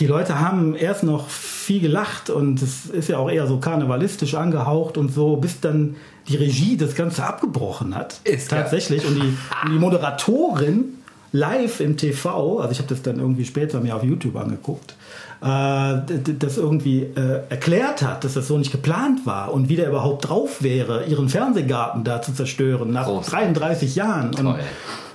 die 0.00 0.06
Leute 0.06 0.40
haben 0.40 0.74
erst 0.74 1.04
noch 1.04 1.28
viel 1.28 1.80
gelacht 1.80 2.28
und 2.28 2.60
es 2.60 2.86
ist 2.86 3.08
ja 3.08 3.18
auch 3.18 3.30
eher 3.30 3.46
so 3.46 3.58
karnevalistisch 3.58 4.34
angehaucht 4.34 4.98
und 4.98 5.12
so, 5.12 5.36
bis 5.36 5.60
dann 5.60 5.96
die 6.28 6.36
Regie 6.36 6.76
das 6.76 6.94
Ganze 6.94 7.24
abgebrochen 7.24 7.94
hat. 7.94 8.20
Ist 8.24 8.50
tatsächlich. 8.50 9.06
Und 9.06 9.14
die, 9.14 9.36
und 9.64 9.72
die 9.72 9.78
Moderatorin 9.78 10.98
live 11.30 11.80
im 11.80 11.96
TV, 11.96 12.58
also 12.58 12.72
ich 12.72 12.78
habe 12.78 12.88
das 12.88 13.02
dann 13.02 13.20
irgendwie 13.20 13.44
später 13.44 13.80
mir 13.80 13.94
auf 13.94 14.02
YouTube 14.02 14.36
angeguckt, 14.36 14.96
das 15.40 16.56
irgendwie 16.56 17.02
äh, 17.02 17.42
erklärt 17.50 18.02
hat, 18.02 18.24
dass 18.24 18.32
das 18.32 18.48
so 18.48 18.56
nicht 18.56 18.72
geplant 18.72 19.26
war 19.26 19.52
und 19.52 19.68
wie 19.68 19.76
der 19.76 19.88
überhaupt 19.88 20.28
drauf 20.28 20.62
wäre, 20.62 21.04
ihren 21.04 21.28
Fernsehgarten 21.28 22.02
da 22.02 22.22
zu 22.22 22.32
zerstören 22.32 22.92
nach 22.92 23.04
Groß. 23.06 23.26
33 23.26 23.94
Jahren. 23.94 24.32
Toll. 24.32 24.46
Und 24.46 24.58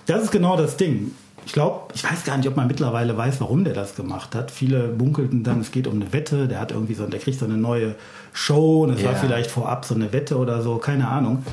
das 0.06 0.24
ist 0.24 0.32
genau 0.32 0.56
das 0.56 0.78
Ding. 0.78 1.12
Ich 1.46 1.54
glaube, 1.54 1.92
ich 1.96 2.04
weiß 2.04 2.26
gar 2.26 2.38
nicht, 2.38 2.48
ob 2.48 2.56
man 2.56 2.68
mittlerweile 2.68 3.18
weiß, 3.18 3.42
warum 3.42 3.64
der 3.64 3.74
das 3.74 3.96
gemacht 3.96 4.36
hat. 4.36 4.52
Viele 4.52 4.90
bunkelten 4.90 5.44
dann, 5.44 5.62
es 5.62 5.72
geht 5.72 5.88
um 5.88 5.96
eine 5.96 6.14
Wette, 6.14 6.48
der 6.48 6.60
hat 6.60 6.72
irgendwie 6.72 6.94
so, 6.94 7.08
der 7.08 7.20
kriegt 7.20 7.40
so 7.40 7.46
eine 7.46 7.58
neue 7.58 7.96
Show 8.34 8.84
und 8.84 8.92
es 8.92 9.02
ja. 9.02 9.10
war 9.10 9.16
vielleicht 9.16 9.50
vorab 9.50 9.86
so 9.86 9.96
eine 9.96 10.14
Wette 10.14 10.38
oder 10.38 10.62
so, 10.62 10.78
keine 10.78 11.08
Ahnung. 11.08 11.44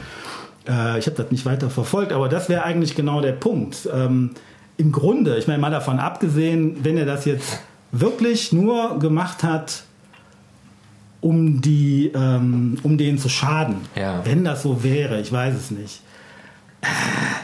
Äh, 0.68 0.98
ich 0.98 1.06
habe 1.06 1.16
das 1.16 1.30
nicht 1.30 1.46
weiter 1.46 1.70
verfolgt, 1.70 2.12
aber 2.12 2.28
das 2.28 2.50
wäre 2.50 2.64
eigentlich 2.64 2.94
genau 2.94 3.22
der 3.22 3.32
Punkt. 3.32 3.88
Ähm, 3.90 4.32
Im 4.76 4.92
Grunde, 4.92 5.38
ich 5.38 5.46
meine 5.46 5.60
mal 5.60 5.70
davon 5.70 5.98
abgesehen, 5.98 6.84
wenn 6.84 6.98
er 6.98 7.06
das 7.06 7.24
jetzt 7.24 7.60
wirklich 7.92 8.52
nur 8.52 8.98
gemacht 8.98 9.42
hat, 9.42 9.84
um, 11.20 11.60
die, 11.60 12.12
ähm, 12.14 12.78
um 12.82 12.98
denen 12.98 13.18
zu 13.18 13.28
schaden. 13.28 13.76
Ja. 13.94 14.24
Wenn 14.24 14.44
das 14.44 14.62
so 14.62 14.82
wäre, 14.82 15.20
ich 15.20 15.32
weiß 15.32 15.54
es 15.54 15.70
nicht, 15.70 16.02
äh, 16.82 16.86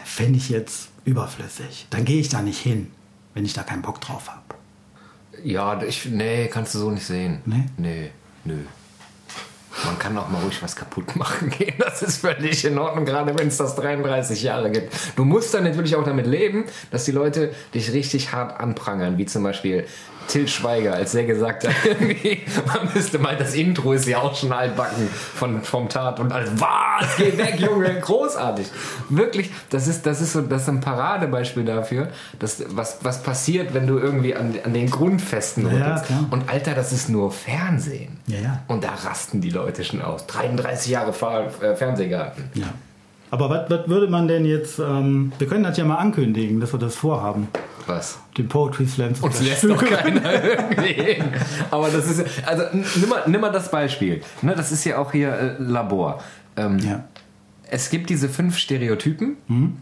fände 0.05 0.39
ich 0.39 0.49
jetzt 0.49 0.91
überflüssig. 1.05 1.87
Dann 1.91 2.05
gehe 2.05 2.21
ich 2.21 2.29
da 2.29 2.43
nicht 2.43 2.61
hin, 2.61 2.89
wenn 3.35 3.45
ich 3.45 3.55
da 3.55 3.63
keinen 3.63 3.83
Bock 3.83 4.01
drauf 4.01 4.29
habe. 4.31 4.43
Ja, 5.43 5.83
ich, 5.83 6.05
nee, 6.07 6.47
kannst 6.47 6.75
du 6.75 6.79
so 6.79 6.91
nicht 6.91 7.07
sehen. 7.07 7.41
Nee? 7.47 7.65
Nee, 7.77 8.11
nö. 8.45 8.59
Man 9.85 9.99
kann 9.99 10.17
auch 10.17 10.29
mal 10.29 10.41
ruhig 10.43 10.63
was 10.63 10.77
kaputt 10.77 11.17
machen 11.17 11.51
gehen. 11.51 11.75
Das 11.79 12.03
ist 12.03 12.19
völlig 12.19 12.65
in 12.65 12.79
Ordnung, 12.79 13.05
gerade 13.05 13.39
wenn 13.39 13.49
es 13.49 13.57
das 13.57 13.75
33 13.77 14.43
Jahre 14.43 14.71
gibt. 14.71 14.93
Du 15.17 15.25
musst 15.25 15.53
dann 15.55 15.65
natürlich 15.65 15.97
auch 15.97 16.05
damit 16.05 16.27
leben, 16.27 16.65
dass 16.91 17.05
die 17.05 17.13
Leute 17.13 17.53
dich 17.75 17.93
richtig 17.93 18.33
hart 18.33 18.61
anprangern, 18.61 19.19
wie 19.19 19.27
zum 19.27 19.43
Beispiel 19.43 19.87
Till 20.29 20.49
Schweiger, 20.49 20.95
als 20.95 21.15
er 21.15 21.25
gesagt 21.25 21.67
hat, 21.67 21.75
man 22.67 22.95
müsste 22.95 23.19
mal, 23.19 23.37
das 23.37 23.55
Intro 23.55 23.93
ist 23.93 24.07
ja 24.07 24.19
auch 24.19 24.35
schon 24.35 24.53
altbacken 24.53 25.09
von, 25.09 25.63
vom 25.63 25.89
Tat 25.89 26.21
und 26.21 26.33
alles, 26.33 26.51
was, 26.55 27.17
geh 27.17 27.37
weg, 27.37 27.59
Junge, 27.59 28.01
großartig. 28.01 28.67
Wirklich, 29.09 29.51
das 29.71 29.89
ist, 29.89 30.07
das 30.07 30.21
ist 30.21 30.33
so, 30.33 30.41
das 30.41 30.63
ist 30.63 30.69
ein 30.69 30.81
Paradebeispiel 30.81 31.65
dafür, 31.65 32.09
dass, 32.39 32.65
was, 32.69 32.99
was 33.03 33.23
passiert, 33.23 33.75
wenn 33.75 33.87
du 33.87 33.99
irgendwie 33.99 34.35
an, 34.35 34.55
an 34.65 34.73
den 34.73 34.91
Grundfesten 34.91 35.67
rüttelst. 35.67 36.11
Ja, 36.11 36.25
und 36.31 36.49
Alter, 36.49 36.75
das 36.75 36.93
ist 36.93 37.09
nur 37.09 37.31
Fernsehen. 37.33 38.19
Ja, 38.27 38.39
ja. 38.39 38.63
Und 38.69 38.85
da 38.85 38.95
rasten 38.95 39.41
die 39.41 39.51
Leute 39.51 39.72
schon 39.85 40.03
aus. 40.03 40.27
33 40.27 40.91
Jahre 40.91 41.11
äh, 41.11 41.77
Fernsehgarten. 41.77 42.51
Ja. 42.55 42.75
Aber 43.31 43.49
was, 43.49 43.89
würde 43.89 44.09
man 44.09 44.29
denn 44.29 44.45
jetzt, 44.45 44.79
ähm, 44.79 45.33
wir 45.39 45.47
können 45.47 45.65
das 45.65 45.79
ja 45.79 45.85
mal 45.87 45.97
ankündigen, 45.97 46.61
dass 46.61 46.73
wir 46.75 46.79
das 46.79 46.95
vorhaben. 46.95 47.49
Was? 47.87 48.19
Den 48.37 48.49
Poetry 48.49 48.87
Slam 48.87 49.15
zu 49.15 49.25
Uns 49.25 49.41
lässt 49.41 49.65
doch 49.65 49.83
keiner 49.83 50.45
irgendwie. 50.45 51.23
Aber 51.71 51.89
das 51.89 52.11
ist, 52.11 52.47
also 52.47 52.65
nimm 52.73 53.09
mal, 53.09 53.23
nimm 53.27 53.41
mal 53.41 53.51
das 53.51 53.71
Beispiel. 53.71 54.21
Ne, 54.43 54.55
das 54.55 54.71
ist 54.71 54.85
ja 54.85 54.99
auch 54.99 55.13
hier 55.13 55.33
äh, 55.33 55.55
Labor. 55.59 56.23
Ähm, 56.57 56.79
ja. 56.81 57.05
Es 57.71 57.89
gibt 57.89 58.11
diese 58.11 58.29
fünf 58.29 58.59
Stereotypen. 58.59 59.39
Mhm. 59.49 59.77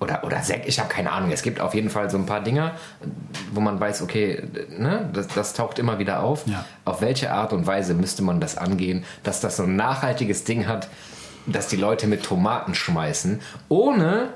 Oder, 0.00 0.24
oder 0.24 0.40
sechs, 0.42 0.66
ich 0.66 0.80
habe 0.80 0.88
keine 0.88 1.12
Ahnung. 1.12 1.30
Es 1.30 1.42
gibt 1.42 1.60
auf 1.60 1.74
jeden 1.74 1.90
Fall 1.90 2.08
so 2.08 2.16
ein 2.16 2.24
paar 2.24 2.42
Dinger, 2.42 2.72
wo 3.52 3.60
man 3.60 3.78
weiß, 3.78 4.00
okay, 4.00 4.42
ne, 4.70 5.10
das, 5.12 5.28
das 5.28 5.52
taucht 5.52 5.78
immer 5.78 5.98
wieder 5.98 6.22
auf. 6.22 6.46
Ja. 6.46 6.64
Auf 6.86 7.02
welche 7.02 7.32
Art 7.32 7.52
und 7.52 7.66
Weise 7.66 7.92
müsste 7.92 8.22
man 8.22 8.40
das 8.40 8.56
angehen, 8.56 9.04
dass 9.22 9.40
das 9.40 9.58
so 9.58 9.64
ein 9.64 9.76
nachhaltiges 9.76 10.44
Ding 10.44 10.66
hat, 10.66 10.88
dass 11.46 11.68
die 11.68 11.76
Leute 11.76 12.06
mit 12.06 12.22
Tomaten 12.24 12.74
schmeißen, 12.74 13.40
ohne 13.68 14.30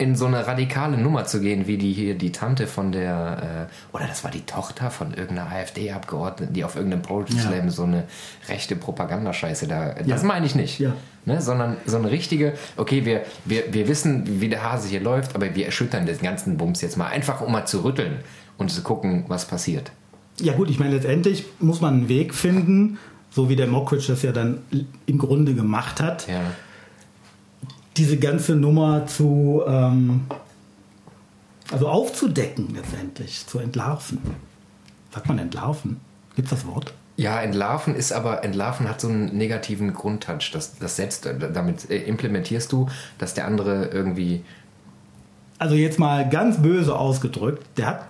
in 0.00 0.16
so 0.16 0.24
eine 0.24 0.46
radikale 0.46 0.96
Nummer 0.96 1.26
zu 1.26 1.40
gehen, 1.40 1.66
wie 1.66 1.76
die 1.76 1.92
hier 1.92 2.16
die 2.16 2.32
Tante 2.32 2.66
von 2.66 2.90
der, 2.90 3.68
äh, 3.92 3.94
oder 3.94 4.06
das 4.06 4.24
war 4.24 4.30
die 4.30 4.40
Tochter 4.46 4.90
von 4.90 5.12
irgendeiner 5.12 5.50
AfD-Abgeordneten, 5.50 6.54
die 6.54 6.64
auf 6.64 6.74
irgendeinem 6.74 7.02
Poetry 7.02 7.38
Slam 7.38 7.66
ja. 7.66 7.70
so 7.70 7.82
eine 7.82 8.04
rechte 8.48 8.76
Propagandascheiße 8.76 9.68
da. 9.68 9.92
Das 10.06 10.22
ja. 10.22 10.26
meine 10.26 10.46
ich 10.46 10.54
nicht. 10.54 10.78
Ja. 10.78 10.94
Ne, 11.26 11.42
sondern 11.42 11.76
so 11.84 11.98
eine 11.98 12.10
richtige, 12.10 12.54
okay, 12.78 13.04
wir, 13.04 13.26
wir, 13.44 13.74
wir 13.74 13.88
wissen, 13.88 14.40
wie 14.40 14.48
der 14.48 14.62
Hase 14.62 14.88
hier 14.88 15.02
läuft, 15.02 15.34
aber 15.34 15.54
wir 15.54 15.66
erschüttern 15.66 16.06
den 16.06 16.16
ganzen 16.18 16.56
Bums 16.56 16.80
jetzt 16.80 16.96
mal 16.96 17.08
einfach, 17.08 17.42
um 17.42 17.52
mal 17.52 17.66
zu 17.66 17.84
rütteln 17.84 18.20
und 18.56 18.70
zu 18.70 18.82
gucken, 18.82 19.26
was 19.28 19.44
passiert. 19.44 19.92
Ja, 20.40 20.54
gut, 20.54 20.70
ich 20.70 20.78
meine, 20.78 20.94
letztendlich 20.94 21.44
muss 21.58 21.82
man 21.82 21.92
einen 21.92 22.08
Weg 22.08 22.34
finden, 22.34 22.98
so 23.28 23.50
wie 23.50 23.56
der 23.56 23.66
Mockridge 23.66 24.06
das 24.08 24.22
ja 24.22 24.32
dann 24.32 24.62
im 25.04 25.18
Grunde 25.18 25.52
gemacht 25.52 26.00
hat, 26.00 26.26
ja. 26.26 26.40
Diese 27.96 28.18
ganze 28.18 28.54
Nummer 28.54 29.06
zu 29.06 29.62
ähm, 29.66 30.22
also 31.70 31.88
aufzudecken 31.88 32.74
letztendlich, 32.74 33.46
zu 33.46 33.58
entlarven. 33.58 34.18
Sagt 35.12 35.28
man 35.28 35.38
entlarven? 35.38 36.00
Gibt 36.36 36.50
es 36.50 36.58
das 36.58 36.66
Wort? 36.66 36.92
Ja, 37.16 37.40
entlarven 37.40 37.94
ist 37.94 38.12
aber, 38.12 38.44
entlarven 38.44 38.88
hat 38.88 39.00
so 39.00 39.08
einen 39.08 39.36
negativen 39.36 39.92
Grundtouch. 39.92 40.50
Das, 40.52 40.78
das 40.78 40.96
setzt, 40.96 41.26
damit 41.26 41.84
implementierst 41.84 42.72
du, 42.72 42.88
dass 43.18 43.34
der 43.34 43.46
andere 43.46 43.86
irgendwie. 43.86 44.42
Also 45.58 45.74
jetzt 45.74 45.98
mal 45.98 46.28
ganz 46.28 46.62
böse 46.62 46.96
ausgedrückt, 46.96 47.66
der 47.76 47.86
hat 47.86 48.06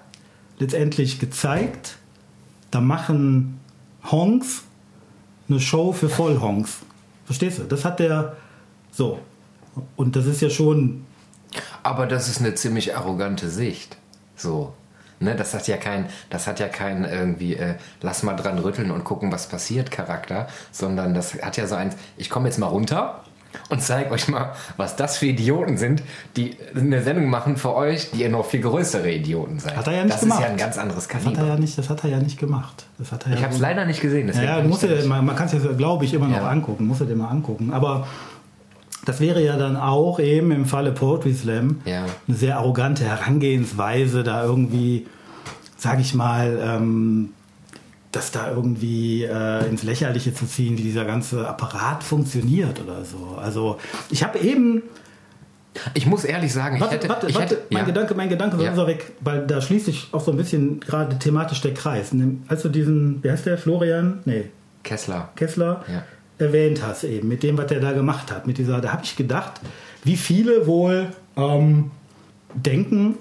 letztendlich 0.59 1.19
gezeigt, 1.19 1.97
da 2.71 2.81
machen 2.81 3.59
Honks 4.11 4.63
eine 5.49 5.59
Show 5.59 5.93
für 5.93 6.09
Vollhonks. 6.09 6.79
Verstehst 7.25 7.59
du? 7.59 7.65
Das 7.65 7.85
hat 7.85 7.99
der 7.99 8.37
so. 8.93 9.19
Und 9.97 10.17
das 10.17 10.27
ist 10.27 10.41
ja 10.41 10.51
schon. 10.51 11.05
Aber 11.83 12.07
das 12.07 12.29
ist 12.29 12.41
eine 12.41 12.55
ziemlich 12.55 12.97
arrogante 12.97 13.49
Sicht. 13.49 13.97
So. 14.37 14.73
Ne, 15.23 15.37
das 15.37 15.53
hat 15.53 15.69
ja 15.69 15.77
kein, 15.77 16.07
das 16.31 16.47
hat 16.47 16.61
ja 16.61 16.69
kein 16.69 17.05
irgendwie, 17.05 17.55
äh, 17.55 17.75
lass 18.01 18.23
mal 18.23 18.37
dran 18.37 18.59
rütteln 18.59 18.91
und 18.91 19.05
gucken, 19.05 19.31
was 19.31 19.49
passiert, 19.49 19.91
Charakter, 19.91 20.47
sondern 20.73 21.13
das 21.13 21.35
hat 21.43 21.59
ja 21.59 21.67
so 21.67 21.75
ein, 21.75 21.95
ich 22.17 22.31
komme 22.31 22.49
jetzt 22.49 22.57
mal 22.57 22.69
runter 22.69 23.21
und 23.69 23.83
zeige 23.83 24.11
euch 24.13 24.29
mal, 24.29 24.53
was 24.77 24.97
das 24.97 25.19
für 25.19 25.27
Idioten 25.27 25.77
sind, 25.77 26.03
die 26.37 26.57
eine 26.75 27.03
Sendung 27.03 27.29
machen 27.29 27.57
für 27.57 27.75
euch, 27.75 28.11
die 28.13 28.23
ihr 28.23 28.31
noch 28.31 28.47
viel 28.47 28.61
größere 28.61 29.11
Idioten 29.11 29.59
seid. 29.59 29.77
Hat 29.77 29.87
er 29.89 29.93
ja 29.93 30.05
nicht 30.05 30.15
das 30.15 30.21
gemacht. 30.21 30.41
ist 30.41 30.45
ja 30.45 30.51
ein 30.53 30.57
ganz 30.57 30.79
anderes 30.79 31.09
Kaliber. 31.09 31.31
Das 31.31 31.41
hat 31.41 31.47
er 31.47 31.55
ja 31.55 31.61
nicht, 31.61 31.79
das 31.79 31.91
hat 31.91 32.05
er 32.05 32.11
ja 32.11 32.19
nicht 32.19 32.39
gemacht. 32.39 32.87
Das 32.99 33.13
hat 33.13 33.27
er 33.27 33.33
ich 33.33 33.39
ja 33.39 33.45
habe 33.45 33.55
es 33.55 33.61
leider 33.61 33.85
nicht 33.85 34.01
gesehen. 34.01 34.33
Ja, 34.33 34.63
muss 34.63 34.83
er, 34.83 35.05
man, 35.07 35.25
man 35.25 35.37
kann 35.37 35.47
es 35.47 35.53
ja, 35.53 35.73
glaube 35.73 36.05
ich, 36.05 36.15
immer 36.15 36.29
noch 36.29 36.37
ja. 36.37 36.49
angucken. 36.49 36.87
Muss 36.87 37.01
er 37.01 37.07
dir 37.07 37.17
mal 37.17 37.29
angucken. 37.29 37.73
Aber 37.73 38.07
das 39.05 39.21
wäre 39.21 39.43
ja 39.43 39.57
dann 39.57 39.77
auch 39.77 40.21
eben 40.21 40.51
im 40.51 40.67
Falle 40.67 40.93
Poetry 40.93 41.35
Slam 41.35 41.81
ja. 41.85 42.05
eine 42.29 42.37
sehr 42.37 42.59
arrogante 42.59 43.05
Herangehensweise, 43.05 44.23
da 44.23 44.45
irgendwie, 44.45 45.07
sage 45.77 46.03
ich 46.03 46.15
mal, 46.15 46.59
ähm, 46.63 47.31
das 48.13 48.33
da 48.33 48.51
irgendwie 48.51 49.25
äh, 49.25 49.67
ins 49.69 49.83
Lächerliche 49.85 50.35
zu 50.35 50.45
ziehen, 50.47 50.77
wie 50.77 50.83
dieser 50.83 51.05
ganze 51.05 51.49
Apparat 51.49 52.03
funktioniert 52.03 52.81
oder 52.81 53.05
so. 53.05 53.39
Also 53.41 53.79
ich 54.11 54.23
habe 54.23 54.39
eben 54.41 54.83
ich 55.95 56.07
muss 56.07 56.25
ehrlich 56.25 56.53
sagen, 56.53 56.77
ich 56.77 56.81
warte, 56.81 56.97
hätte, 56.97 57.09
warte, 57.09 57.27
ich 57.29 57.35
warte, 57.37 57.55
hätte 57.55 57.67
mein 57.71 57.83
ja. 57.83 57.87
Gedanke, 57.87 58.15
mein 58.15 58.29
Gedanke 58.29 58.59
war 58.59 58.65
Ja. 58.65 58.75
so 58.75 58.87
weg, 58.87 59.13
weil 59.21 59.47
da 59.47 59.61
schließt 59.61 59.87
sich 59.87 60.09
auch 60.13 60.21
so 60.21 60.33
ein 60.33 60.37
bisschen 60.37 60.81
gerade 60.81 61.19
thematisch 61.19 61.61
der 61.61 61.75
Kreis. 61.75 62.11
Als 62.49 62.63
du 62.63 62.69
diesen, 62.69 63.23
wie 63.23 63.31
heißt 63.31 63.47
der, 63.47 63.57
Florian? 63.57 64.19
Nee, 64.25 64.47
Kessler. 64.83 65.31
Kessler 65.37 65.85
Ja. 65.89 66.03
Erwähnt 66.41 66.83
hast 66.83 67.05
eben, 67.05 67.29
mit 67.29 67.43
dem, 67.43 67.57
was 67.59 67.67
der 67.67 67.81
da 67.81 67.93
gemacht 67.93 68.33
hat, 68.33 68.47
mit 68.47 68.59
dieser, 68.59 68.81
da 68.81 68.93
habe 68.93 69.03
ich 69.05 69.17
gedacht, 69.17 69.61
wie 70.05 70.17
viele 70.17 70.67
wohl 70.67 71.09
ähm, 71.37 71.91
denken 72.55 73.17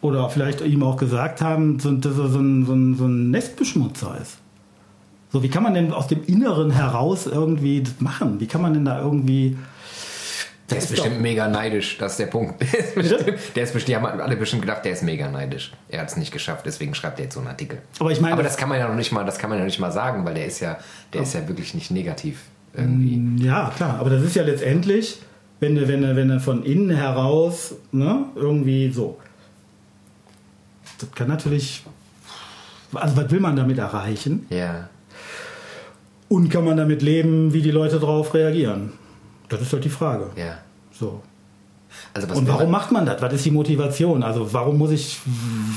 oder 0.00 0.30
vielleicht 0.30 0.60
ihm 0.62 0.82
auch 0.82 0.96
gesagt 0.96 1.40
haben, 1.42 1.78
dass 1.78 2.18
er 2.18 2.28
so 2.28 2.38
ein, 2.38 2.64
so, 2.64 2.72
ein, 2.72 2.94
so 2.96 3.04
ein 3.06 3.30
Nestbeschmutzer 3.30 4.16
ist. 4.20 4.38
So, 5.32 5.42
wie 5.42 5.48
kann 5.48 5.62
man 5.62 5.74
denn 5.74 5.92
aus 5.92 6.08
dem 6.08 6.24
Inneren 6.24 6.70
heraus 6.70 7.26
irgendwie 7.26 7.82
das 7.82 8.00
machen? 8.00 8.40
Wie 8.40 8.46
kann 8.46 8.62
man 8.62 8.74
denn 8.74 8.84
da 8.84 9.00
irgendwie. 9.00 9.56
Der 10.70 10.78
ist 10.78 10.84
ist 10.84 10.90
bestimmt 10.90 11.16
doch- 11.16 11.20
mega 11.20 11.48
neidisch, 11.48 11.98
das 11.98 12.12
ist 12.12 12.18
der 12.20 12.26
Punkt. 12.26 12.60
Der 12.72 12.78
ist 12.80 12.94
bestimmt, 12.94 13.38
der 13.56 13.62
ist 13.64 13.72
bestimmt, 13.72 13.88
die 13.88 13.96
haben 13.96 14.20
alle 14.20 14.36
bestimmt 14.36 14.62
gedacht, 14.62 14.84
der 14.84 14.92
ist 14.92 15.02
mega 15.02 15.28
neidisch. 15.28 15.72
Er 15.88 16.00
hat 16.00 16.08
es 16.10 16.16
nicht 16.16 16.32
geschafft, 16.32 16.64
deswegen 16.64 16.94
schreibt 16.94 17.18
er 17.18 17.24
jetzt 17.24 17.34
so 17.34 17.40
einen 17.40 17.48
Artikel. 17.48 17.78
Aber 17.98 18.12
ich 18.12 18.20
meine, 18.20 18.34
Aber 18.34 18.44
das 18.44 18.56
kann 18.56 18.68
man 18.68 18.78
ja 18.78 18.86
noch 18.88 18.94
nicht 18.94 19.10
mal, 19.10 19.24
das 19.24 19.38
kann 19.38 19.50
man 19.50 19.58
ja 19.58 19.64
nicht 19.64 19.80
mal 19.80 19.90
sagen, 19.90 20.24
weil 20.24 20.34
der 20.34 20.46
ist 20.46 20.60
ja, 20.60 20.78
der 21.12 21.22
ist 21.22 21.34
ja 21.34 21.46
wirklich 21.48 21.74
nicht 21.74 21.90
negativ 21.90 22.42
irgendwie. 22.74 23.44
Ja, 23.44 23.72
klar, 23.74 23.98
aber 23.98 24.10
das 24.10 24.22
ist 24.22 24.36
ja 24.36 24.42
letztendlich, 24.42 25.20
wenn 25.60 25.74
du, 25.74 25.88
wenn 25.88 26.02
du, 26.02 26.16
wenn 26.16 26.28
du 26.28 26.40
von 26.40 26.64
innen 26.64 26.90
heraus, 26.90 27.74
ne, 27.92 28.26
irgendwie 28.34 28.90
so. 28.90 29.18
Das 30.98 31.10
kann 31.12 31.28
natürlich. 31.28 31.84
Also, 32.92 33.16
was 33.16 33.30
will 33.30 33.40
man 33.40 33.56
damit 33.56 33.78
erreichen? 33.78 34.46
Ja. 34.50 34.88
Und 36.28 36.48
kann 36.48 36.64
man 36.64 36.76
damit 36.76 37.02
leben, 37.02 37.52
wie 37.52 37.62
die 37.62 37.70
Leute 37.70 37.98
darauf 37.98 38.34
reagieren? 38.34 38.92
Das 39.48 39.60
ist 39.60 39.72
halt 39.72 39.84
die 39.84 39.90
Frage. 39.90 40.30
Ja. 40.36 40.58
So. 40.92 41.22
Also 42.14 42.26
Und 42.34 42.48
warum 42.48 42.70
macht 42.70 42.92
man 42.92 43.06
das? 43.06 43.22
Was 43.22 43.32
ist 43.32 43.44
die 43.44 43.50
Motivation? 43.50 44.22
Also, 44.22 44.52
warum 44.52 44.78
muss 44.78 44.90
ich, 44.90 45.20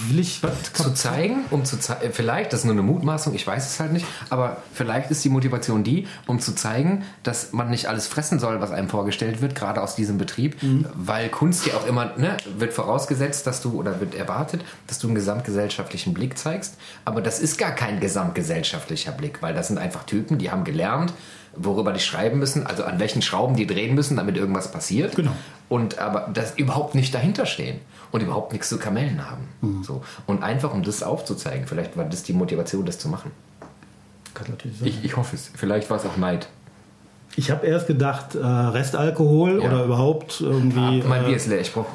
will 0.09 0.20
ich 0.20 0.41
was 0.41 0.74
zu 0.74 0.93
zeigen, 0.93 1.45
um 1.51 1.66
zu 1.66 1.80
zeigen, 1.80 2.11
vielleicht, 2.14 2.53
das 2.53 2.61
ist 2.61 2.66
nur 2.66 2.74
eine 2.74 2.82
Mutmaßung, 2.82 3.34
ich 3.34 3.45
weiß 3.45 3.66
es 3.66 3.80
halt 3.80 3.93
nicht, 3.93 4.05
aber 4.30 4.57
vielleicht 4.74 5.11
ist 5.11 5.24
die 5.24 5.30
Motivation 5.30 5.84
die, 5.84 6.07
um 6.28 6.39
zu 6.39 6.55
zeigen, 6.55 7.03
dass 7.24 7.53
man 7.53 7.70
nicht 7.70 7.88
alles 7.88 8.07
fressen 8.07 8.39
soll, 8.39 8.61
was 8.61 8.72
einem 8.72 8.89
vorgestellt 8.89 9.41
wird, 9.41 9.55
gerade 9.55 9.82
aus 9.82 9.95
diesem 9.95 10.18
Betrieb, 10.18 10.57
weil 10.95 11.30
Kunst 11.30 11.66
ja 11.66 11.76
auch 11.76 11.88
immer, 11.88 12.14
ne, 12.18 12.38
wird 12.57 12.74
vorausgesetzt, 12.74 13.45
dass 13.47 13.61
du, 13.61 13.80
oder 13.80 13.99
wird 13.99 14.16
erwartet, 14.16 14.61
dass 14.88 14.99
du 14.99 15.07
einen 15.07 15.16
gesamtgesellschaftlichen 15.16 16.14
Blick 16.14 16.38
zeigst, 16.38 16.78
aber 17.05 17.22
das 17.22 17.39
ist 17.39 17.57
gar 17.57 17.72
kein 17.72 17.99
gesamtgesellschaftlicher 17.99 19.11
Blick, 19.11 19.41
weil 19.41 19.53
das 19.53 19.68
sind 19.68 19.78
einfach 19.78 20.03
Typen, 20.03 20.38
die 20.38 20.51
haben 20.51 20.64
gelernt, 20.64 21.14
worüber 21.55 21.93
die 21.93 21.99
schreiben 21.99 22.39
müssen, 22.39 22.66
also 22.66 22.84
an 22.84 22.99
welchen 22.99 23.22
Schrauben 23.22 23.55
die 23.55 23.68
drehen 23.68 23.95
müssen, 23.95 24.18
damit 24.18 24.38
irgendwas 24.38 24.72
passiert. 24.72 25.16
Genau. 25.16 25.32
Und 25.70 25.97
aber 25.97 26.30
das 26.34 26.55
überhaupt 26.57 26.93
nicht 26.95 27.14
dahinter 27.16 27.45
stehen 27.45 27.80
und 28.11 28.22
überhaupt 28.22 28.51
nichts 28.53 28.70
zu 28.70 28.78
Kamellen 28.78 29.22
haben. 29.30 29.84
So. 29.84 30.03
Und 30.28 30.43
einfach 30.43 30.74
um 30.74 30.84
das 30.84 31.01
aufzuzeigen. 31.03 31.66
Vielleicht 31.68 31.97
war 31.97 32.05
das 32.05 32.24
die 32.24 32.34
Motivation, 32.34 32.86
das 32.86 32.99
zu 32.99 33.09
machen. 33.09 33.32
Kann 34.34 34.47
natürlich 34.49 34.78
sein. 34.80 34.88
Ich, 34.88 35.03
ich 35.03 35.18
hoffe 35.18 35.36
es. 35.36 35.49
Vielleicht 35.55 35.89
war 35.89 35.97
es 35.97 36.05
auch 36.05 36.18
Neid. 36.18 36.47
Ich 37.36 37.49
habe 37.49 37.66
erst 37.66 37.88
gedacht, 37.88 38.36
äh, 38.36 38.39
Restalkohol 38.45 39.59
Ja. 39.59 39.68
oder 39.68 39.86
überhaupt 39.86 40.39
irgendwie. 40.41 41.01
Ah, 41.03 41.07
mein 41.07 41.24
äh, 41.24 41.28
Bier 41.28 41.36
ist 41.38 41.47
leer. 41.47 41.61
Ich 41.61 41.74
brauche. 41.74 41.88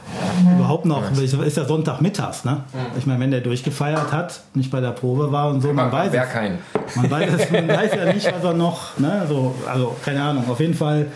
überhaupt 0.56 0.84
noch, 0.84 1.12
ist 1.12 1.56
ja 1.56 1.64
Sonntagmittags, 1.64 2.44
ne? 2.44 2.64
Ich 2.98 3.06
meine, 3.06 3.20
wenn 3.20 3.30
der 3.30 3.40
durchgefeiert 3.40 4.10
hat, 4.10 4.40
nicht 4.54 4.72
bei 4.72 4.80
der 4.80 4.90
Probe 4.90 5.30
war 5.30 5.50
und 5.50 5.60
so, 5.60 5.72
man 5.72 5.92
weiß 5.92 6.10
Wer 6.12 6.24
es. 6.24 6.30
kein. 6.32 6.58
Man 6.96 7.08
weiß, 7.08 7.32
es, 7.34 7.50
man 7.52 7.68
weiß 7.68 7.94
ja 7.94 8.12
nicht, 8.12 8.26
was 8.32 8.42
er 8.42 8.54
noch, 8.54 8.98
ne? 8.98 9.26
So, 9.28 9.54
also 9.68 9.94
keine 10.04 10.20
Ahnung, 10.24 10.50
auf 10.50 10.58
jeden 10.58 10.74
Fall. 10.74 11.06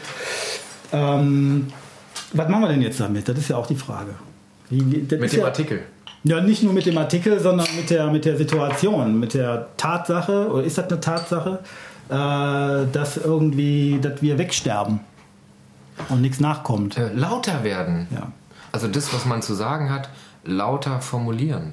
Ähm, 0.93 1.69
was 2.33 2.49
machen 2.49 2.63
wir 2.63 2.69
denn 2.69 2.83
jetzt 2.83 3.01
damit? 3.01 3.29
Das 3.29 3.39
ist 3.39 3.49
ja 3.49 3.57
auch 3.57 3.67
die 3.67 3.77
Frage. 3.77 4.15
Wie, 4.71 4.83
Mit 4.83 5.11
dem 5.11 5.23
ja, 5.23 5.45
Artikel. 5.45 5.83
Ja, 6.25 6.41
nicht 6.41 6.63
nur 6.63 6.73
mit 6.73 6.87
dem 6.87 6.97
Artikel, 6.97 7.41
sondern 7.41 7.67
mit 7.77 7.91
der, 7.91 8.11
mit 8.11 8.25
der 8.25 8.37
Situation, 8.37 9.19
mit 9.19 9.35
der 9.35 9.69
Tatsache, 9.77 10.49
oder 10.51 10.63
ist 10.65 10.79
das 10.79 10.89
eine 10.89 11.01
Tatsache, 11.01 11.59
äh, 12.09 12.87
dass 12.93 13.17
irgendwie, 13.17 13.99
dass 14.01 14.23
wir 14.23 14.39
wegsterben 14.39 15.01
und 16.09 16.23
nichts 16.23 16.41
nachkommt. 16.41 16.97
Äh, 16.97 17.13
lauter 17.13 17.65
werden. 17.65 18.07
Ja. 18.15 18.31
Also 18.71 18.89
das, 18.89 19.13
was 19.13 19.25
man 19.25 19.43
zu 19.43 19.55
sagen 19.55 19.91
hat, 19.91 20.09
lauter 20.45 21.01
formulieren. 21.01 21.73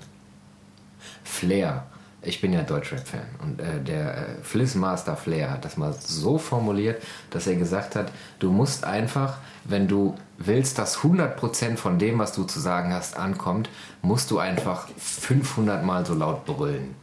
Flair. 1.24 1.84
Ich 2.22 2.42
bin 2.42 2.52
ja 2.52 2.64
Deutschrap-Fan 2.64 3.22
und 3.42 3.62
äh, 3.62 3.82
der 3.82 4.18
äh, 4.18 4.26
Flissmaster 4.44 5.16
Flair 5.16 5.52
hat 5.52 5.64
das 5.64 5.78
mal 5.78 5.94
so 5.94 6.38
formuliert, 6.38 7.02
dass 7.30 7.48
er 7.48 7.56
gesagt 7.56 7.96
hat, 7.96 8.12
du 8.40 8.52
musst 8.52 8.84
einfach, 8.84 9.38
wenn 9.64 9.88
du 9.88 10.16
willst, 10.38 10.78
dass 10.78 11.00
100% 11.00 11.78
von 11.78 11.98
dem, 11.98 12.20
was 12.20 12.34
du 12.34 12.44
zu 12.44 12.60
sagen 12.60 12.94
hast, 12.94 13.16
ankommt, 13.16 13.70
musst 14.02 14.32
du 14.32 14.40
einfach 14.40 14.90
500 14.98 15.86
Mal 15.86 16.06
so 16.06 16.14
laut 16.14 16.46
brüllen. 16.46 16.96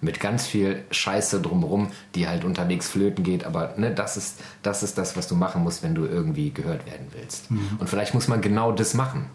Mit 0.00 0.20
ganz 0.20 0.46
viel 0.46 0.84
Scheiße 0.90 1.42
drumherum, 1.42 1.88
die 2.14 2.26
halt 2.26 2.44
unterwegs 2.44 2.88
flöten 2.88 3.24
geht, 3.24 3.44
aber 3.44 3.74
ne, 3.76 3.90
das, 3.90 4.16
ist, 4.16 4.40
das 4.62 4.82
ist 4.82 4.96
das, 4.96 5.16
was 5.16 5.28
du 5.28 5.34
machen 5.34 5.62
musst, 5.62 5.82
wenn 5.82 5.94
du 5.94 6.06
irgendwie 6.06 6.52
gehört 6.52 6.86
werden 6.86 7.08
willst. 7.12 7.50
Und 7.78 7.88
vielleicht 7.88 8.14
muss 8.14 8.28
man 8.28 8.40
genau 8.40 8.72
das 8.72 8.94
machen 8.94 9.26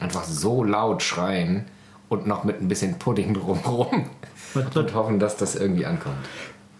einfach 0.00 0.24
so 0.24 0.64
laut 0.64 1.02
schreien 1.02 1.64
und 2.08 2.26
noch 2.26 2.44
mit 2.44 2.60
ein 2.60 2.68
bisschen 2.68 2.98
Pudding 2.98 3.34
drumherum 3.38 4.06
und 4.54 4.94
hoffen, 4.94 5.18
dass 5.18 5.36
das 5.36 5.56
irgendwie 5.56 5.86
ankommt. 5.86 6.16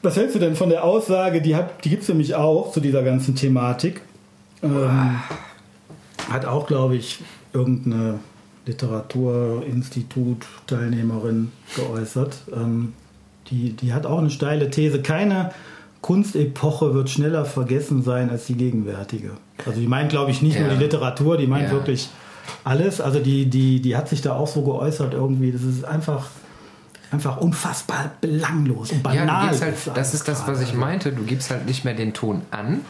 Was 0.02 0.16
hältst 0.16 0.36
du 0.36 0.38
denn 0.38 0.54
von 0.54 0.68
der 0.70 0.84
Aussage, 0.84 1.42
die, 1.42 1.56
hat- 1.56 1.84
die 1.84 1.90
gibt 1.90 2.02
es 2.02 2.08
nämlich 2.08 2.34
auch 2.34 2.72
zu 2.72 2.80
dieser 2.80 3.02
ganzen 3.02 3.34
Thematik? 3.34 4.00
Ähm, 4.62 5.16
hat 6.30 6.44
auch, 6.46 6.66
glaube 6.66 6.96
ich, 6.96 7.18
irgendeine 7.52 8.18
Literaturinstitut-Teilnehmerin 8.66 11.52
geäußert. 11.76 12.38
Ähm, 12.54 12.92
die, 13.50 13.72
die 13.72 13.92
hat 13.92 14.06
auch 14.06 14.18
eine 14.18 14.30
steile 14.30 14.70
These. 14.70 15.02
Keine 15.02 15.50
Kunstepoche 16.00 16.94
wird 16.94 17.10
schneller 17.10 17.44
vergessen 17.44 18.02
sein 18.02 18.30
als 18.30 18.46
die 18.46 18.54
gegenwärtige. 18.54 19.32
Also 19.66 19.80
die 19.80 19.86
meint, 19.88 20.10
glaube 20.10 20.30
ich, 20.30 20.42
nicht 20.42 20.58
nur 20.58 20.68
Ja. 20.68 20.74
die 20.74 20.82
Literatur, 20.84 21.36
die 21.36 21.46
meint 21.46 21.66
Ja. 21.68 21.72
wirklich 21.72 22.08
alles. 22.64 23.00
Also 23.00 23.20
die, 23.20 23.46
die, 23.46 23.80
die 23.80 23.96
hat 23.96 24.08
sich 24.08 24.20
da 24.20 24.34
auch 24.34 24.48
so 24.48 24.62
geäußert 24.62 25.14
irgendwie. 25.14 25.52
Das 25.52 25.62
ist 25.62 25.84
einfach, 25.84 26.26
einfach 27.10 27.38
unfassbar 27.38 28.12
belanglos 28.20 28.92
und 28.92 28.98
Ja, 29.06 29.24
banal. 29.24 29.48
gibst 29.48 29.62
halt, 29.62 29.76
das 29.96 30.14
ist 30.14 30.28
das, 30.28 30.46
was 30.46 30.60
ich 30.60 30.74
meinte. 30.74 31.12
Du 31.12 31.24
gibst 31.24 31.50
halt 31.50 31.66
nicht 31.66 31.84
mehr 31.84 31.94
den 31.94 32.12
Ton 32.14 32.42
an, 32.50 32.80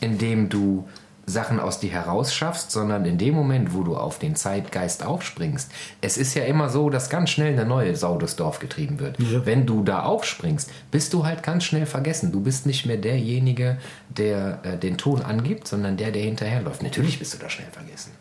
indem 0.00 0.48
du 0.48 0.88
Sachen 1.26 1.60
aus 1.60 1.78
dir 1.78 1.90
herausschaffst, 1.90 2.70
sondern 2.70 3.04
in 3.04 3.18
dem 3.18 3.34
Moment, 3.34 3.74
wo 3.74 3.82
du 3.82 3.96
auf 3.96 4.18
den 4.18 4.34
Zeitgeist 4.34 5.04
aufspringst. 5.04 5.70
Es 6.00 6.16
ist 6.16 6.32
ja 6.34 6.44
immer 6.44 6.70
so, 6.70 6.88
dass 6.88 7.10
ganz 7.10 7.28
schnell 7.28 7.52
eine 7.52 7.66
neue 7.66 7.94
Sau 7.96 8.16
durchs 8.16 8.36
Dorf 8.36 8.60
getrieben 8.60 8.98
wird. 8.98 9.18
Ja. 9.20 9.44
Wenn 9.44 9.66
du 9.66 9.82
da 9.84 10.04
aufspringst, 10.04 10.70
bist 10.90 11.12
du 11.12 11.26
halt 11.26 11.42
ganz 11.42 11.64
schnell 11.64 11.84
vergessen. 11.84 12.32
Du 12.32 12.40
bist 12.40 12.64
nicht 12.64 12.86
mehr 12.86 12.96
derjenige, 12.96 13.76
der 14.08 14.60
äh, 14.62 14.78
den 14.78 14.96
Ton 14.96 15.20
angibt, 15.20 15.68
sondern 15.68 15.98
der, 15.98 16.12
der 16.12 16.22
hinterherläuft. 16.22 16.82
Natürlich 16.82 17.18
bist 17.18 17.34
du 17.34 17.38
da 17.38 17.50
schnell 17.50 17.68
vergessen. 17.72 18.12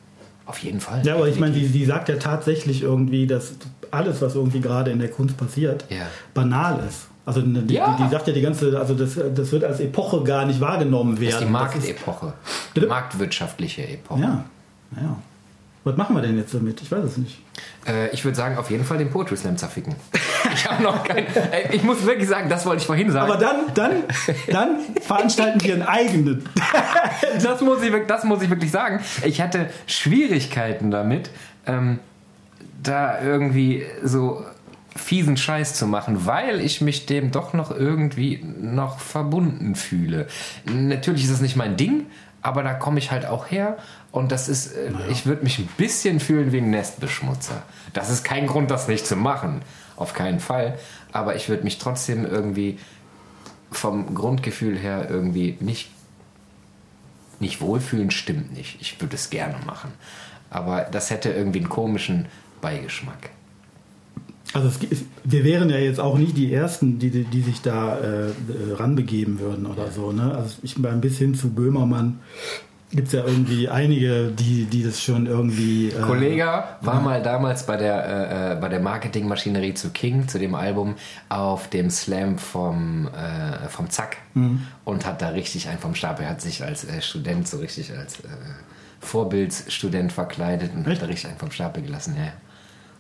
Auf 0.48 0.60
jeden 0.60 0.80
Fall. 0.80 1.06
Ja, 1.06 1.16
aber 1.16 1.28
ich 1.28 1.40
meine, 1.40 1.54
die, 1.54 1.68
die 1.68 1.86
sagt 1.86 2.10
ja 2.10 2.16
tatsächlich 2.16 2.82
irgendwie, 2.82 3.28
dass 3.28 3.52
alles, 3.92 4.22
was 4.22 4.34
irgendwie 4.36 4.62
gerade 4.62 4.92
in 4.92 5.00
der 5.00 5.10
Kunst 5.12 5.38
passiert, 5.38 5.86
Ja. 5.90 6.08
banal 6.34 6.80
ist. 6.88 7.08
Also 7.26 7.42
die, 7.42 7.74
Ja. 7.74 7.96
die, 7.98 8.04
die 8.04 8.10
sagt 8.10 8.28
ja 8.28 8.34
die 8.34 8.42
ganze, 8.42 8.80
also 8.80 8.94
das, 8.96 9.20
das 9.36 9.52
wird 9.52 9.66
als 9.66 9.82
Epoche 9.82 10.24
gar 10.24 10.46
nicht 10.46 10.62
wahrgenommen 10.62 11.16
Das 11.18 11.24
ist 11.26 11.42
werden. 11.42 11.48
die 11.50 11.54
Das 11.54 11.76
ist- 11.76 11.84
Marktepoche. 11.90 12.34
Die 12.76 12.80
marktwirtschaftliche 12.82 13.88
Epoche. 13.88 14.22
Ja, 14.22 14.44
ja. 14.96 15.18
Was 15.84 15.96
machen 15.96 16.16
wir 16.18 16.22
denn 16.22 16.38
jetzt 16.38 16.54
damit? 16.54 16.82
Ich 16.82 16.92
weiß 16.92 17.04
es 17.06 17.18
nicht. 17.18 17.40
Äh, 17.88 18.10
ich 18.14 18.24
würde 18.26 18.36
sagen, 18.36 18.58
auf 18.58 18.70
jeden 18.70 18.84
Fall 18.84 18.98
den 18.98 19.10
Poetry 19.10 19.36
Slam 19.38 19.58
zerficken. 19.58 19.96
Ich 20.54 20.66
habe 20.68 20.82
noch 20.82 21.04
keinen. 21.04 21.28
Äh, 21.28 21.76
ich 21.76 21.84
muss 21.84 22.06
wirklich 22.06 22.28
sagen, 22.30 22.48
das 22.50 22.66
wollte 22.66 22.80
ich 22.82 22.88
vorhin 22.88 23.12
sagen. 23.12 23.30
Aber 23.30 23.40
dann, 23.40 23.58
dann, 23.76 23.92
dann 24.50 24.78
veranstalten 25.02 25.62
wir 25.62 25.74
einen 25.74 25.84
eigenen. 25.84 26.46
das, 27.44 27.62
muss 27.62 27.82
ich, 27.82 27.94
das 28.08 28.24
muss 28.24 28.42
ich 28.42 28.50
wirklich 28.50 28.72
sagen. 28.72 29.00
Ich 29.24 29.42
hatte 29.42 29.70
Schwierigkeiten 29.86 30.92
damit, 30.92 31.30
ähm, 31.66 32.00
da 32.82 33.22
irgendwie 33.22 33.86
so 34.04 34.46
fiesen 34.96 35.38
Scheiß 35.38 35.76
zu 35.76 35.88
machen, 35.88 36.26
weil 36.26 36.60
ich 36.60 36.82
mich 36.82 37.06
dem 37.06 37.32
doch 37.32 37.54
noch 37.54 37.72
irgendwie 37.72 38.44
noch 38.60 39.00
verbunden 39.00 39.76
fühle. 39.76 40.28
Natürlich 40.66 41.24
ist 41.26 41.30
es 41.30 41.42
nicht 41.42 41.56
mein 41.56 41.78
Ding, 41.78 42.08
aber 42.42 42.64
da 42.64 42.74
komme 42.74 43.00
ich 43.00 43.12
halt 43.12 43.26
auch 43.26 43.52
her 43.52 43.78
und 44.12 44.32
das 44.32 44.50
ist, 44.50 44.74
äh, 44.74 44.92
ich 45.12 45.26
würde 45.26 45.44
mich 45.44 45.60
ein 45.60 45.70
bisschen 45.78 46.20
fühlen 46.20 46.52
wie 46.52 46.58
ein 46.58 46.70
Nestbeschmutzer. 46.70 47.64
Das 47.94 48.10
ist 48.10 48.24
kein 48.24 48.48
Grund, 48.48 48.72
das 48.72 48.88
nicht 48.88 49.06
zu 49.06 49.16
machen, 49.16 49.62
auf 49.96 50.14
keinen 50.14 50.40
Fall, 50.40 50.78
aber 51.12 51.36
ich 51.36 51.50
würde 51.50 51.64
mich 51.64 51.78
trotzdem 51.78 52.26
irgendwie 52.26 52.80
vom 53.72 54.16
Grundgefühl 54.16 54.78
her 54.78 55.08
irgendwie 55.10 55.58
nicht 55.60 55.90
nicht 57.40 57.62
wohlfühlen 57.62 58.12
stimmt 58.12 58.54
nicht. 58.54 58.78
Ich 58.82 59.00
würde 59.02 59.16
es 59.16 59.30
gerne 59.30 59.56
machen. 59.66 59.92
Aber 60.50 60.82
das 60.92 61.10
hätte 61.10 61.30
irgendwie 61.30 61.60
einen 61.60 61.70
komischen 61.70 62.26
Beigeschmack. 62.62 63.32
Also 64.54 64.70
es, 64.90 65.04
wir 65.24 65.44
wären 65.44 65.70
ja 65.70 65.78
jetzt 65.78 66.00
auch 66.00 66.18
nicht 66.18 66.38
die 66.38 66.54
Ersten, 66.54 67.00
die, 67.00 67.26
die 67.26 67.42
sich 67.42 67.62
da 67.62 67.98
äh, 67.98 68.32
ranbegeben 68.74 69.40
würden 69.40 69.66
oder 69.66 69.92
so. 69.92 70.14
Ne? 70.14 70.34
Also 70.34 70.56
ich 70.64 70.78
ein 70.92 71.02
bisschen 71.02 71.36
zu 71.36 71.50
Böhmermann 71.50 72.20
gibt 72.92 73.08
es 73.08 73.14
ja 73.14 73.26
irgendwie 73.26 73.68
einige, 73.68 74.32
die, 74.32 74.66
die 74.66 74.84
das 74.84 75.02
schon 75.02 75.28
irgendwie. 75.28 75.90
Äh, 75.90 76.02
Kollege 76.02 76.64
war 76.82 77.02
mal 77.02 77.22
damals 77.22 77.66
bei 77.66 77.78
der, 77.78 78.06
äh, 78.06 78.54
äh, 78.54 78.56
bei 78.56 78.70
der 78.70 78.80
Marketingmaschinerie 78.80 79.74
zu 79.74 79.90
King, 79.90 80.28
zu 80.28 80.40
dem 80.40 80.56
Album, 80.56 80.96
auf 81.30 81.70
dem 81.70 81.90
Slam 81.90 82.38
vom, 82.38 83.08
äh, 83.08 83.68
vom 83.68 83.90
Zack 83.90 84.18
mhm. 84.34 84.68
und 84.86 85.06
hat 85.06 85.22
da 85.22 85.30
richtig 85.30 85.68
einen 85.68 85.80
vom 85.80 85.96
Stapel. 85.96 86.26
Er 86.26 86.32
hat 86.32 86.42
sich 86.42 86.64
als 86.64 86.86
äh, 86.86 87.02
Student 87.02 87.48
so 87.48 87.58
richtig 87.58 87.96
als 87.96 88.20
äh, 88.22 88.28
Vorbildsstudent 89.00 90.12
verkleidet 90.14 90.74
und 90.74 90.88
Echt? 90.88 90.96
hat 90.96 91.02
da 91.02 91.06
richtig 91.08 91.30
einen 91.30 91.40
vom 91.40 91.52
Stapel 91.52 91.84
gelassen. 91.84 92.16
Ja. 92.18 92.32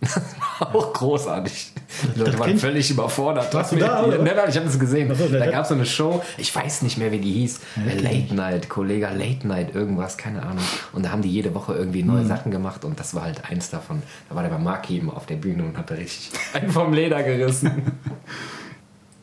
Das 0.02 0.22
war 0.60 0.76
auch 0.76 0.93
großartig. 0.93 1.74
Die 2.16 2.20
Leute 2.20 2.38
waren 2.39 2.58
völlig 2.58 2.89
überfordert. 2.91 3.54
Warst 3.54 3.72
du 3.72 3.78
da? 3.78 4.06
Nein, 4.06 4.24
nein, 4.24 4.50
ich 4.50 4.56
habe 4.56 4.66
das 4.66 4.78
gesehen. 4.78 5.14
So, 5.16 5.28
da 5.28 5.50
gab 5.50 5.64
es 5.64 5.70
so 5.70 5.76
eine 5.76 5.86
Show, 5.86 6.22
ich 6.38 6.54
weiß 6.56 6.84
nicht 6.84 6.98
mehr, 6.98 7.12
wie 7.12 7.20
die 7.20 7.32
hieß. 7.34 7.60
Ja, 7.78 8.02
Late 8.02 8.36
Night, 8.36 8.70
Kollege 8.70 9.08
Late 9.08 9.48
Night, 9.48 9.74
irgendwas, 9.74 10.18
keine 10.18 10.43
Ahnung. 10.43 10.64
Und 10.93 11.06
da 11.06 11.12
haben 11.12 11.22
die 11.22 11.32
jede 11.32 11.54
Woche 11.56 11.74
irgendwie 11.74 12.04
neue 12.04 12.24
mhm. 12.24 12.28
Sachen 12.28 12.52
gemacht 12.52 12.86
und 12.86 13.00
das 13.00 13.16
war 13.16 13.24
halt 13.24 13.50
eins 13.50 13.70
davon. 13.70 14.04
Da 14.30 14.36
war 14.36 14.43
der 14.43 14.50
bei 14.50 14.60
Mark 14.60 14.89
eben 14.91 15.10
auf 15.10 15.26
der 15.26 15.36
Bühne 15.36 15.64
und 15.64 15.78
hat 15.78 15.89
da 15.89 15.95
richtig 15.95 16.32
einen 16.54 16.70
vom 16.70 16.93
Leder 16.93 17.24
gerissen. 17.24 17.93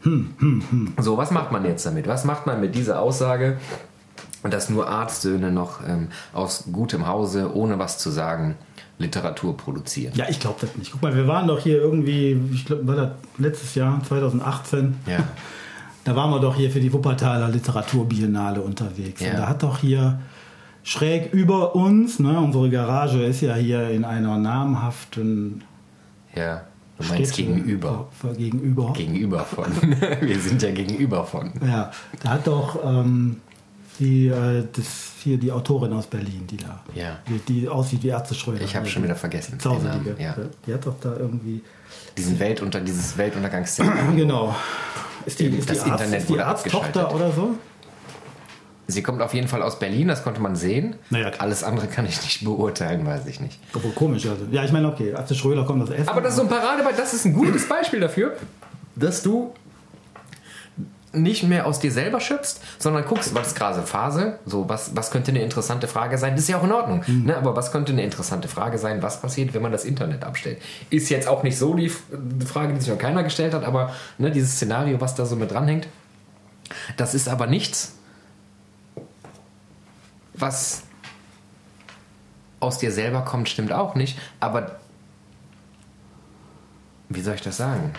Hm, 0.03 0.35
hm, 0.39 0.63
hm. 0.71 0.93
So, 0.99 1.17
was 1.17 1.31
macht 1.31 1.51
man 1.51 1.65
jetzt 1.65 1.87
damit? 1.87 2.07
Was 2.07 2.25
macht 2.25 2.47
man 2.47 2.61
mit 2.61 2.75
dieser 2.75 3.01
Aussage, 3.01 3.57
dass 4.51 4.69
nur 4.69 4.89
Arztsöhne 4.89 5.51
noch 5.51 5.87
ähm, 5.87 6.09
aus 6.33 6.65
gutem 6.73 7.07
Hause, 7.07 7.55
ohne 7.55 7.79
was 7.79 7.99
zu 7.99 8.11
sagen, 8.11 8.57
Literatur 8.99 9.57
produzieren. 9.57 10.13
Ja, 10.15 10.27
ich 10.29 10.39
glaube 10.39 10.59
das 10.61 10.77
nicht. 10.77 10.93
Guck 10.93 11.03
mal, 11.03 11.17
wir 11.17 11.27
waren 11.27 11.49
doch 11.49 11.61
hier 11.61 11.79
irgendwie, 11.79 12.41
ich 12.53 12.65
glaube, 12.65 12.87
war 12.87 12.97
das 12.97 13.11
letztes 13.39 13.75
Jahr, 13.75 14.03
2018. 14.07 14.97
Ja. 15.07 15.19
Da 16.05 16.15
waren 16.15 16.31
wir 16.31 16.39
doch 16.39 16.55
hier 16.55 16.71
für 16.71 16.81
die 16.81 16.93
Wuppertaler 16.93 17.49
Literaturbiennale 17.49 18.61
unterwegs. 18.61 19.23
Ja. 19.23 19.31
Und 19.31 19.37
da 19.39 19.49
hat 19.49 19.63
doch 19.63 19.79
hier 19.79 20.21
schräg 20.83 21.33
über 21.33 21.75
uns, 21.75 22.19
ne, 22.19 22.39
unsere 22.39 22.69
Garage 22.69 23.25
ist 23.25 23.41
ja 23.41 23.55
hier 23.55 23.89
in 23.89 24.05
einer 24.05 24.37
namhaften. 24.37 25.65
Ja, 26.35 26.65
du 26.99 27.09
meinst 27.09 27.33
Städte, 27.33 27.55
gegenüber. 27.55 28.09
Gegenüber. 28.37 28.93
Gegenüber 28.93 29.41
von. 29.41 29.65
wir 30.21 30.39
sind 30.39 30.63
ja 30.63 30.73
gegenüber 30.73 31.25
von. 31.25 31.53
Ja, 31.67 31.91
da 32.23 32.29
hat 32.29 32.47
doch. 32.47 32.79
Ähm, 32.85 33.41
die, 33.99 34.29
äh, 34.29 34.65
das, 34.73 35.13
hier 35.23 35.39
die 35.39 35.53
Autorin 35.53 35.93
aus 35.93 36.07
Berlin, 36.07 36.47
die 36.49 36.57
da, 36.57 36.83
ja. 36.95 37.19
die, 37.29 37.39
die 37.39 37.69
aussieht 37.69 38.03
wie 38.03 38.09
Ärzte 38.09 38.35
Schröder. 38.35 38.63
Ich 38.63 38.75
habe 38.75 38.87
schon 38.87 39.03
wieder 39.03 39.17
vergessen. 39.17 39.59
Zauselige. 39.59 40.17
Ja. 40.19 40.37
Die 40.67 40.75
hat 40.75 40.87
doch 40.87 40.97
da 41.01 41.17
irgendwie... 41.17 41.63
Diesen 42.17 42.39
Weltunter, 42.39 42.81
dieses 42.81 43.17
Weltuntergangsszenario. 43.17 44.13
genau. 44.17 44.55
Ist 45.27 45.41
die, 45.41 45.47
ist 45.47 45.71
das 45.71 45.85
die 45.85 45.91
Arzt, 45.91 46.03
Internet 46.03 46.21
ist 46.21 46.31
die 46.31 46.41
Arzttochter 46.41 47.15
oder 47.15 47.33
so? 47.33 47.55
Sie 48.87 49.03
kommt 49.03 49.23
auf 49.23 49.33
jeden 49.33 49.49
Fall 49.49 49.63
aus 49.63 49.79
Berlin, 49.79 50.09
das 50.09 50.23
konnte 50.23 50.43
man 50.43 50.57
sehen. 50.57 50.97
Naja, 51.09 51.33
Alles 51.39 51.65
andere 51.65 51.87
kann 51.87 52.05
ich 52.05 52.21
nicht 52.21 52.45
beurteilen, 52.45 53.07
weiß 53.07 53.27
ich 53.27 53.41
nicht. 53.41 53.59
Obwohl 53.73 53.93
komisch, 53.93 54.27
also. 54.27 54.45
Ja, 54.51 54.63
ich 54.63 54.73
meine, 54.73 54.89
okay, 54.89 55.11
Ärzte 55.11 55.35
Schröder 55.35 55.65
kommt 55.65 55.83
aus 55.83 55.91
Essen. 55.91 56.09
Aber 56.09 56.21
das 56.21 56.33
ist 56.33 56.37
so 56.37 56.43
ein 56.43 56.49
Paradebeispiel, 56.49 57.03
das 57.03 57.15
ist 57.15 57.25
ein 57.25 57.33
gutes 57.33 57.67
Beispiel 57.67 58.01
dafür, 58.01 58.37
dass 58.95 59.23
du 59.23 59.55
nicht 61.15 61.43
mehr 61.45 61.67
aus 61.67 61.81
dir 61.81 61.93
selber 61.93 62.21
schöpfst, 62.21 62.61
sondern 62.79 63.05
guckst, 63.05 63.35
was 63.35 63.49
ist 63.49 63.57
gerade 63.57 63.83
Phase, 63.83 64.39
so 64.47 64.69
was, 64.69 64.97
was 64.97 65.11
könnte 65.11 65.31
eine 65.31 65.43
interessante 65.43 65.89
Frage 65.89 66.19
sein, 66.19 66.35
das 66.35 66.43
ist 66.43 66.49
ja 66.49 66.59
auch 66.59 66.65
in 66.65 66.73
Ordnung, 66.73 67.05
mhm. 67.07 67.25
ne? 67.27 67.37
aber 67.37 67.57
was 67.57 67.73
könnte 67.73 67.93
eine 67.93 68.03
interessante 68.03 68.49
Frage 68.49 68.79
sein, 68.79 69.03
was 69.03 69.21
passiert, 69.21 69.55
wenn 69.55 69.63
man 69.63 69.73
das 69.73 69.85
Internet 69.85 70.25
abstellt. 70.25 70.61
Ist 70.91 71.09
jetzt 71.09 71.29
auch 71.29 71.43
nicht 71.43 71.59
so 71.59 71.75
die 71.75 71.89
Frage, 71.89 72.75
die 72.75 72.81
sich 72.81 72.91
noch 72.91 72.99
keiner 72.99 73.23
gestellt 73.23 73.55
hat, 73.55 73.65
aber 73.65 73.93
ne, 74.19 74.31
dieses 74.31 74.53
Szenario, 74.53 75.01
was 75.01 75.15
da 75.15 75.27
so 75.27 75.37
mit 75.37 75.51
dranhängt, 75.51 75.89
das 76.97 77.15
ist 77.15 77.29
aber 77.29 77.47
nichts, 77.47 77.97
was 80.35 80.83
aus 82.61 82.79
dir 82.79 82.91
selber 82.91 83.23
kommt, 83.23 83.49
stimmt 83.49 83.73
auch 83.73 83.95
nicht, 83.95 84.19
aber 84.41 84.79
wie 87.09 87.21
soll 87.21 87.35
ich 87.35 87.43
das 87.43 87.57
sagen? 87.57 87.93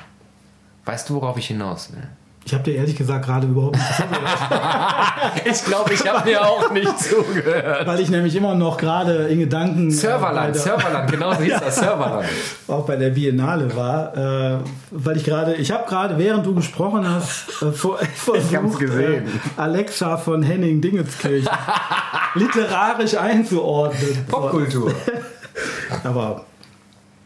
Weißt 0.86 1.10
du, 1.10 1.16
worauf 1.16 1.38
ich 1.38 1.48
hinaus 1.48 1.92
will? 1.94 2.08
Ich 2.48 2.54
habe 2.54 2.64
dir 2.64 2.76
ehrlich 2.76 2.96
gesagt 2.96 3.26
gerade 3.26 3.48
überhaupt 3.48 3.76
nicht 3.76 3.96
zugehört. 3.96 5.42
ich 5.46 5.66
glaube, 5.66 5.94
ich 5.96 6.08
habe 6.08 6.30
dir 6.30 6.46
auch 6.46 6.70
nicht 6.72 7.00
zugehört. 7.00 7.88
Weil 7.88 8.00
ich 8.00 8.10
nämlich 8.12 8.36
immer 8.36 8.54
noch 8.54 8.78
gerade 8.78 9.28
in 9.30 9.40
Gedanken. 9.40 9.90
Serverland, 9.90 10.56
äh, 10.56 10.60
Serverland, 10.60 11.10
genau 11.10 11.34
so 11.34 11.40
hieß 11.40 11.54
ja, 11.54 11.60
das, 11.66 11.76
Serverland. 11.78 12.28
Auch 12.68 12.86
bei 12.86 12.98
der 12.98 13.10
Biennale 13.10 13.76
war. 13.76 14.16
Äh, 14.16 14.60
weil 14.92 15.18
ich 15.18 15.24
gerade, 15.24 15.56
ich 15.56 15.72
habe 15.72 15.90
gerade, 15.90 16.20
während 16.20 16.46
du 16.46 16.54
gesprochen 16.54 17.10
hast, 17.10 17.64
äh, 17.64 17.72
vor, 17.72 17.98
versucht, 18.16 18.80
gesehen. 18.80 19.26
Äh, 19.26 19.60
Alexa 19.60 20.16
von 20.18 20.44
Henning 20.44 20.82
Dingenskirchen 20.82 21.50
literarisch 22.36 23.18
einzuordnen. 23.18 24.24
Popkultur. 24.28 24.94
Aber 26.04 26.46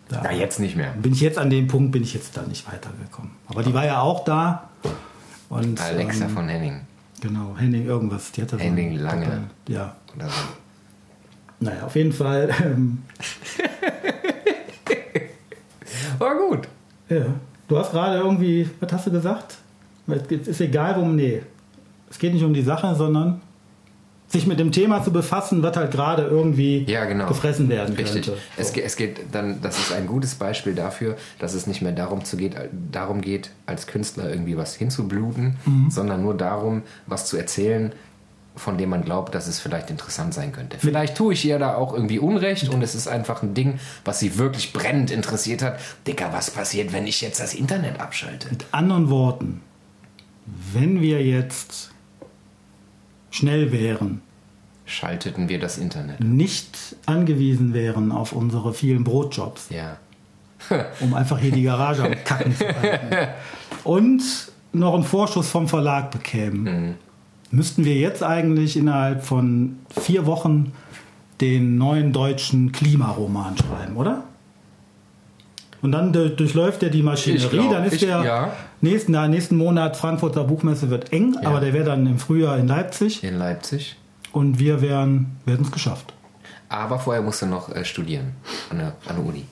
da 0.07 0.23
ja, 0.23 0.31
jetzt 0.31 0.61
nicht 0.61 0.77
mehr. 0.77 0.93
Bin 1.01 1.11
ich 1.11 1.19
jetzt 1.19 1.37
an 1.37 1.49
dem 1.49 1.67
Punkt, 1.67 1.91
bin 1.91 2.03
ich 2.03 2.13
jetzt 2.13 2.37
da 2.37 2.43
nicht 2.43 2.65
weitergekommen. 2.71 3.31
Aber 3.47 3.63
die 3.63 3.73
war 3.73 3.85
ja 3.85 3.99
auch 3.99 4.23
da. 4.23 4.69
Und, 5.49 5.81
Alexa 5.81 6.25
ähm, 6.25 6.31
von 6.31 6.47
Henning. 6.47 6.81
Genau, 7.21 7.55
Henning 7.57 7.85
irgendwas. 7.85 8.31
Die 8.31 8.41
hatte 8.41 8.57
Henning 8.57 8.97
so 8.97 9.03
Lange. 9.03 9.25
Doppel, 9.25 9.41
ja. 9.67 9.95
Oder 10.15 10.29
so. 10.29 10.41
Naja, 11.59 11.83
auf 11.83 11.95
jeden 11.95 12.13
Fall. 12.13 12.49
Ähm, 12.63 13.03
War 16.19 16.35
gut. 16.35 16.67
Ja. 17.07 17.25
Du 17.67 17.77
hast 17.77 17.91
gerade 17.91 18.17
irgendwie, 18.17 18.69
was 18.79 18.91
hast 18.91 19.07
du 19.07 19.11
gesagt? 19.11 19.57
Es 20.07 20.47
ist 20.47 20.61
egal, 20.61 20.95
worum, 20.95 21.15
nee. 21.15 21.41
Es 22.09 22.17
geht 22.17 22.33
nicht 22.33 22.43
um 22.43 22.53
die 22.53 22.61
Sache, 22.61 22.93
sondern 22.95 23.41
sich 24.29 24.45
mit 24.45 24.59
dem 24.59 24.71
Thema 24.71 25.03
zu 25.03 25.11
befassen, 25.11 25.63
was 25.63 25.75
halt 25.75 25.91
gerade 25.91 26.23
irgendwie 26.23 26.83
ja, 26.87 27.05
genau. 27.05 27.27
gefressen 27.27 27.67
werden 27.67 27.95
Richtig. 27.95 28.25
könnte. 28.25 28.31
So. 28.31 28.61
Es, 28.61 28.71
es, 28.77 28.95
geht 28.95 29.19
dann, 29.31 29.59
das 29.61 29.79
ist 29.79 29.91
ein 29.91 30.05
gutes 30.05 30.35
Beispiel 30.35 30.75
dafür, 30.75 31.17
dass 31.39 31.55
es 31.55 31.65
nicht 31.65 31.81
mehr 31.81 31.93
darum, 31.93 32.23
zu 32.23 32.37
geht, 32.37 32.55
darum 32.91 33.21
geht, 33.21 33.49
als 33.65 33.87
Künstler 33.87 34.29
irgendwie 34.29 34.55
was 34.55 34.75
hinzubluten, 34.75 35.57
mhm. 35.65 35.89
sondern 35.89 36.21
nur 36.21 36.37
darum, 36.37 36.83
was 37.07 37.25
zu 37.25 37.37
erzählen, 37.37 37.91
von 38.55 38.77
dem 38.77 38.89
man 38.89 39.03
glaubt, 39.03 39.33
dass 39.33 39.47
es 39.47 39.59
vielleicht 39.59 39.89
interessant 39.89 40.33
sein 40.33 40.51
könnte. 40.51 40.77
Vielleicht 40.79 41.15
tue 41.15 41.33
ich 41.33 41.43
ihr 41.45 41.57
da 41.57 41.75
auch 41.75 41.93
irgendwie 41.93 42.19
Unrecht 42.19 42.69
und 42.69 42.83
es 42.83 42.93
ist 42.93 43.07
einfach 43.07 43.41
ein 43.41 43.53
Ding, 43.53 43.79
was 44.05 44.19
sie 44.19 44.37
wirklich 44.37 44.73
brennend 44.73 45.09
interessiert 45.11 45.63
hat. 45.63 45.79
Dicker, 46.05 46.29
was 46.33 46.51
passiert, 46.51 46.93
wenn 46.93 47.07
ich 47.07 47.21
jetzt 47.21 47.39
das 47.39 47.53
Internet 47.53 47.99
abschalte? 47.99 48.49
Mit 48.49 48.65
anderen 48.71 49.09
Worten, 49.09 49.61
wenn 50.73 51.01
wir 51.01 51.23
jetzt 51.23 51.88
schnell 53.31 53.71
wären, 53.71 54.21
schalteten 54.85 55.49
wir 55.49 55.59
das 55.59 55.77
Internet. 55.77 56.19
Nicht 56.19 56.95
angewiesen 57.05 57.73
wären 57.73 58.11
auf 58.11 58.33
unsere 58.33 58.73
vielen 58.73 59.03
Brotjobs. 59.03 59.69
Ja. 59.69 59.97
um 60.99 61.13
einfach 61.13 61.39
hier 61.39 61.51
die 61.51 61.63
Garage 61.63 62.03
am 62.03 62.15
Kacken 62.23 62.55
zu 62.55 62.65
halten. 62.67 63.29
Und 63.83 64.21
noch 64.73 64.93
einen 64.93 65.03
Vorschuss 65.03 65.49
vom 65.49 65.67
Verlag 65.67 66.11
bekämen. 66.11 66.63
Mhm. 66.63 66.95
Müssten 67.51 67.85
wir 67.85 67.95
jetzt 67.95 68.23
eigentlich 68.23 68.77
innerhalb 68.77 69.23
von 69.23 69.79
vier 69.89 70.25
Wochen 70.25 70.73
den 71.41 71.77
neuen 71.77 72.13
deutschen 72.13 72.71
Klimaroman 72.71 73.55
schreiben, 73.57 73.95
oder? 73.95 74.23
Und 75.81 75.93
dann 75.93 76.11
durchläuft 76.11 76.83
er 76.83 76.89
die 76.89 77.01
Maschinerie. 77.01 77.47
Glaub, 77.47 77.71
dann 77.71 77.85
ist 77.85 77.93
ich, 77.93 77.99
der 78.01 78.23
ja. 78.23 78.51
Nächsten, 78.81 79.11
na, 79.11 79.27
nächsten 79.27 79.55
Monat 79.55 79.97
Frankfurter 79.97 80.43
Buchmesse 80.43 80.89
wird 80.89 81.11
eng, 81.13 81.35
ja. 81.41 81.49
aber 81.49 81.59
der 81.59 81.73
wäre 81.73 81.85
dann 81.85 82.05
im 82.07 82.19
Frühjahr 82.19 82.57
in 82.57 82.67
Leipzig. 82.67 83.23
In 83.23 83.37
Leipzig. 83.37 83.95
Und 84.31 84.59
wir 84.59 84.81
werden 84.81 85.37
es 85.45 85.71
geschafft. 85.71 86.13
Aber 86.69 86.99
vorher 86.99 87.21
musst 87.23 87.41
du 87.41 87.47
noch 87.47 87.73
äh, 87.75 87.83
studieren 87.83 88.33
an 88.69 88.77
der, 88.77 88.87
an 89.07 89.15
der 89.15 89.25
Uni. 89.25 89.45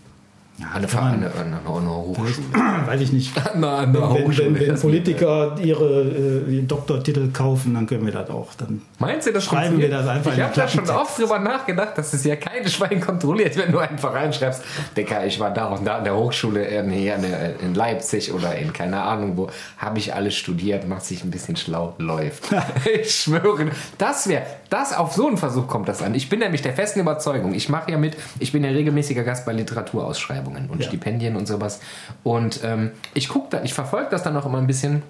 Ja, 0.59 0.71
eine, 0.73 0.87
Ver 0.87 1.03
eine, 1.03 1.31
eine, 1.35 1.59
eine 1.59 1.89
Hochschule. 1.89 2.31
Weiß 2.87 2.99
ich 3.01 3.13
nicht. 3.13 3.31
Eine 3.53 3.93
wenn, 3.93 4.37
wenn, 4.37 4.59
wenn 4.59 4.79
Politiker 4.79 5.55
ihre 5.61 6.01
äh, 6.01 6.63
Doktortitel 6.63 7.31
kaufen, 7.31 7.75
dann 7.75 7.85
können 7.85 8.07
wir 8.07 8.13
das 8.13 8.31
auch. 8.31 8.47
Dann 8.57 8.81
Meinst 8.97 9.27
du, 9.27 9.33
das 9.33 9.45
schreiben 9.45 9.77
wir 9.77 9.91
das 9.91 10.07
einfach 10.07 10.33
Ich 10.35 10.41
habe 10.41 10.55
da 10.55 10.67
schon 10.67 10.89
oft 10.89 11.19
drüber 11.19 11.37
nachgedacht, 11.37 11.95
dass 11.95 12.11
es 12.13 12.23
ja 12.23 12.35
keine 12.37 12.67
Schwein 12.69 12.99
kontrolliert, 12.99 13.55
wenn 13.55 13.71
du 13.71 13.77
einfach 13.77 14.15
reinschreibst, 14.15 14.63
Dicker, 14.95 15.27
ich 15.27 15.39
war 15.39 15.53
da 15.53 15.67
und 15.67 15.85
da 15.85 15.99
an 15.99 16.03
der 16.03 16.15
Hochschule 16.15 16.65
in, 16.65 16.91
in 16.91 17.75
Leipzig 17.75 18.33
oder 18.33 18.55
in 18.55 18.73
keine 18.73 19.03
Ahnung 19.03 19.37
wo, 19.37 19.49
habe 19.77 19.99
ich 19.99 20.15
alles 20.15 20.33
studiert, 20.35 20.87
macht 20.87 21.05
sich 21.05 21.23
ein 21.23 21.29
bisschen 21.29 21.55
schlau, 21.55 21.93
läuft. 21.99 22.45
ich 22.99 23.13
schwöre, 23.13 23.67
das 23.99 24.27
wäre, 24.27 24.41
das 24.71 24.97
auf 24.97 25.13
so 25.13 25.27
einen 25.27 25.37
Versuch 25.37 25.67
kommt 25.67 25.87
das 25.87 26.01
an. 26.01 26.15
Ich 26.15 26.29
bin 26.29 26.39
nämlich 26.39 26.63
der 26.63 26.73
festen 26.73 26.99
Überzeugung, 26.99 27.53
ich 27.53 27.69
mache 27.69 27.91
ja 27.91 27.97
mit, 27.99 28.17
ich 28.39 28.51
bin 28.51 28.63
ja 28.63 28.71
regelmäßiger 28.71 29.23
Gast 29.23 29.45
bei 29.45 29.53
Literaturausschreibungen 29.53 30.46
und 30.55 30.79
ja. 30.81 30.87
Stipendien 30.87 31.35
und 31.35 31.47
sowas. 31.47 31.81
Und 32.23 32.61
ähm, 32.63 32.91
ich 33.13 33.27
gucke 33.27 33.47
da, 33.49 33.63
ich 33.63 33.73
verfolge 33.73 34.07
das 34.11 34.23
dann 34.23 34.37
auch 34.37 34.45
immer 34.45 34.59
ein 34.59 34.67
bisschen 34.67 35.03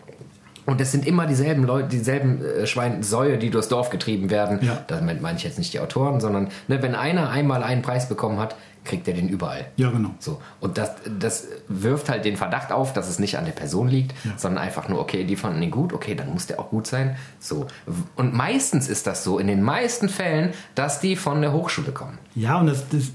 Und 0.66 0.82
es 0.82 0.92
sind 0.92 1.06
immer 1.08 1.28
dieselben 1.28 1.64
Leute, 1.64 1.88
dieselben 1.90 2.44
äh, 2.44 2.68
Schweinsäue, 2.68 3.38
die 3.38 3.50
durchs 3.50 3.70
Dorf 3.70 3.90
getrieben 3.90 4.30
werden. 4.30 4.60
Ja. 4.62 4.84
Damit 4.88 5.22
meine 5.22 5.38
ich 5.38 5.44
jetzt 5.44 5.58
nicht 5.58 5.72
die 5.74 5.80
Autoren, 5.80 6.20
sondern 6.20 6.50
ne, 6.68 6.82
wenn 6.82 6.94
einer 6.96 7.30
einmal 7.30 7.64
einen 7.64 7.82
Preis 7.82 8.10
bekommen 8.10 8.38
hat, 8.40 8.56
kriegt 8.84 9.08
er 9.08 9.14
den 9.14 9.28
überall. 9.28 9.66
Ja, 9.76 9.90
genau. 9.92 10.12
So. 10.20 10.42
Und 10.62 10.78
das, 10.78 10.92
das 11.20 11.48
wirft 11.68 12.08
halt 12.10 12.24
den 12.24 12.38
Verdacht 12.38 12.72
auf, 12.72 12.94
dass 12.94 13.10
es 13.10 13.20
nicht 13.20 13.38
an 13.38 13.44
der 13.44 13.52
Person 13.52 13.90
liegt, 13.90 14.14
Ja. 14.26 14.32
sondern 14.38 14.64
einfach 14.64 14.88
nur, 14.88 15.00
okay, 15.00 15.26
die 15.26 15.36
fanden 15.36 15.62
ihn 15.62 15.72
gut, 15.72 15.92
okay, 15.92 16.16
dann 16.16 16.32
muss 16.32 16.48
der 16.48 16.58
auch 16.60 16.70
gut 16.70 16.88
sein. 16.88 17.18
So. 17.40 17.68
Und 18.16 18.34
meistens 18.34 18.88
ist 18.88 19.06
das 19.06 19.26
so, 19.26 19.40
in 19.40 19.48
den 19.48 19.62
meisten 19.62 20.08
Fällen, 20.10 20.54
dass 20.76 21.02
die 21.02 21.18
von 21.18 21.42
der 21.42 21.52
Hochschule 21.52 21.92
kommen. 21.92 22.18
Ja, 22.36 22.60
und 22.60 22.68
das, 22.68 22.88
das 22.90 23.12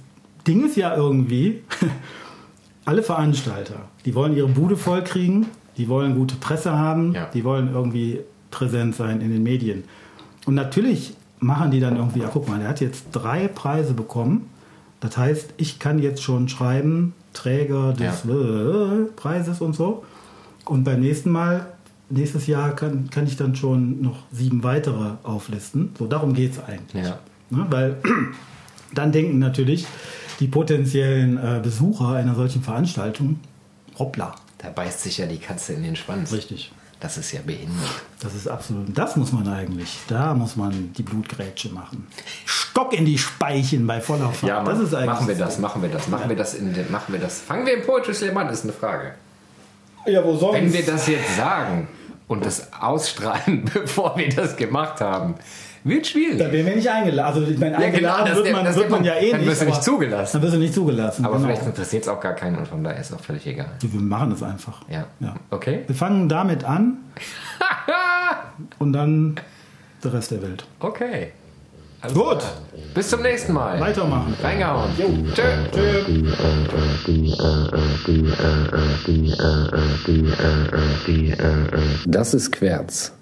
Ding 0.47 0.67
ist 0.67 0.77
ja 0.77 0.95
irgendwie, 0.97 1.63
alle 2.85 3.03
Veranstalter, 3.03 3.89
die 4.05 4.15
wollen 4.15 4.37
ihre 4.37 4.49
Bude 4.49 4.77
voll 4.77 5.03
kriegen, 5.05 5.47
die 5.77 5.89
wollen 5.89 6.15
gute 6.15 6.35
Presse 6.37 6.73
haben, 6.73 7.15
Ja. 7.15 7.29
die 7.33 7.45
wollen 7.45 7.73
irgendwie 7.73 8.21
präsent 8.51 8.95
sein 8.97 9.21
in 9.21 9.31
den 9.31 9.43
Medien. 9.43 9.85
Und 10.47 10.55
natürlich 10.55 11.15
machen 11.39 11.71
die 11.71 11.81
dann 11.81 11.97
irgendwie, 11.97 12.21
ja 12.21 12.31
guck 12.33 12.49
mal, 12.49 12.59
der 12.59 12.69
hat 12.69 12.81
jetzt 12.81 13.07
drei 13.13 13.49
Preise 13.49 13.95
bekommen. 13.95 14.49
Das 15.01 15.17
heißt, 15.17 15.55
ich 15.57 15.79
kann 15.79 15.99
jetzt 15.99 16.23
schon 16.23 16.49
schreiben, 16.49 17.15
Träger 17.33 17.93
des 17.93 18.25
äh, 18.27 19.05
Preises 19.17 19.61
und 19.61 19.75
so. 19.75 20.05
Und 20.65 20.85
beim 20.85 21.01
nächsten 21.01 21.31
Mal, 21.31 21.67
nächstes 22.11 22.47
Jahr 22.47 22.77
kann, 22.77 23.09
kann 23.11 23.27
ich 23.27 23.37
dann 23.37 23.57
schon 23.57 24.03
noch 24.03 24.19
sieben 24.31 24.63
weitere 24.63 25.13
auflisten. 25.23 25.91
So, 25.99 26.07
darum 26.07 26.35
geht 26.35 26.53
es 26.53 26.63
eigentlich. 26.63 27.05
Ja. 27.05 27.19
Ne? 27.51 27.67
Weil 27.71 27.97
dann 28.95 29.11
denken 29.13 29.39
natürlich 29.39 29.87
die 30.41 30.49
potenziellen 30.49 31.39
äh, 31.39 31.61
Besucher 31.63 32.11
einer 32.11 32.35
solchen 32.35 32.63
Veranstaltung, 32.63 33.41
hoppla. 33.99 34.35
Da 34.59 34.71
beißt 34.71 35.03
sich 35.03 35.19
ja 35.19 35.27
die 35.27 35.39
Katze 35.39 35.73
in 35.75 35.83
den 35.83 35.97
Schwanz. 35.97 36.33
Richtig. 36.33 36.73
Das 37.01 37.19
ist 37.19 37.33
ja 37.33 37.41
behindert. 37.45 37.91
Das 38.21 38.33
ist 38.33 38.47
absolut, 38.47 38.97
das 38.97 39.17
muss 39.17 39.33
man 39.33 39.49
eigentlich, 39.49 39.99
da 40.07 40.35
muss 40.35 40.55
man 40.55 40.93
die 40.93 41.03
Blutgrätsche 41.03 41.71
machen. 41.71 42.07
Stock 42.45 42.93
in 42.93 43.05
die 43.05 43.19
Speichen 43.19 43.89
bei 43.89 44.01
voller 44.01 44.31
Fahrt. 44.31 44.49
Ja, 44.49 44.63
das 44.63 44.79
ist 44.79 44.95
eigentlich 44.95 45.07
machen 45.09 45.27
wir 45.27 45.35
das, 45.35 45.59
machen 45.59 45.83
wir 45.83 45.89
das, 45.89 46.07
machen 46.07 46.29
wir 46.29 46.37
das 46.37 46.55
in 46.55 46.73
den, 46.73 46.93
machen 46.93 47.13
wir 47.13 47.19
das. 47.19 47.41
Fangen 47.41 47.67
wir 47.67 47.75
im 47.75 47.83
Poetry 47.85 48.15
Slam 48.15 48.37
an, 48.37 48.49
ist 48.51 48.63
eine 48.63 48.73
Frage. 48.73 49.17
Ja, 50.07 50.25
wo 50.25 50.37
sonst? 50.37 50.55
Wenn 50.55 50.73
wir 50.73 50.87
das 50.87 51.09
jetzt 51.09 51.37
sagen 51.37 51.89
und 52.29 52.47
das 52.47 52.73
ausstrahlen, 52.73 53.65
bevor 53.75 54.17
wir 54.17 54.29
das 54.29 54.57
gemacht 54.57 55.01
haben, 55.01 55.35
wird 55.85 56.07
schwierig. 56.07 56.39
da 56.39 56.51
werden 56.53 56.67
wir 56.67 56.77
nicht 56.77 56.89
eingeladen. 56.91 57.35
Also 57.35 57.51
ich 57.51 57.59
meine, 57.59 57.73
Ja, 57.73 57.79
genau, 57.79 57.87
eingeladen 58.15 58.27
ist 58.29 58.37
wird 58.37 58.47
der- 58.47 58.53
man, 58.55 58.65
wird 58.67 58.77
der 58.85 58.91
man 58.91 59.05
ja 59.05 59.15
eh 59.17 59.31
Dann 59.31 59.41
nicht. 59.41 59.49
wirst 59.51 59.63
du 59.63 59.67
nicht 59.67 59.83
zugelassen. 59.85 60.33
Dann 60.35 60.43
wirst 60.43 60.55
du 60.55 60.59
nicht 60.59 60.75
zugelassen. 60.75 61.25
Aber 61.25 61.35
genau. 61.37 61.47
vielleicht 61.49 61.67
interessiert 61.67 62.03
es 62.03 62.09
auch 62.09 62.21
gar 62.21 62.35
keinen 62.35 62.57
und 62.57 62.69
von 62.69 62.85
daher 62.85 63.01
ist 63.01 63.13
auch 63.13 63.21
völlig 63.21 63.47
egal. 63.47 63.67
Wir 63.81 64.01
machen 64.01 64.33
es 64.33 64.43
einfach. 64.43 64.83
Ja. 64.89 65.07
ja. 65.21 65.35
Okay? 65.51 65.81
Wir 65.87 65.95
fangen 65.97 66.29
damit 66.29 66.65
an 66.65 66.99
und 68.79 68.93
dann 68.93 69.37
der 70.05 70.13
Rest 70.15 70.31
der 70.31 70.43
Welt. 70.43 70.65
Okay. 70.81 71.33
Alles 72.01 72.15
Gut. 72.17 72.39
klar. 72.41 72.43
Bis 72.95 73.09
zum 73.11 73.23
nächsten 73.23 73.53
Mal. 73.53 73.79
Weitermachen. 73.81 74.35
Reingehauen. 74.43 74.91
Jo. 74.99 75.07
Tschö. 75.33 75.43
Tschö. 75.73 76.23
Das 82.07 82.35
ist 82.35 82.53
Querz. 82.53 83.13